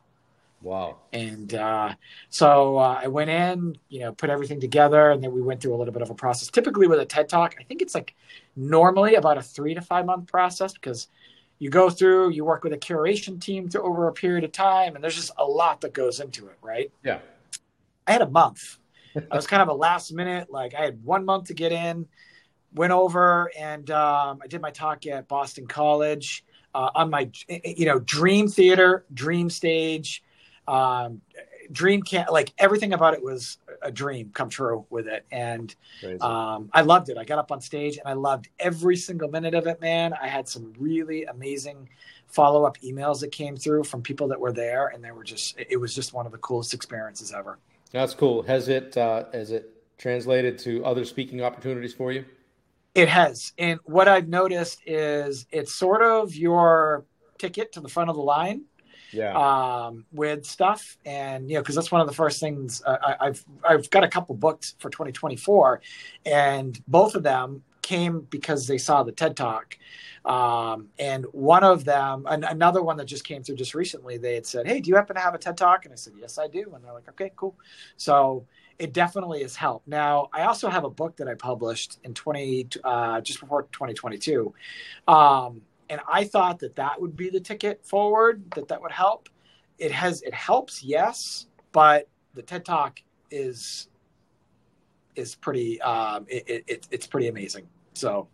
Wow. 0.61 0.97
and 1.13 1.53
uh, 1.53 1.93
so 2.29 2.77
uh, 2.79 2.99
I 3.03 3.07
went 3.07 3.29
in, 3.29 3.77
you 3.89 3.99
know, 3.99 4.13
put 4.13 4.31
everything 4.31 4.59
together, 4.59 5.11
and 5.11 5.23
then 5.23 5.31
we 5.31 5.39
went 5.39 5.61
through 5.61 5.75
a 5.75 5.77
little 5.77 5.93
bit 5.93 6.01
of 6.01 6.09
a 6.09 6.15
process. 6.15 6.47
Typically, 6.47 6.87
with 6.87 6.99
a 6.99 7.05
TED 7.05 7.29
Talk, 7.29 7.55
I 7.59 7.63
think 7.63 7.83
it's 7.83 7.93
like 7.93 8.15
normally 8.55 9.13
about 9.13 9.37
a 9.37 9.43
three 9.43 9.75
to 9.75 9.81
five 9.81 10.07
month 10.07 10.25
process 10.25 10.73
because 10.73 11.09
you 11.59 11.69
go 11.69 11.91
through, 11.91 12.31
you 12.31 12.43
work 12.43 12.63
with 12.63 12.73
a 12.73 12.79
curation 12.79 13.39
team 13.39 13.69
through 13.69 13.83
over 13.83 14.07
a 14.07 14.13
period 14.13 14.43
of 14.43 14.53
time, 14.53 14.95
and 14.95 15.03
there's 15.03 15.15
just 15.15 15.31
a 15.37 15.45
lot 15.45 15.81
that 15.81 15.93
goes 15.93 16.19
into 16.19 16.47
it, 16.47 16.57
right? 16.63 16.91
Yeah. 17.03 17.19
I 18.07 18.13
had 18.13 18.23
a 18.23 18.29
month. 18.29 18.79
I 19.15 19.35
was 19.35 19.45
kind 19.45 19.61
of 19.61 19.67
a 19.67 19.73
last 19.73 20.13
minute, 20.13 20.51
like 20.51 20.73
I 20.73 20.81
had 20.83 21.03
one 21.03 21.25
month 21.25 21.47
to 21.49 21.53
get 21.53 21.73
in. 21.73 22.07
Went 22.75 22.91
over 22.91 23.51
and 23.57 23.89
um, 23.91 24.39
I 24.43 24.47
did 24.47 24.61
my 24.61 24.71
talk 24.71 25.05
at 25.07 25.27
Boston 25.27 25.67
College 25.67 26.45
uh, 26.73 26.91
on 26.93 27.09
my, 27.09 27.29
you 27.63 27.85
know, 27.85 27.99
dream 27.99 28.47
theater, 28.47 29.05
dream 29.13 29.49
stage 29.49 30.23
um, 30.67 31.21
dream 31.71 32.01
can't 32.01 32.31
like 32.31 32.53
everything 32.57 32.93
about 32.93 33.13
it 33.13 33.23
was 33.23 33.57
a 33.81 33.91
dream 33.91 34.31
come 34.33 34.49
true 34.49 34.85
with 34.89 35.07
it. 35.07 35.25
And 35.31 35.75
um, 36.21 36.69
i 36.73 36.81
loved 36.81 37.09
it. 37.09 37.17
I 37.17 37.23
got 37.23 37.39
up 37.39 37.51
on 37.51 37.61
stage 37.61 37.97
and 37.97 38.07
i 38.07 38.13
loved 38.13 38.49
every 38.59 38.95
single 38.95 39.29
minute 39.29 39.53
of 39.53 39.67
it 39.67 39.81
man. 39.81 40.13
I 40.13 40.27
had 40.27 40.47
some 40.47 40.73
really 40.79 41.25
amazing 41.25 41.89
follow-up 42.27 42.77
emails 42.79 43.19
that 43.21 43.31
came 43.31 43.55
through 43.55 43.83
from 43.83 44.01
people 44.01 44.27
that 44.29 44.39
were 44.39 44.51
there 44.51 44.87
and 44.87 45.03
they 45.03 45.11
were 45.11 45.23
just 45.23 45.55
it 45.57 45.77
was 45.77 45.93
just 45.93 46.13
one 46.13 46.25
of 46.25 46.31
the 46.31 46.37
coolest 46.39 46.73
experiences 46.73 47.31
ever. 47.31 47.57
That's 47.91 48.13
cool. 48.13 48.41
Has 48.43 48.67
it 48.67 48.97
uh, 48.97 49.25
has 49.33 49.51
it 49.51 49.71
translated 49.97 50.57
to 50.59 50.83
other 50.83 51.05
speaking 51.05 51.41
opportunities 51.41 51.93
for 51.93 52.11
you? 52.11 52.25
It 52.95 53.07
has 53.07 53.53
and 53.57 53.79
what 53.83 54.07
i've 54.07 54.27
noticed 54.27 54.81
is 54.85 55.45
it's 55.51 55.75
sort 55.75 56.01
of 56.01 56.33
your 56.33 57.05
ticket 57.37 57.71
to 57.71 57.81
the 57.81 57.89
front 57.89 58.09
of 58.09 58.15
the 58.15 58.21
line 58.21 58.63
yeah. 59.11 59.85
um, 59.87 60.05
with 60.11 60.45
stuff, 60.45 60.97
and 61.05 61.49
you 61.49 61.55
know, 61.55 61.61
because 61.61 61.75
that's 61.75 61.91
one 61.91 62.01
of 62.01 62.07
the 62.07 62.13
first 62.13 62.39
things 62.39 62.81
uh, 62.85 62.97
I, 63.01 63.27
I've 63.27 63.45
I've 63.67 63.89
got 63.89 64.03
a 64.03 64.07
couple 64.07 64.35
books 64.35 64.75
for 64.79 64.89
2024, 64.89 65.81
and 66.25 66.81
both 66.87 67.15
of 67.15 67.23
them 67.23 67.63
came 67.81 68.21
because 68.29 68.67
they 68.67 68.77
saw 68.77 69.03
the 69.03 69.11
TED 69.11 69.37
Talk. 69.37 69.77
Um, 70.25 70.87
and 70.97 71.23
one 71.33 71.63
of 71.63 71.85
them, 71.85 72.25
an, 72.27 72.43
another 72.43 72.81
one 72.81 72.97
that 72.97 73.05
just 73.05 73.23
came 73.23 73.43
through 73.43 73.57
just 73.57 73.75
recently, 73.75 74.17
they 74.17 74.33
had 74.33 74.47
said, 74.47 74.65
Hey, 74.65 74.79
do 74.79 74.89
you 74.89 74.95
happen 74.95 75.15
to 75.15 75.21
have 75.21 75.35
a 75.35 75.37
TED 75.37 75.55
Talk? 75.55 75.85
And 75.85 75.93
I 75.93 75.95
said, 75.95 76.13
Yes, 76.19 76.39
I 76.39 76.47
do. 76.47 76.71
And 76.73 76.83
they're 76.83 76.93
like, 76.93 77.07
Okay, 77.09 77.31
cool. 77.35 77.55
So 77.95 78.47
it 78.79 78.93
definitely 78.93 79.41
has 79.41 79.55
helped. 79.55 79.87
Now, 79.87 80.29
I 80.33 80.43
also 80.43 80.69
have 80.69 80.83
a 80.83 80.89
book 80.89 81.15
that 81.17 81.27
I 81.27 81.33
published 81.33 81.99
in 82.03 82.13
20, 82.13 82.67
uh, 82.83 83.21
just 83.21 83.39
before 83.39 83.63
2022. 83.71 84.53
Um, 85.07 85.61
and 85.89 86.01
I 86.11 86.23
thought 86.25 86.59
that 86.59 86.75
that 86.75 86.99
would 86.99 87.15
be 87.15 87.29
the 87.29 87.39
ticket 87.39 87.85
forward, 87.85 88.43
that 88.51 88.67
that 88.67 88.81
would 88.81 88.91
help. 88.91 89.29
It 89.77 89.91
has, 89.91 90.21
it 90.23 90.33
helps, 90.33 90.83
yes, 90.83 91.47
but 91.71 92.07
the 92.33 92.41
TED 92.41 92.65
Talk 92.65 93.01
is, 93.31 93.87
is 95.15 95.35
pretty, 95.35 95.81
um, 95.81 96.25
it, 96.27 96.63
it, 96.67 96.87
it's 96.91 97.07
pretty 97.07 97.27
amazing. 97.27 97.67
So, 97.93 98.27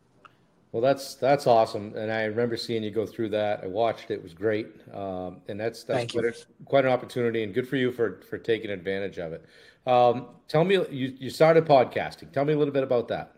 well, 0.72 0.82
that's 0.82 1.16
that's 1.16 1.48
awesome, 1.48 1.94
and 1.98 2.10
I 2.10 2.24
remember 2.24 2.56
seeing 2.56 2.82
you 2.82 2.92
go 2.92 3.06
through 3.06 3.30
that. 3.30 3.62
I 3.62 3.68
watched 3.68 4.10
it; 4.10 4.14
it 4.14 4.24
was 4.24 4.34
great, 4.34 4.68
um, 4.94 5.42
and 5.50 5.60
that's 5.60 5.84
that's 5.84 6.14
quite, 6.14 6.24
a, 6.24 6.34
quite, 6.64 6.86
an 6.86 6.92
opportunity, 6.92 7.44
and 7.44 7.54
good 7.54 7.68
for 7.68 7.76
you 7.76 7.92
for 7.92 8.22
for 8.30 8.38
taking 8.38 8.72
advantage 8.72 9.18
of 9.20 9.34
it. 9.34 9.46
Um, 9.86 10.28
tell 10.48 10.64
me, 10.64 10.76
you 10.76 11.16
you 11.18 11.30
started 11.30 11.66
podcasting. 11.66 12.32
Tell 12.32 12.46
me 12.46 12.54
a 12.54 12.58
little 12.58 12.74
bit 12.74 12.84
about 12.84 13.08
that. 13.10 13.36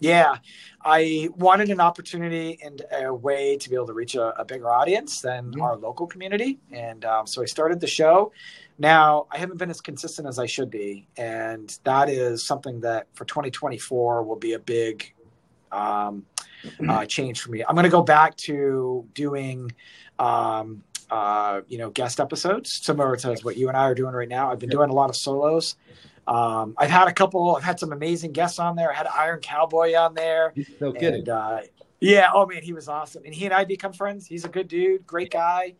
Yeah, 0.00 0.36
I 0.84 1.28
wanted 1.36 1.70
an 1.70 1.80
opportunity 1.80 2.58
and 2.62 2.82
a 2.92 3.14
way 3.14 3.56
to 3.56 3.70
be 3.70 3.76
able 3.76 3.86
to 3.86 3.94
reach 3.94 4.16
a, 4.16 4.38
a 4.38 4.44
bigger 4.44 4.70
audience 4.70 5.20
than 5.20 5.52
mm-hmm. 5.52 5.62
our 5.62 5.76
local 5.76 6.06
community, 6.06 6.58
and 6.72 7.04
um, 7.04 7.26
so 7.26 7.42
I 7.42 7.46
started 7.46 7.80
the 7.80 7.86
show. 7.86 8.32
Now, 8.78 9.26
I 9.30 9.38
haven't 9.38 9.58
been 9.58 9.70
as 9.70 9.80
consistent 9.80 10.26
as 10.26 10.38
I 10.38 10.46
should 10.46 10.68
be, 10.68 11.06
and 11.16 11.78
that 11.84 12.08
is 12.08 12.44
something 12.44 12.80
that 12.80 13.06
for 13.14 13.24
2024 13.24 14.24
will 14.24 14.36
be 14.36 14.54
a 14.54 14.58
big 14.58 15.14
um, 15.70 16.24
uh, 16.88 17.04
change 17.06 17.40
for 17.40 17.50
me. 17.50 17.64
I'm 17.66 17.74
going 17.74 17.84
to 17.84 17.90
go 17.90 18.02
back 18.02 18.36
to 18.38 19.06
doing, 19.14 19.72
um, 20.18 20.82
uh, 21.14 21.60
you 21.68 21.78
know, 21.78 21.90
guest 21.90 22.18
episodes 22.18 22.72
similar 22.72 23.14
to 23.14 23.36
what 23.42 23.56
you 23.56 23.68
and 23.68 23.76
I 23.76 23.84
are 23.84 23.94
doing 23.94 24.14
right 24.14 24.28
now. 24.28 24.50
I've 24.50 24.58
been 24.58 24.68
doing 24.68 24.90
a 24.90 24.92
lot 24.92 25.10
of 25.10 25.16
solos. 25.16 25.76
Um, 26.26 26.74
I've 26.76 26.90
had 26.90 27.06
a 27.06 27.12
couple. 27.12 27.54
I've 27.54 27.62
had 27.62 27.78
some 27.78 27.92
amazing 27.92 28.32
guests 28.32 28.58
on 28.58 28.74
there. 28.74 28.90
I 28.90 28.94
had 28.94 29.06
Iron 29.06 29.38
Cowboy 29.38 29.94
on 29.94 30.14
there. 30.14 30.52
No 30.80 30.92
kidding. 30.92 31.20
And, 31.20 31.28
uh, 31.28 31.60
yeah. 32.00 32.30
Oh 32.34 32.46
man, 32.46 32.64
he 32.64 32.72
was 32.72 32.88
awesome. 32.88 33.22
And 33.24 33.32
he 33.32 33.44
and 33.44 33.54
I 33.54 33.64
become 33.64 33.92
friends. 33.92 34.26
He's 34.26 34.44
a 34.44 34.48
good 34.48 34.66
dude, 34.66 35.06
great 35.06 35.30
guy. 35.30 35.74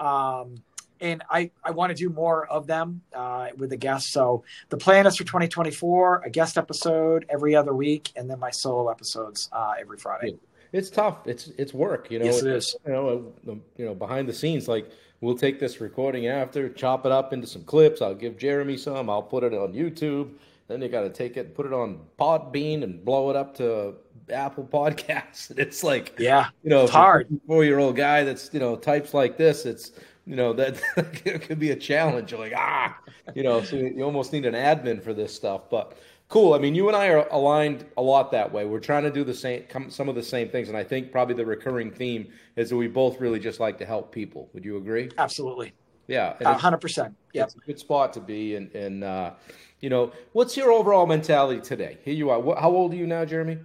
Um, 0.00 0.62
and 1.02 1.22
I, 1.28 1.50
I 1.62 1.72
want 1.72 1.90
to 1.90 1.94
do 1.94 2.08
more 2.08 2.46
of 2.46 2.66
them 2.66 3.02
uh, 3.14 3.48
with 3.58 3.68
the 3.68 3.76
guests. 3.76 4.10
So 4.10 4.42
the 4.70 4.78
plan 4.78 5.06
is 5.06 5.16
for 5.16 5.24
2024, 5.24 6.22
a 6.24 6.30
guest 6.30 6.56
episode 6.56 7.26
every 7.28 7.54
other 7.54 7.74
week, 7.74 8.10
and 8.16 8.28
then 8.28 8.40
my 8.40 8.50
solo 8.50 8.88
episodes 8.88 9.50
uh, 9.52 9.74
every 9.78 9.98
Friday. 9.98 10.38
It's 10.72 10.90
tough. 10.90 11.26
It's 11.26 11.48
it's 11.58 11.72
work. 11.72 12.10
You 12.10 12.18
know. 12.18 12.24
Yes, 12.26 12.42
it 12.42 12.48
is. 12.48 12.76
You 12.86 12.92
know, 12.92 13.32
you 13.76 13.84
know, 13.84 13.94
behind 13.94 14.28
the 14.28 14.32
scenes, 14.32 14.68
like 14.68 14.90
we'll 15.20 15.36
take 15.36 15.58
this 15.58 15.80
recording 15.80 16.26
after, 16.26 16.68
chop 16.68 17.06
it 17.06 17.12
up 17.12 17.32
into 17.32 17.46
some 17.46 17.64
clips. 17.64 18.02
I'll 18.02 18.14
give 18.14 18.36
Jeremy 18.36 18.76
some. 18.76 19.10
I'll 19.10 19.22
put 19.22 19.44
it 19.44 19.54
on 19.54 19.72
YouTube. 19.72 20.30
Then 20.68 20.82
you 20.82 20.88
got 20.88 21.02
to 21.02 21.10
take 21.10 21.38
it, 21.38 21.54
put 21.54 21.64
it 21.64 21.72
on 21.72 22.00
Podbean, 22.18 22.82
and 22.82 23.02
blow 23.02 23.30
it 23.30 23.36
up 23.36 23.56
to 23.56 23.94
Apple 24.30 24.64
Podcasts. 24.72 25.50
And 25.50 25.58
it's 25.58 25.82
like, 25.82 26.14
yeah, 26.18 26.48
you 26.62 26.70
know, 26.70 26.82
it's 26.82 26.92
hard. 26.92 27.28
Four 27.46 27.64
year 27.64 27.78
old 27.78 27.96
guy 27.96 28.24
that's 28.24 28.50
you 28.52 28.60
know 28.60 28.76
types 28.76 29.14
like 29.14 29.36
this. 29.38 29.64
It's 29.64 29.92
you 30.26 30.36
know 30.36 30.52
that 30.52 30.80
it 31.24 31.42
could 31.42 31.58
be 31.58 31.70
a 31.70 31.76
challenge. 31.76 32.32
You're 32.32 32.40
like 32.40 32.52
ah, 32.54 32.98
you 33.34 33.42
know, 33.42 33.62
so 33.62 33.76
you 33.76 34.02
almost 34.02 34.32
need 34.32 34.44
an 34.44 34.54
admin 34.54 35.02
for 35.02 35.14
this 35.14 35.34
stuff. 35.34 35.70
But 35.70 35.96
cool. 36.28 36.54
I 36.54 36.58
mean, 36.58 36.74
you 36.74 36.88
and 36.88 36.96
I 36.96 37.08
are 37.08 37.26
aligned 37.30 37.86
a 37.96 38.02
lot 38.02 38.30
that 38.32 38.52
way. 38.52 38.64
We're 38.64 38.80
trying 38.80 39.04
to 39.04 39.10
do 39.10 39.24
the 39.24 39.34
same, 39.34 39.64
some 39.88 40.08
of 40.08 40.14
the 40.14 40.22
same 40.22 40.48
things, 40.48 40.68
and 40.68 40.76
I 40.76 40.84
think 40.84 41.10
probably 41.10 41.34
the 41.34 41.46
recurring 41.46 41.90
theme 41.90 42.28
is 42.56 42.70
that 42.70 42.76
we 42.76 42.86
both 42.88 43.20
really 43.20 43.38
just 43.38 43.60
like 43.60 43.78
to 43.78 43.86
help 43.86 44.12
people. 44.12 44.48
Would 44.52 44.64
you 44.64 44.76
agree? 44.76 45.10
Absolutely. 45.18 45.72
Yeah, 46.06 46.42
hundred 46.54 46.78
percent. 46.78 47.14
Yeah, 47.34 47.44
it's 47.44 47.54
a 47.54 47.58
good 47.58 47.78
spot 47.78 48.12
to 48.14 48.20
be. 48.20 48.56
And 48.56 48.74
and 48.74 49.04
uh, 49.04 49.32
you 49.80 49.90
know, 49.90 50.12
what's 50.32 50.56
your 50.56 50.72
overall 50.72 51.06
mentality 51.06 51.60
today? 51.60 51.98
Here 52.02 52.14
you 52.14 52.30
are. 52.30 52.42
How 52.58 52.70
old 52.70 52.92
are 52.92 52.96
you 52.96 53.06
now, 53.06 53.26
Jeremy? 53.26 53.58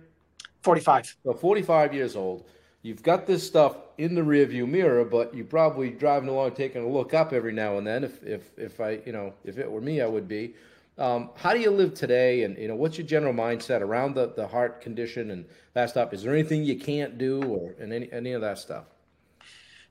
Forty-five. 0.62 1.16
So 1.24 1.34
forty-five 1.34 1.94
years 1.94 2.16
old. 2.16 2.46
You've 2.82 3.02
got 3.02 3.26
this 3.26 3.48
stuff 3.48 3.78
in 3.98 4.14
the 4.14 4.22
rearview 4.22 4.68
mirror, 4.68 5.06
but 5.06 5.34
you're 5.34 5.46
probably 5.46 5.90
driving 5.90 6.28
along, 6.28 6.52
taking 6.52 6.84
a 6.84 6.88
look 6.88 7.14
up 7.14 7.32
every 7.32 7.54
now 7.54 7.78
and 7.78 7.88
then. 7.88 8.04
If 8.04 8.22
if 8.24 8.52
if 8.58 8.82
I 8.82 9.00
you 9.06 9.14
know 9.14 9.34
if 9.46 9.58
it 9.58 9.72
were 9.72 9.82
me, 9.82 10.02
I 10.02 10.06
would 10.06 10.28
be. 10.28 10.54
Um, 10.98 11.32
how 11.36 11.54
do 11.54 11.60
you 11.60 11.72
live 11.72 11.94
today, 11.94 12.44
and 12.44 12.58
you 12.58 12.68
know 12.68 12.76
what's 12.76 12.98
your 12.98 13.08
general 13.08 13.34
mindset 13.34 13.82
around 13.82 14.16
the, 14.16 14.34
the 14.36 14.48
heart 14.48 14.82
condition 14.82 15.32
and 15.32 15.46
that 15.74 15.90
stuff? 15.90 16.14
Is 16.14 16.24
there 16.24 16.34
anything 16.34 16.64
you 16.64 16.78
can't 16.78 17.18
do, 17.18 17.42
or 17.44 17.76
and 17.80 17.92
any 17.92 18.12
any 18.12 18.34
of 18.34 18.42
that 18.42 18.60
stuff? 18.60 18.86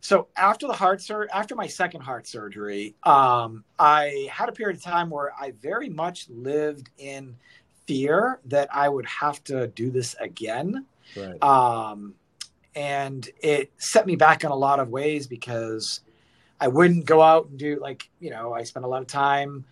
So 0.00 0.28
after 0.36 0.66
the 0.66 0.72
heart 0.72 1.00
sur- 1.00 1.28
after 1.32 1.54
my 1.54 1.66
second 1.66 2.02
heart 2.02 2.26
surgery, 2.26 2.94
um, 3.02 3.64
I 3.78 4.28
had 4.30 4.48
a 4.48 4.52
period 4.52 4.76
of 4.76 4.82
time 4.82 5.10
where 5.10 5.32
I 5.40 5.52
very 5.60 5.88
much 5.88 6.28
lived 6.28 6.90
in 6.98 7.36
fear 7.86 8.40
that 8.46 8.68
I 8.72 8.88
would 8.88 9.06
have 9.06 9.42
to 9.44 9.68
do 9.68 9.90
this 9.90 10.14
again. 10.20 10.86
Right. 11.16 11.42
Um, 11.42 12.14
and 12.74 13.28
it 13.42 13.72
set 13.78 14.06
me 14.06 14.16
back 14.16 14.44
in 14.44 14.50
a 14.50 14.56
lot 14.56 14.80
of 14.80 14.88
ways 14.88 15.26
because 15.26 16.00
I 16.60 16.68
wouldn't 16.68 17.06
go 17.06 17.20
out 17.20 17.48
and 17.48 17.58
do 17.58 17.80
like 17.80 18.08
you 18.20 18.30
know 18.30 18.52
I 18.52 18.62
spent 18.62 18.84
a 18.84 18.88
lot 18.88 19.02
of 19.02 19.08
time 19.08 19.64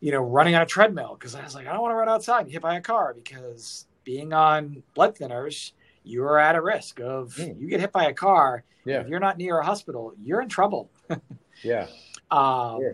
you 0.00 0.12
know, 0.12 0.20
running 0.20 0.54
on 0.54 0.62
a 0.62 0.66
treadmill 0.66 1.16
because 1.18 1.34
I 1.34 1.42
was 1.42 1.54
like, 1.54 1.66
I 1.66 1.72
don't 1.72 1.82
want 1.82 1.92
to 1.92 1.96
run 1.96 2.08
outside 2.08 2.42
and 2.42 2.52
hit 2.52 2.62
by 2.62 2.76
a 2.76 2.80
car 2.80 3.14
because 3.14 3.86
being 4.04 4.32
on 4.32 4.82
blood 4.94 5.16
thinners, 5.16 5.72
you 6.04 6.24
are 6.24 6.38
at 6.38 6.54
a 6.54 6.62
risk 6.62 7.00
of 7.00 7.34
mm. 7.34 7.60
you 7.60 7.68
get 7.68 7.80
hit 7.80 7.92
by 7.92 8.06
a 8.06 8.14
car. 8.14 8.64
Yeah. 8.84 9.00
If 9.00 9.08
you're 9.08 9.20
not 9.20 9.36
near 9.36 9.58
a 9.58 9.64
hospital, 9.64 10.14
you're 10.22 10.40
in 10.40 10.48
trouble. 10.48 10.90
yeah. 11.62 11.86
Um, 12.30 12.80
yeah. 12.80 12.92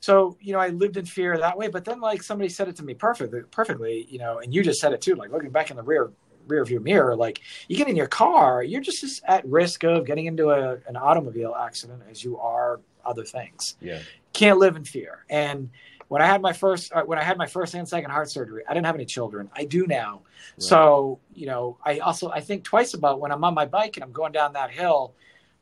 So 0.00 0.36
you 0.40 0.52
know, 0.52 0.58
I 0.58 0.68
lived 0.68 0.96
in 0.96 1.06
fear 1.06 1.38
that 1.38 1.56
way. 1.56 1.68
But 1.68 1.84
then, 1.84 2.00
like 2.00 2.22
somebody 2.22 2.50
said 2.50 2.68
it 2.68 2.76
to 2.76 2.82
me 2.82 2.92
perfectly, 2.92 3.40
perfectly. 3.50 4.06
You 4.10 4.18
know, 4.18 4.40
and 4.40 4.52
you 4.52 4.62
just 4.62 4.80
said 4.80 4.92
it 4.92 5.00
too. 5.00 5.14
Like 5.14 5.32
looking 5.32 5.50
back 5.50 5.70
in 5.70 5.76
the 5.76 5.82
rear 5.82 6.10
rear 6.46 6.64
view 6.64 6.80
mirror, 6.80 7.16
like 7.16 7.40
you 7.68 7.76
get 7.76 7.88
in 7.88 7.96
your 7.96 8.06
car, 8.06 8.62
you're 8.62 8.82
just 8.82 9.02
as 9.02 9.22
at 9.26 9.46
risk 9.46 9.82
of 9.84 10.04
getting 10.04 10.26
into 10.26 10.50
a, 10.50 10.74
an 10.86 10.96
automobile 10.96 11.54
accident 11.58 12.02
as 12.10 12.22
you 12.22 12.38
are 12.38 12.80
other 13.04 13.24
things. 13.24 13.76
Yeah. 13.80 14.00
Can't 14.34 14.58
live 14.58 14.76
in 14.76 14.84
fear. 14.84 15.24
And 15.30 15.70
when 16.08 16.22
I 16.22 16.26
had 16.26 16.40
my 16.42 16.52
first 16.52 16.92
uh, 16.92 17.02
when 17.02 17.18
I 17.18 17.22
had 17.22 17.38
my 17.38 17.46
first 17.46 17.74
and 17.74 17.88
second 17.88 18.10
heart 18.10 18.30
surgery, 18.30 18.62
I 18.68 18.74
didn't 18.74 18.86
have 18.86 18.94
any 18.94 19.06
children. 19.06 19.50
I 19.54 19.64
do 19.64 19.86
now. 19.86 20.22
Right. 20.56 20.62
So, 20.62 21.18
you 21.34 21.46
know, 21.46 21.78
I 21.84 21.98
also 21.98 22.30
I 22.30 22.40
think 22.40 22.64
twice 22.64 22.94
about 22.94 23.20
when 23.20 23.32
I'm 23.32 23.44
on 23.44 23.54
my 23.54 23.66
bike 23.66 23.96
and 23.96 24.04
I'm 24.04 24.12
going 24.12 24.32
down 24.32 24.52
that 24.54 24.70
hill 24.70 25.14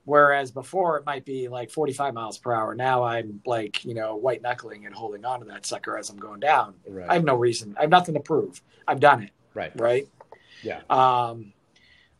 whereas 0.04 0.50
before 0.50 0.96
it 0.98 1.06
might 1.06 1.24
be 1.24 1.48
like 1.48 1.70
45 1.70 2.14
miles 2.14 2.38
per 2.38 2.52
hour. 2.52 2.74
Now 2.74 3.04
I'm 3.04 3.40
like, 3.46 3.84
you 3.84 3.94
know, 3.94 4.16
white 4.16 4.42
knuckling 4.42 4.86
and 4.86 4.94
holding 4.94 5.24
on 5.24 5.40
to 5.40 5.46
that 5.46 5.64
sucker 5.64 5.96
as 5.96 6.10
I'm 6.10 6.18
going 6.18 6.40
down. 6.40 6.74
Right. 6.86 7.08
I 7.08 7.14
have 7.14 7.24
no 7.24 7.36
reason. 7.36 7.76
I 7.78 7.82
have 7.82 7.90
nothing 7.90 8.14
to 8.14 8.20
prove. 8.20 8.60
I've 8.86 9.00
done 9.00 9.22
it. 9.22 9.30
Right. 9.54 9.72
Right? 9.78 10.08
Yeah. 10.62 10.80
Um 10.90 11.52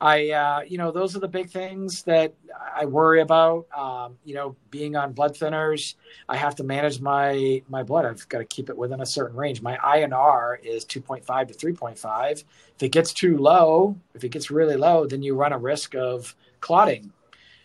I, 0.03 0.31
uh, 0.31 0.61
you 0.67 0.79
know, 0.79 0.91
those 0.91 1.15
are 1.15 1.21
the 1.21 1.29
big 1.29 1.49
things 1.49 2.03
that 2.03 2.35
I 2.77 2.87
worry 2.87 3.21
about. 3.21 3.67
Um, 3.73 4.19
you 4.25 4.35
know, 4.35 4.57
being 4.73 4.97
on 4.97 5.13
blood 5.13 5.37
thinners, 5.37 5.95
I 6.29 6.37
have 6.37 6.57
to 6.57 6.65
manage 6.65 7.01
my 7.01 7.63
my 7.69 7.85
blood. 7.85 8.05
I've 8.05 8.29
got 8.29 8.39
to 8.39 8.45
keep 8.45 8.69
it 8.69 8.77
within 8.77 9.01
a 9.01 9.07
certain 9.07 9.37
range. 9.37 9.63
My 9.63 9.77
INR 9.77 10.57
is 10.61 10.85
2.5 10.85 11.47
to 11.49 11.55
3.5. 11.55 12.31
If 12.33 12.83
it 12.83 12.89
gets 12.89 13.13
too 13.13 13.39
low, 13.39 13.97
if 14.13 14.25
it 14.25 14.31
gets 14.31 14.51
really 14.51 14.75
low, 14.75 15.07
then 15.07 15.23
you 15.23 15.37
run 15.37 15.53
a 15.53 15.59
risk 15.59 15.95
of 15.95 16.35
clotting. 16.61 17.13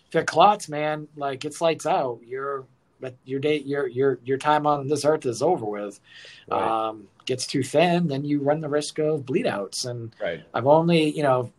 If 0.07 0.15
it 0.15 0.27
clots, 0.27 0.69
man, 0.69 1.07
like 1.15 1.43
it's 1.43 1.59
lights 1.59 1.87
out. 1.87 2.19
You're 2.23 2.65
but 2.99 3.15
your 3.25 3.39
day, 3.39 3.57
your 3.57 3.87
your 3.87 4.19
your 4.23 4.37
time 4.37 4.67
on 4.67 4.87
this 4.87 5.05
earth 5.05 5.25
is 5.25 5.41
over 5.41 5.65
with. 5.65 5.99
Right. 6.47 6.87
Um, 6.89 7.07
gets 7.25 7.47
too 7.47 7.63
thin, 7.63 8.07
then 8.07 8.23
you 8.23 8.41
run 8.41 8.61
the 8.61 8.69
risk 8.69 8.99
of 8.99 9.25
bleed 9.25 9.47
outs. 9.47 9.85
And 9.85 10.15
right. 10.21 10.43
I've 10.53 10.65
only, 10.65 11.09
you 11.09 11.23
know, 11.23 11.51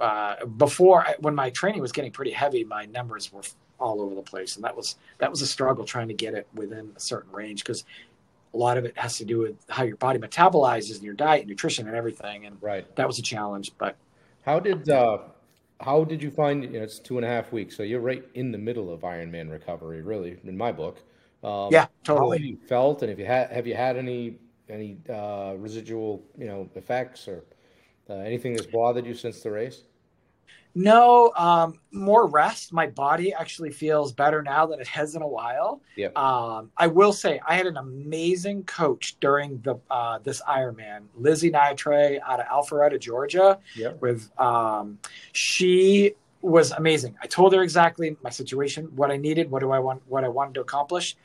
uh, 0.00 0.44
before 0.44 1.06
when 1.20 1.34
my 1.34 1.50
training 1.50 1.80
was 1.80 1.92
getting 1.92 2.10
pretty 2.10 2.32
heavy, 2.32 2.64
my 2.64 2.86
numbers 2.86 3.32
were 3.32 3.42
all 3.78 4.00
over 4.00 4.14
the 4.14 4.22
place, 4.22 4.56
and 4.56 4.64
that 4.64 4.76
was 4.76 4.96
that 5.18 5.30
was 5.30 5.42
a 5.42 5.46
struggle 5.46 5.84
trying 5.84 6.08
to 6.08 6.14
get 6.14 6.34
it 6.34 6.46
within 6.54 6.92
a 6.96 7.00
certain 7.00 7.30
range 7.32 7.62
because 7.62 7.84
a 8.52 8.56
lot 8.56 8.78
of 8.78 8.84
it 8.84 8.96
has 8.96 9.18
to 9.18 9.24
do 9.24 9.38
with 9.40 9.56
how 9.68 9.82
your 9.82 9.96
body 9.96 10.18
metabolizes 10.18 10.94
and 10.94 11.02
your 11.02 11.14
diet, 11.14 11.46
nutrition, 11.46 11.86
and 11.86 11.96
everything. 11.96 12.46
And 12.46 12.56
right, 12.60 12.94
that 12.96 13.06
was 13.06 13.18
a 13.18 13.22
challenge. 13.22 13.72
But 13.78 13.96
how 14.42 14.60
did 14.60 14.88
uh, 14.88 15.18
how 15.80 16.04
did 16.04 16.22
you 16.22 16.30
find? 16.30 16.62
You 16.62 16.70
know, 16.70 16.82
it's 16.82 16.98
two 16.98 17.16
and 17.16 17.24
a 17.24 17.28
half 17.28 17.52
weeks, 17.52 17.76
so 17.76 17.82
you're 17.82 18.00
right 18.00 18.24
in 18.34 18.52
the 18.52 18.58
middle 18.58 18.92
of 18.92 19.00
Ironman 19.00 19.50
recovery, 19.50 20.02
really, 20.02 20.38
in 20.44 20.56
my 20.56 20.72
book. 20.72 21.02
Um, 21.42 21.68
yeah, 21.70 21.86
totally. 22.04 22.38
How 22.38 22.44
you 22.44 22.56
felt, 22.56 23.02
and 23.02 23.10
if 23.10 23.18
you 23.18 23.26
had, 23.26 23.50
have 23.50 23.66
you 23.66 23.74
had 23.74 23.96
any 23.96 24.38
any 24.68 24.96
uh, 25.10 25.54
residual, 25.58 26.22
you 26.38 26.46
know, 26.46 26.68
effects 26.74 27.28
or 27.28 27.44
uh, 28.08 28.14
anything 28.14 28.54
that's 28.54 28.66
bothered 28.66 29.06
you 29.06 29.14
since 29.14 29.40
the 29.40 29.50
race? 29.50 29.82
No, 30.76 31.32
um, 31.36 31.78
more 31.92 32.26
rest. 32.26 32.72
My 32.72 32.88
body 32.88 33.32
actually 33.32 33.70
feels 33.70 34.12
better 34.12 34.42
now 34.42 34.66
than 34.66 34.80
it 34.80 34.88
has 34.88 35.14
in 35.14 35.22
a 35.22 35.28
while. 35.28 35.80
Yeah. 35.94 36.08
Um, 36.16 36.72
I 36.76 36.88
will 36.88 37.12
say 37.12 37.40
I 37.46 37.54
had 37.54 37.66
an 37.66 37.76
amazing 37.76 38.64
coach 38.64 39.16
during 39.20 39.60
the 39.60 39.76
uh, 39.88 40.18
this 40.18 40.42
Ironman, 40.42 41.04
Lizzie 41.16 41.52
Nitre 41.52 42.18
out 42.26 42.40
of 42.40 42.46
Alpharetta, 42.46 42.98
Georgia. 42.98 43.60
Yeah. 43.76 43.92
With 44.00 44.28
um, 44.38 44.98
she 45.32 46.14
was 46.42 46.72
amazing. 46.72 47.16
I 47.22 47.26
told 47.28 47.54
her 47.54 47.62
exactly 47.62 48.16
my 48.22 48.30
situation, 48.30 48.86
what 48.96 49.12
I 49.12 49.16
needed, 49.16 49.50
what 49.50 49.60
do 49.60 49.70
I 49.70 49.78
want, 49.78 50.02
what 50.08 50.24
I 50.24 50.28
wanted 50.28 50.54
to 50.54 50.60
accomplish. 50.60 51.16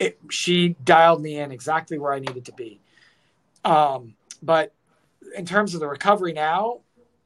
It, 0.00 0.18
she 0.30 0.70
dialed 0.84 1.22
me 1.22 1.38
in 1.38 1.52
exactly 1.52 1.98
where 1.98 2.12
I 2.12 2.18
needed 2.18 2.44
to 2.46 2.52
be. 2.52 2.80
Um, 3.64 4.14
but 4.42 4.72
in 5.36 5.44
terms 5.46 5.74
of 5.74 5.80
the 5.80 5.88
recovery 5.88 6.32
now, 6.32 6.80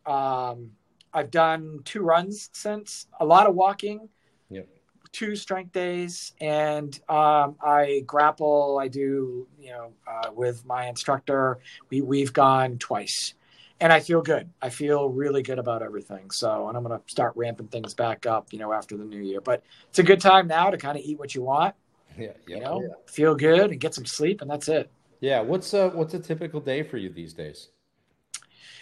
um, 0.06 0.70
I've 1.12 1.30
done 1.30 1.80
two 1.84 2.02
runs 2.02 2.50
since, 2.52 3.06
a 3.20 3.24
lot 3.24 3.46
of 3.46 3.54
walking, 3.54 4.08
Yep. 4.50 4.68
two 5.12 5.36
strength 5.36 5.72
days, 5.72 6.32
and 6.40 6.92
um, 7.08 7.56
I 7.62 8.02
grapple. 8.06 8.78
I 8.80 8.88
do, 8.88 9.46
you 9.60 9.70
know, 9.70 9.92
uh, 10.06 10.30
with 10.32 10.64
my 10.66 10.88
instructor. 10.88 11.58
We 11.90 12.02
we've 12.02 12.32
gone 12.32 12.78
twice, 12.78 13.34
and 13.80 13.92
I 13.92 14.00
feel 14.00 14.22
good. 14.22 14.50
I 14.60 14.70
feel 14.70 15.08
really 15.08 15.42
good 15.42 15.58
about 15.60 15.82
everything. 15.82 16.30
So, 16.32 16.68
and 16.68 16.76
I'm 16.76 16.82
going 16.82 16.98
to 16.98 17.04
start 17.10 17.32
ramping 17.36 17.68
things 17.68 17.94
back 17.94 18.26
up, 18.26 18.52
you 18.52 18.58
know, 18.58 18.72
after 18.72 18.96
the 18.96 19.04
new 19.04 19.20
year. 19.20 19.40
But 19.40 19.62
it's 19.88 20.00
a 20.00 20.02
good 20.02 20.20
time 20.20 20.46
now 20.48 20.70
to 20.70 20.76
kind 20.76 20.98
of 20.98 21.04
eat 21.04 21.18
what 21.18 21.34
you 21.34 21.42
want, 21.42 21.74
Yeah. 22.18 22.32
Yeah. 22.48 22.56
you 22.56 22.60
know, 22.62 22.96
feel 23.06 23.34
good 23.36 23.70
and 23.70 23.80
get 23.80 23.94
some 23.94 24.06
sleep, 24.06 24.40
and 24.42 24.50
that's 24.50 24.68
it. 24.68 24.90
Yeah. 25.20 25.40
What's 25.40 25.72
a 25.74 25.90
what's 25.90 26.12
a 26.14 26.18
typical 26.18 26.60
day 26.60 26.82
for 26.82 26.98
you 26.98 27.08
these 27.08 27.32
days? 27.32 27.68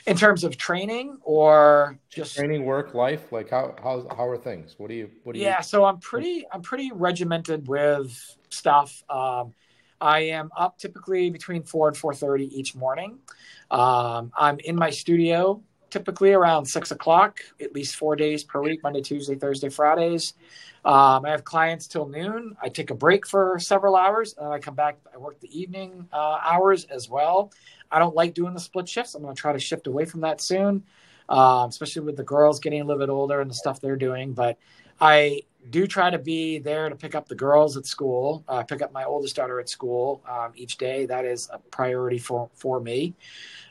In 0.07 0.17
terms 0.17 0.43
of 0.43 0.57
training 0.57 1.19
or 1.23 1.99
just 2.11 2.35
Training, 2.37 2.65
work, 2.65 2.95
life. 2.95 3.31
Like 3.31 3.51
how 3.51 3.75
how 3.83 4.07
how 4.17 4.27
are 4.27 4.37
things? 4.37 4.75
What 4.79 4.89
do 4.89 4.95
you 4.95 5.11
what 5.25 5.35
do 5.35 5.39
you? 5.39 5.45
yeah 5.45 5.61
so 5.61 5.85
i'm 5.85 5.99
pretty 5.99 6.45
i'm 6.53 6.63
pretty 6.63 6.91
regimented 6.93 7.69
with 7.69 8.37
stuff 8.51 9.03
um, 9.11 9.53
i 10.01 10.21
am 10.21 10.51
up 10.57 10.79
typically 10.79 11.31
between 11.31 11.63
4 11.63 11.89
and 11.89 11.97
4.30 11.97 12.51
each 12.51 12.75
morning 12.75 13.19
um, 13.71 14.33
i'm 14.37 14.59
in 14.61 14.77
my 14.77 14.91
studio 14.91 15.63
typically 15.91 16.33
around 16.33 16.65
6 16.67 16.91
o'clock 16.91 17.41
at 17.61 17.75
least 17.75 17.97
four 17.97 18.17
days 18.17 18.45
per 18.45 18.61
week 18.63 18.83
monday 18.83 19.01
tuesday 19.01 19.35
thursday 19.35 19.69
fridays 19.69 20.35
um, 20.85 21.25
i 21.25 21.31
have 21.31 21.45
clients 21.45 21.87
till 21.87 22.09
noon 22.09 22.57
i 22.63 22.69
take 22.69 22.91
a 22.91 22.95
break 22.95 23.27
for 23.27 23.59
several 23.59 23.97
hours 23.97 24.35
and 24.39 24.49
i 24.49 24.59
come 24.59 24.75
back 24.75 24.99
i 25.15 25.19
work 25.19 25.39
the 25.41 25.59
evening 25.59 26.09
uh, 26.13 26.39
hours 26.43 26.85
as 26.85 27.09
well 27.09 27.53
i 27.93 27.99
don't 27.99 28.17
like 28.17 28.35
doing 28.35 28.55
the 28.55 28.61
split 28.61 28.89
shifts 28.89 29.15
i'm 29.15 29.23
going 29.23 29.35
to 29.35 29.41
try 29.41 29.53
to 29.53 29.59
shift 29.59 29.87
away 29.87 30.05
from 30.05 30.21
that 30.21 30.41
soon 30.41 30.83
um, 31.29 31.69
especially 31.69 32.03
with 32.03 32.17
the 32.17 32.23
girls 32.23 32.61
getting 32.61 32.81
a 32.81 32.85
little 32.85 33.01
bit 33.01 33.11
older 33.11 33.41
and 33.41 33.51
the 33.51 33.55
stuff 33.55 33.81
they're 33.81 33.97
doing. 33.97 34.33
But 34.33 34.59
I 35.01 35.43
do 35.71 35.87
try 35.87 36.11
to 36.11 36.19
be 36.19 36.59
there 36.59 36.89
to 36.89 36.95
pick 36.95 37.15
up 37.15 37.29
the 37.29 37.35
girls 37.35 37.77
at 37.77 37.87
school, 37.87 38.45
uh, 38.49 38.63
pick 38.65 38.83
up 38.83 38.93
my 38.93 39.05
oldest 39.05 39.37
daughter 39.37 39.59
at 39.59 39.69
school 39.69 40.23
um, 40.29 40.53
each 40.55 40.77
day. 40.77 41.07
That 41.07 41.25
is 41.25 41.49
a 41.53 41.59
priority 41.59 42.19
for 42.19 42.51
for 42.55 42.81
me. 42.81 43.15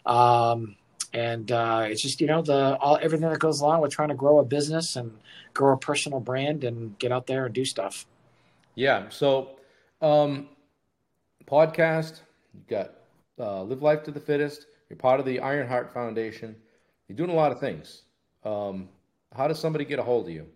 Um, 0.05 0.75
and 1.13 1.51
uh, 1.51 1.85
it's 1.87 2.01
just 2.01 2.21
you 2.21 2.27
know 2.27 2.41
the 2.41 2.77
all 2.77 2.97
everything 3.01 3.29
that 3.29 3.39
goes 3.39 3.61
along 3.61 3.81
with 3.81 3.91
trying 3.91 4.09
to 4.09 4.15
grow 4.15 4.39
a 4.39 4.45
business 4.45 4.95
and 4.95 5.11
grow 5.53 5.73
a 5.73 5.77
personal 5.77 6.19
brand 6.19 6.63
and 6.63 6.97
get 6.97 7.11
out 7.11 7.27
there 7.27 7.45
and 7.45 7.53
do 7.53 7.65
stuff. 7.65 8.05
Yeah. 8.75 9.09
So, 9.09 9.59
um, 10.01 10.49
podcast. 11.45 12.21
You 12.53 12.61
got 12.67 13.00
uh, 13.41 13.63
live 13.63 13.81
life 13.81 14.03
to 14.03 14.11
the 14.11 14.19
fittest. 14.19 14.67
You're 14.89 14.97
part 14.97 15.19
of 15.19 15.25
the 15.25 15.39
Ironheart 15.39 15.93
Foundation. 15.93 16.55
You're 17.07 17.17
doing 17.17 17.31
a 17.31 17.35
lot 17.35 17.51
of 17.51 17.59
things. 17.59 18.03
Um, 18.43 18.89
how 19.35 19.47
does 19.47 19.59
somebody 19.59 19.83
get 19.85 19.99
a 19.99 20.03
hold 20.03 20.27
of 20.27 20.33
you? 20.33 20.47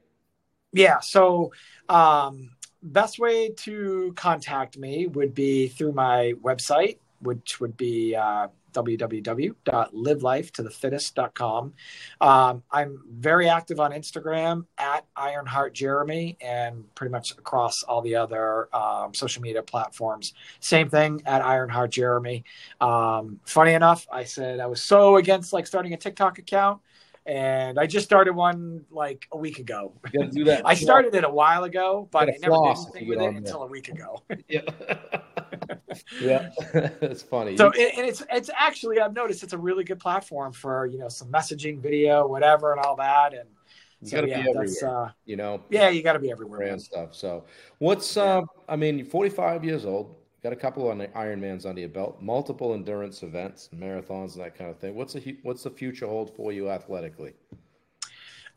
Yeah. 0.71 0.99
So, 0.99 1.51
um, 1.89 2.51
best 2.83 3.17
way 3.17 3.49
to 3.49 4.13
contact 4.15 4.77
me 4.77 5.07
would 5.07 5.33
be 5.33 5.67
through 5.69 5.93
my 5.93 6.33
website, 6.43 6.99
which 7.19 7.59
would 7.59 7.75
be 7.75 8.15
uh, 8.15 8.47
www.livelifetothefittest.com. 8.75 11.73
Um, 12.21 12.63
I'm 12.71 13.01
very 13.09 13.49
active 13.49 13.79
on 13.79 13.91
Instagram 13.91 14.67
at 14.77 15.07
Ironheart 15.15 15.73
Jeremy 15.73 16.37
and 16.41 16.93
pretty 16.95 17.11
much 17.11 17.31
across 17.31 17.81
all 17.83 18.01
the 18.01 18.15
other 18.15 18.67
um, 18.75 19.13
social 19.13 19.41
media 19.41 19.63
platforms. 19.63 20.33
Same 20.59 20.89
thing 20.89 21.21
at 21.25 21.41
Ironheart 21.41 21.91
Jeremy. 21.91 22.43
Um, 22.81 23.39
funny 23.45 23.71
enough, 23.73 24.05
I 24.11 24.25
said 24.25 24.59
I 24.59 24.67
was 24.67 24.83
so 24.83 25.15
against 25.15 25.53
like 25.53 25.65
starting 25.65 25.93
a 25.93 25.97
TikTok 25.97 26.37
account. 26.37 26.81
And 27.27 27.79
I 27.79 27.87
just 27.87 28.05
started 28.05 28.33
one 28.35 28.85
like 28.91 29.27
a 29.31 29.37
week 29.37 29.57
ago. 29.57 29.93
You 30.13 30.19
gotta 30.19 30.31
do 30.31 30.43
that. 30.45 30.61
I 30.65 30.75
started 30.75 31.15
it 31.15 31.23
a 31.23 31.29
while 31.29 31.63
ago, 31.63 32.07
but 32.11 32.27
Gotta 32.27 32.33
I 32.33 32.37
never 32.37 32.55
did 32.55 32.77
anything 32.77 33.07
with 33.09 33.17
it 33.17 33.21
there. 33.21 33.29
until 33.31 33.63
a 33.63 33.67
week 33.67 33.87
ago. 33.89 34.21
Yeah. 34.47 34.61
yeah. 36.21 36.49
That's 36.99 37.23
funny. 37.23 37.57
So 37.57 37.71
and 37.71 37.91
and 37.97 38.07
it's 38.07 38.21
it's 38.31 38.49
actually 38.55 38.99
I've 38.99 39.13
noticed 39.13 39.41
it's 39.43 39.53
a 39.53 39.57
really 39.57 39.83
good 39.83 39.99
platform 39.99 40.53
for 40.53 40.85
you 40.85 40.99
know 40.99 41.09
some 41.09 41.29
messaging, 41.31 41.79
video, 41.79 42.27
whatever, 42.27 42.73
and 42.73 42.81
all 42.85 42.95
that. 42.97 43.33
And 43.33 43.49
you 44.01 44.09
so 44.09 44.17
gotta 44.17 44.27
yeah, 44.27 44.43
be 44.43 44.53
that's 44.53 44.83
everywhere. 44.83 45.05
uh, 45.05 45.11
you 45.25 45.35
know. 45.35 45.61
yeah, 45.69 45.89
you 45.89 46.03
got 46.03 46.13
to 46.13 46.19
be 46.19 46.29
everywhere. 46.31 46.59
man. 46.59 46.67
brand 46.67 46.81
stuff. 46.81 47.15
So, 47.15 47.45
what's 47.79 48.17
uh, 48.17 48.41
I 48.69 48.75
mean, 48.75 48.99
you're 48.99 49.07
45 49.07 49.63
years 49.63 49.85
old, 49.85 50.15
got 50.45 50.53
a 50.53 50.55
couple 50.55 50.91
of 50.91 50.95
Ironmans 50.95 51.65
under 51.65 51.81
your 51.81 51.89
belt, 51.89 52.21
multiple 52.21 52.75
endurance 52.75 53.23
events, 53.23 53.67
marathons, 53.75 54.35
and 54.35 54.43
that 54.43 54.55
kind 54.55 54.69
of 54.69 54.77
thing. 54.77 54.93
What's 54.93 55.13
the 55.13 55.37
what's 55.41 55.63
the 55.63 55.71
future 55.71 56.05
hold 56.05 56.35
for 56.35 56.51
you 56.51 56.69
athletically? 56.69 57.33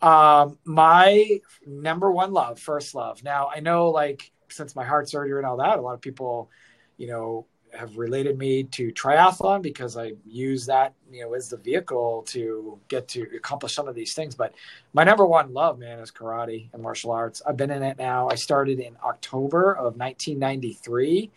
Um, 0.03 0.59
my 0.67 1.41
number 1.67 2.11
one 2.13 2.35
love, 2.35 2.61
first 2.61 2.95
love. 2.95 3.25
Now 3.25 3.49
I 3.55 3.61
know, 3.61 3.89
like, 3.89 4.31
since 4.51 4.77
my 4.77 4.85
heart 4.85 5.09
surgery 5.09 5.39
and 5.39 5.47
all 5.47 5.57
that, 5.57 5.79
a 5.79 5.81
lot 5.81 5.95
of 5.95 6.03
people, 6.03 6.51
you 6.99 7.07
know, 7.07 7.47
have 7.73 7.97
related 7.97 8.37
me 8.37 8.65
to 8.65 8.93
triathlon 8.93 9.63
because 9.63 9.97
I 9.97 10.13
use 10.27 10.67
that, 10.67 10.93
you 11.11 11.23
know, 11.23 11.33
as 11.33 11.49
the 11.49 11.57
vehicle 11.57 12.23
to 12.29 12.79
get 12.89 13.09
to 13.09 13.23
accomplish 13.35 13.75
some 13.75 13.89
of 13.89 13.95
these 13.95 14.13
things. 14.13 14.35
But 14.35 14.53
my 14.93 15.05
number 15.05 15.27
one 15.27 15.55
love, 15.55 15.79
man, 15.79 16.01
is 16.01 16.11
karate 16.11 16.69
and 16.75 16.83
martial 16.83 17.13
arts. 17.13 17.41
I've 17.47 17.57
been 17.57 17.71
in 17.71 17.83
it 17.83 17.97
now. 17.97 18.29
I 18.29 18.35
started 18.35 18.79
in 18.79 18.95
October 19.03 19.73
of 19.73 19.97
1993. 19.97 21.31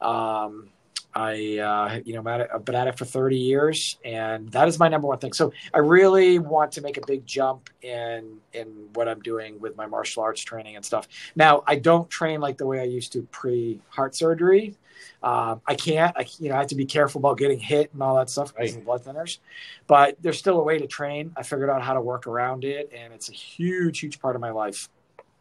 Um, 0.00 0.70
I, 1.14 1.58
uh, 1.58 2.00
you 2.04 2.14
know, 2.14 2.20
I'm 2.20 2.26
at 2.28 2.40
it, 2.42 2.50
I've 2.54 2.64
been 2.64 2.76
at 2.76 2.86
it 2.86 2.96
for 2.96 3.04
30 3.04 3.36
years, 3.36 3.98
and 4.04 4.48
that 4.52 4.68
is 4.68 4.78
my 4.78 4.88
number 4.88 5.08
one 5.08 5.18
thing. 5.18 5.32
So 5.32 5.52
I 5.74 5.78
really 5.78 6.38
want 6.38 6.72
to 6.72 6.82
make 6.82 6.98
a 6.98 7.06
big 7.06 7.26
jump 7.26 7.68
in 7.82 8.38
in 8.52 8.88
what 8.94 9.08
I'm 9.08 9.20
doing 9.20 9.58
with 9.58 9.76
my 9.76 9.86
martial 9.86 10.22
arts 10.22 10.40
training 10.42 10.76
and 10.76 10.84
stuff. 10.84 11.08
Now, 11.34 11.64
I 11.66 11.76
don't 11.76 12.08
train 12.08 12.40
like 12.40 12.58
the 12.58 12.66
way 12.66 12.80
I 12.80 12.84
used 12.84 13.12
to 13.14 13.22
pre 13.22 13.80
heart 13.88 14.14
surgery. 14.14 14.76
Um, 15.22 15.60
I 15.66 15.74
can't. 15.74 16.16
I 16.16 16.26
you 16.38 16.50
know 16.50 16.54
I 16.54 16.58
have 16.58 16.68
to 16.68 16.74
be 16.76 16.86
careful 16.86 17.18
about 17.18 17.38
getting 17.38 17.58
hit 17.58 17.92
and 17.92 18.02
all 18.02 18.16
that 18.16 18.30
stuff 18.30 18.54
because 18.54 18.72
of 18.72 18.80
the 18.80 18.84
blood 18.84 19.02
thinners. 19.02 19.38
But 19.86 20.16
there's 20.20 20.38
still 20.38 20.60
a 20.60 20.62
way 20.62 20.78
to 20.78 20.86
train. 20.86 21.32
I 21.36 21.42
figured 21.42 21.70
out 21.70 21.82
how 21.82 21.94
to 21.94 22.00
work 22.00 22.26
around 22.26 22.64
it, 22.64 22.92
and 22.96 23.12
it's 23.12 23.28
a 23.28 23.32
huge, 23.32 23.98
huge 23.98 24.20
part 24.20 24.36
of 24.36 24.40
my 24.40 24.50
life. 24.50 24.88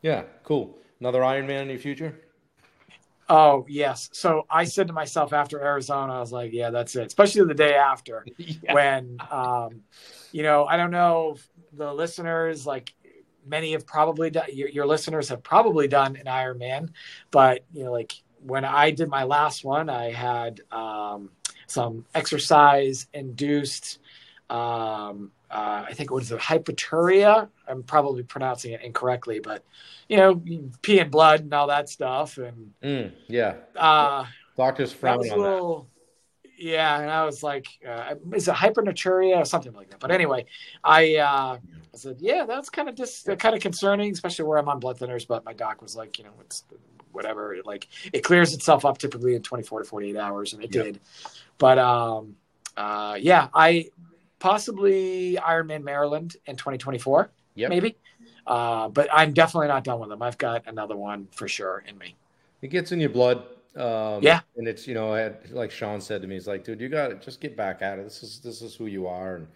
Yeah, 0.01 0.23
cool. 0.43 0.77
Another 0.99 1.19
Ironman 1.19 1.63
in 1.63 1.69
your 1.69 1.79
future? 1.79 2.19
Oh 3.29 3.65
yes. 3.69 4.09
So 4.11 4.45
I 4.49 4.63
said 4.63 4.87
to 4.87 4.93
myself 4.93 5.33
after 5.33 5.61
Arizona, 5.61 6.13
I 6.13 6.19
was 6.19 6.31
like, 6.31 6.51
yeah, 6.51 6.71
that's 6.71 6.95
it. 6.95 7.05
Especially 7.05 7.45
the 7.45 7.53
day 7.53 7.75
after. 7.75 8.25
yeah. 8.37 8.73
when 8.73 9.17
um, 9.29 9.83
you 10.31 10.43
know 10.43 10.65
i 10.65 10.77
don't 10.77 10.91
know 10.91 11.33
if 11.35 11.49
the 11.73 11.93
listeners 11.93 12.65
like 12.65 12.93
many 13.45 13.71
have 13.71 13.85
probably 13.85 14.29
done 14.29 14.45
your, 14.53 14.69
your 14.69 14.85
listeners 14.85 15.29
have 15.29 15.41
probably 15.43 15.87
done 15.87 16.15
an 16.15 16.25
ironman 16.25 16.89
but 17.31 17.63
you 17.73 17.83
know 17.83 17.91
like 17.91 18.13
when 18.41 18.65
i 18.65 18.91
did 18.91 19.09
my 19.09 19.23
last 19.23 19.63
one 19.63 19.89
i 19.89 20.11
had 20.11 20.61
um, 20.71 21.29
some 21.67 22.05
exercise 22.13 23.07
induced 23.13 23.99
um, 24.49 25.31
uh, 25.51 25.85
i 25.87 25.93
think 25.93 26.11
it 26.11 26.13
was 26.13 26.31
a 26.31 26.37
hypoturia 26.37 27.47
i'm 27.67 27.83
probably 27.83 28.23
pronouncing 28.23 28.71
it 28.73 28.81
incorrectly 28.81 29.39
but 29.39 29.63
you 30.07 30.17
know 30.17 30.41
pee 30.81 30.99
and 30.99 31.11
blood 31.11 31.41
and 31.41 31.53
all 31.53 31.67
that 31.67 31.89
stuff 31.89 32.37
and 32.37 32.73
Mm, 32.83 33.11
yeah. 33.27 33.55
uh, 33.75 34.25
Doctors 34.57 34.91
that 34.91 34.99
frown 34.99 35.17
was 35.19 35.29
a 35.29 35.33
on 35.33 35.39
that. 35.41 35.85
yeah 36.57 36.99
and 36.99 37.09
i 37.09 37.23
was 37.25 37.41
like 37.43 37.67
uh, 37.87 38.15
is 38.33 38.47
it 38.47 38.53
hypernaturia 38.55 39.37
or 39.37 39.45
something 39.45 39.73
like 39.73 39.89
that 39.89 39.99
but 39.99 40.11
anyway 40.11 40.45
i 40.83 41.15
uh 41.15 41.57
i 41.93 41.97
said 41.97 42.17
yeah 42.19 42.45
that's 42.45 42.69
kind 42.69 42.89
of 42.89 42.95
just 42.95 43.25
kind 43.37 43.55
of 43.55 43.61
concerning 43.61 44.11
especially 44.11 44.45
where 44.45 44.57
i'm 44.59 44.67
on 44.69 44.79
blood 44.79 44.97
thinners 44.99 45.25
but 45.27 45.45
my 45.45 45.53
doc 45.53 45.81
was 45.81 45.95
like 45.95 46.17
you 46.17 46.25
know 46.25 46.31
it's 46.41 46.63
whatever 47.11 47.55
it, 47.55 47.65
like 47.65 47.87
it 48.13 48.19
clears 48.23 48.53
itself 48.53 48.85
up 48.85 48.97
typically 48.97 49.33
in 49.35 49.41
24 49.41 49.79
to 49.79 49.85
48 49.85 50.15
hours 50.17 50.53
and 50.53 50.63
it 50.63 50.75
Yep. 50.75 50.83
did 50.85 50.99
but 51.57 51.79
um 51.79 52.35
uh 52.77 53.17
yeah 53.19 53.47
i 53.53 53.89
possibly 54.39 55.37
ironman 55.41 55.83
maryland 55.83 56.35
in 56.47 56.55
2024 56.55 57.29
Yep. 57.55 57.69
maybe 57.69 57.97
uh 58.47 58.87
but 58.89 59.09
i'm 59.13 59.33
definitely 59.33 59.67
not 59.67 59.83
done 59.83 59.99
with 59.99 60.09
them 60.09 60.21
i've 60.21 60.37
got 60.37 60.63
another 60.67 60.95
one 60.95 61.27
for 61.31 61.47
sure 61.47 61.83
in 61.87 61.97
me 61.97 62.15
It 62.61 62.69
gets 62.69 62.91
in 62.91 62.99
your 62.99 63.09
blood. 63.09 63.43
Um, 63.75 64.21
Yeah. 64.23 64.41
And 64.57 64.67
it's, 64.67 64.87
you 64.87 64.93
know, 64.93 65.13
had, 65.13 65.49
like 65.51 65.71
Sean 65.71 66.01
said 66.01 66.21
to 66.23 66.27
me, 66.27 66.35
he's 66.35 66.47
like, 66.47 66.63
dude, 66.65 66.81
you 66.81 66.89
got 66.89 67.07
to 67.09 67.15
just 67.15 67.39
get 67.39 67.55
back 67.55 67.81
at 67.81 67.99
it. 67.99 68.03
This 68.03 68.23
is, 68.23 68.39
this 68.39 68.61
is 68.61 68.75
who 68.75 68.87
you 68.87 69.07
are 69.07 69.35
and 69.37 69.47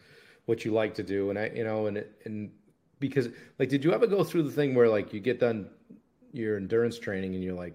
what 0.45 0.63
you 0.63 0.71
like 0.71 0.93
to 0.95 1.03
do. 1.03 1.29
And 1.29 1.37
I, 1.39 1.51
you 1.53 1.63
know, 1.65 1.87
and, 1.87 2.05
and 2.25 2.51
because 2.99 3.27
like, 3.59 3.69
did 3.69 3.83
you 3.83 3.91
ever 3.93 4.07
go 4.07 4.23
through 4.23 4.43
the 4.43 4.51
thing 4.51 4.75
where 4.75 4.87
like 4.87 5.11
you 5.13 5.19
get 5.19 5.39
done 5.39 5.67
your 6.31 6.55
endurance 6.57 6.97
training 6.99 7.35
and 7.35 7.43
you're 7.43 7.55
like, 7.65 7.73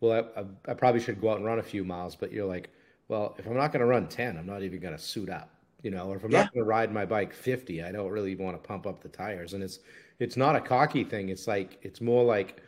well, 0.00 0.12
I, 0.36 0.40
I, 0.40 0.44
I 0.70 0.74
probably 0.74 1.00
should 1.00 1.20
go 1.20 1.30
out 1.30 1.36
and 1.38 1.44
run 1.46 1.58
a 1.58 1.62
few 1.62 1.84
miles, 1.84 2.16
but 2.16 2.32
you're 2.32 2.46
like, 2.46 2.70
well, 3.08 3.34
if 3.38 3.46
I'm 3.46 3.56
not 3.56 3.72
going 3.72 3.80
to 3.80 3.86
run 3.86 4.08
10, 4.08 4.38
I'm 4.38 4.46
not 4.46 4.62
even 4.62 4.80
going 4.80 4.96
to 4.96 5.02
suit 5.02 5.28
up, 5.28 5.50
you 5.82 5.90
know, 5.90 6.10
or 6.10 6.16
if 6.16 6.24
I'm 6.24 6.30
yeah. 6.30 6.42
not 6.42 6.52
going 6.52 6.64
to 6.64 6.68
ride 6.68 6.92
my 6.92 7.04
bike 7.04 7.32
50, 7.32 7.82
I 7.82 7.92
don't 7.92 8.10
really 8.10 8.34
want 8.34 8.60
to 8.60 8.68
pump 8.68 8.86
up 8.86 9.02
the 9.02 9.08
tires. 9.08 9.54
And 9.54 9.62
it's, 9.62 9.80
it's 10.18 10.36
not 10.36 10.56
a 10.56 10.60
cocky 10.60 11.04
thing. 11.04 11.28
It's 11.28 11.46
like, 11.46 11.78
it's 11.82 12.00
more 12.00 12.24
like, 12.24 12.62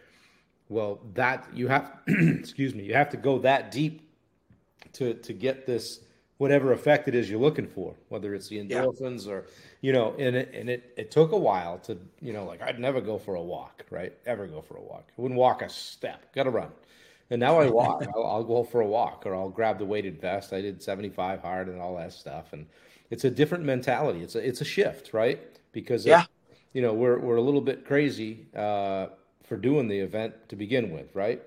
well, 0.69 1.01
that 1.15 1.47
you 1.53 1.69
have, 1.69 1.99
excuse 2.07 2.75
me, 2.75 2.85
you 2.85 2.95
have 2.95 3.11
to 3.11 3.17
go 3.17 3.39
that 3.41 3.71
deep 3.71 4.11
to, 4.95 5.15
to 5.15 5.33
get 5.33 5.67
this, 5.67 6.01
whatever 6.39 6.73
effect 6.73 7.09
it 7.09 7.15
is 7.15 7.29
you're 7.29 7.41
looking 7.41 7.67
for, 7.67 7.95
whether 8.09 8.35
it's 8.35 8.49
the 8.49 8.59
endorphins 8.59 9.27
yeah. 9.27 9.33
or, 9.33 9.47
you 9.83 9.93
know, 9.93 10.15
and 10.19 10.35
it, 10.35 10.51
and 10.55 10.71
it, 10.71 10.93
it 10.97 11.11
took 11.11 11.33
a 11.33 11.39
while 11.39 11.79
to, 11.79 11.99
you 12.21 12.33
know, 12.33 12.45
like 12.45 12.63
I'd 12.63 12.79
never 12.79 13.01
go 13.01 13.19
for 13.19 13.35
a 13.35 13.43
walk, 13.43 13.85
right? 13.91 14.15
Ever 14.25 14.47
go 14.47 14.63
for 14.63 14.77
a 14.77 14.83
walk. 14.83 15.09
I 15.17 15.21
wouldn't 15.21 15.39
walk 15.39 15.61
a 15.61 15.69
step, 15.69 16.35
got 16.35 16.45
to 16.45 16.51
run. 16.51 16.71
And 17.31 17.41
now 17.41 17.61
I 17.61 17.69
walk. 17.71 18.05
I'll, 18.15 18.27
I'll, 18.27 18.45
go 18.45 18.63
for 18.63 18.81
a 18.81 18.87
walk, 18.87 19.25
or 19.25 19.35
I'll 19.35 19.49
grab 19.49 19.79
the 19.79 19.87
weighted 19.87 20.21
vest. 20.21 20.53
I 20.53 20.61
did 20.61 20.83
75 20.83 21.41
hard 21.41 21.69
and 21.69 21.81
all 21.81 21.97
that 21.97 22.13
stuff, 22.13 22.53
and 22.53 22.67
it's 23.13 23.25
a 23.25 23.31
different 23.31 23.65
mentality. 23.65 24.21
It's 24.23 24.35
a 24.35 24.47
it's 24.47 24.63
a 24.63 24.65
shift, 24.65 25.13
right? 25.13 25.39
Because 25.73 26.07
yeah, 26.07 26.23
it, 26.23 26.29
you 26.73 26.81
know 26.81 26.95
we're 26.95 27.19
we're 27.19 27.37
a 27.37 27.43
little 27.43 27.61
bit 27.61 27.85
crazy 27.85 28.47
uh, 28.57 29.09
for 29.45 29.57
doing 29.59 29.87
the 29.87 29.99
event 29.99 30.35
to 30.49 30.57
begin 30.57 30.91
with, 30.91 31.15
right? 31.15 31.43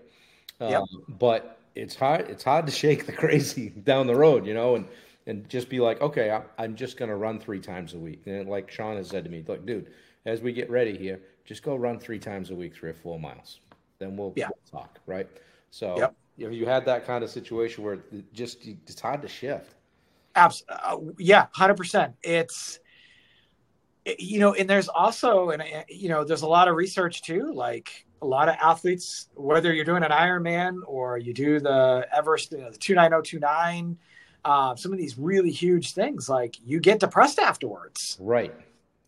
Yep. 0.62 0.82
Um, 0.82 0.88
but 1.20 1.60
it's 1.74 1.96
hard 1.96 2.30
it's 2.30 2.44
hard 2.44 2.68
to 2.68 2.72
shake 2.72 3.08
the 3.08 3.12
crazy 3.12 3.70
down 3.70 4.06
the 4.06 4.16
road, 4.16 4.46
you 4.46 4.54
know, 4.54 4.76
and 4.76 4.88
and 5.26 5.50
just 5.50 5.70
be 5.70 5.80
like, 5.80 6.02
okay, 6.02 6.40
I, 6.60 6.64
am 6.64 6.76
just 6.76 6.98
going 6.98 7.10
to 7.10 7.16
run 7.16 7.40
three 7.40 7.60
times 7.60 7.96
a 7.96 7.98
week. 7.98 8.22
And 8.28 8.48
like 8.48 8.70
Sean 8.70 8.96
has 8.98 9.10
said 9.10 9.24
to 9.24 9.30
me, 9.32 9.44
look, 9.48 9.66
dude, 9.66 9.92
as 10.28 10.42
we 10.42 10.54
get 10.54 10.70
ready 10.70 10.96
here, 10.96 11.20
just 11.46 11.64
go 11.64 11.76
run 11.76 12.00
three 12.00 12.20
times 12.20 12.52
a 12.52 12.56
week, 12.56 12.76
three 12.76 12.92
or 12.92 12.94
four 12.94 13.20
miles. 13.20 13.60
Then 13.98 14.16
we'll, 14.18 14.34
yeah. 14.36 14.50
we'll 14.50 14.82
talk, 14.82 15.00
right? 15.08 15.28
So 15.72 15.98
yep. 15.98 16.16
you, 16.38 16.46
know, 16.46 16.52
you 16.52 16.68
had 16.68 16.86
that 16.86 17.08
kind 17.08 17.24
of 17.24 17.32
situation 17.32 17.84
where 17.84 17.96
it 17.96 18.34
just 18.34 18.68
it's 18.68 19.02
hard 19.02 19.24
to 19.24 19.28
shift. 19.28 19.74
Absolutely, 20.36 20.76
uh, 20.84 20.98
yeah, 21.18 21.48
hundred 21.54 21.76
percent. 21.76 22.16
It's 22.22 22.80
you 24.06 24.40
know, 24.40 24.54
and 24.54 24.70
there's 24.70 24.88
also, 24.88 25.50
and 25.50 25.62
uh, 25.62 25.84
you 25.90 26.10
know, 26.10 26.24
there's 26.24 26.44
a 26.44 26.48
lot 26.48 26.68
of 26.68 26.76
research 26.76 27.24
too. 27.24 27.52
Like 27.54 28.06
a 28.22 28.26
lot 28.26 28.50
of 28.50 28.56
athletes, 28.62 29.30
whether 29.36 29.74
you're 29.74 29.86
doing 29.86 30.04
an 30.04 30.12
Ironman 30.12 30.82
or 30.86 31.18
you 31.18 31.34
do 31.34 31.60
the 31.60 32.08
Everest, 32.14 32.52
you 32.52 32.60
know, 32.60 32.72
the 32.72 32.78
two 32.78 32.96
nine 32.96 33.10
zero 33.10 33.20
oh 33.20 33.24
two 33.24 33.40
nine, 33.40 33.98
uh, 34.44 34.76
some 34.76 34.92
of 34.92 35.00
these 35.00 35.18
really 35.18 35.52
huge 35.52 35.94
things, 35.94 36.30
like 36.30 36.56
you 36.64 36.80
get 36.80 37.00
depressed 37.00 37.40
afterwards. 37.40 38.18
Right. 38.20 38.54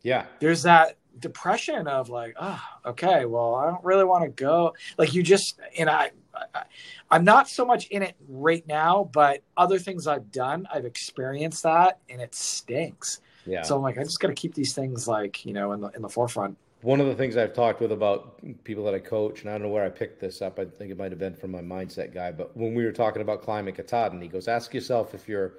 Yeah. 0.01 0.25
There's 0.39 0.63
that 0.63 0.97
depression 1.19 1.87
of 1.87 2.09
like, 2.09 2.35
oh, 2.39 2.61
okay, 2.85 3.25
well, 3.25 3.55
I 3.55 3.69
don't 3.69 3.83
really 3.83 4.03
want 4.03 4.23
to 4.23 4.29
go. 4.29 4.73
Like 4.97 5.13
you 5.13 5.23
just, 5.23 5.59
and 5.77 5.89
I, 5.89 6.11
I, 6.53 7.15
am 7.15 7.23
not 7.23 7.49
so 7.49 7.65
much 7.65 7.87
in 7.87 8.03
it 8.03 8.15
right 8.27 8.65
now, 8.67 9.09
but 9.13 9.41
other 9.55 9.79
things 9.79 10.07
I've 10.07 10.31
done, 10.31 10.67
I've 10.73 10.85
experienced 10.85 11.63
that, 11.63 11.99
and 12.09 12.21
it 12.21 12.33
stinks. 12.35 13.21
Yeah. 13.45 13.61
So 13.63 13.75
I'm 13.75 13.81
like, 13.81 13.97
I 13.97 14.03
just 14.03 14.19
got 14.19 14.27
to 14.27 14.33
keep 14.33 14.53
these 14.53 14.73
things 14.73 15.07
like 15.07 15.45
you 15.45 15.53
know 15.53 15.71
in 15.71 15.81
the 15.81 15.87
in 15.89 16.01
the 16.01 16.09
forefront. 16.09 16.57
One 16.81 17.01
of 17.01 17.07
the 17.07 17.15
things 17.15 17.37
I've 17.37 17.53
talked 17.53 17.81
with 17.81 17.91
about 17.91 18.39
people 18.63 18.83
that 18.85 18.93
I 18.93 18.99
coach, 18.99 19.41
and 19.41 19.49
I 19.49 19.53
don't 19.53 19.63
know 19.63 19.69
where 19.69 19.83
I 19.83 19.89
picked 19.89 20.19
this 20.19 20.41
up. 20.41 20.59
I 20.59 20.65
think 20.65 20.91
it 20.91 20.97
might 20.97 21.11
have 21.11 21.19
been 21.19 21.33
from 21.33 21.51
my 21.51 21.61
mindset 21.61 22.13
guy, 22.13 22.31
but 22.31 22.55
when 22.55 22.75
we 22.75 22.85
were 22.85 22.91
talking 22.91 23.21
about 23.21 23.41
climbing 23.41 23.73
Katahdin, 23.73 24.21
he 24.21 24.27
goes, 24.27 24.47
"Ask 24.47 24.73
yourself 24.73 25.15
if 25.15 25.27
you're 25.27 25.53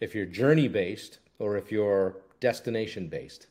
if 0.00 0.14
you're 0.14 0.26
journey 0.26 0.68
based 0.68 1.18
or 1.38 1.56
if 1.56 1.70
you're 1.70 2.16
destination 2.40 3.08
based." 3.08 3.46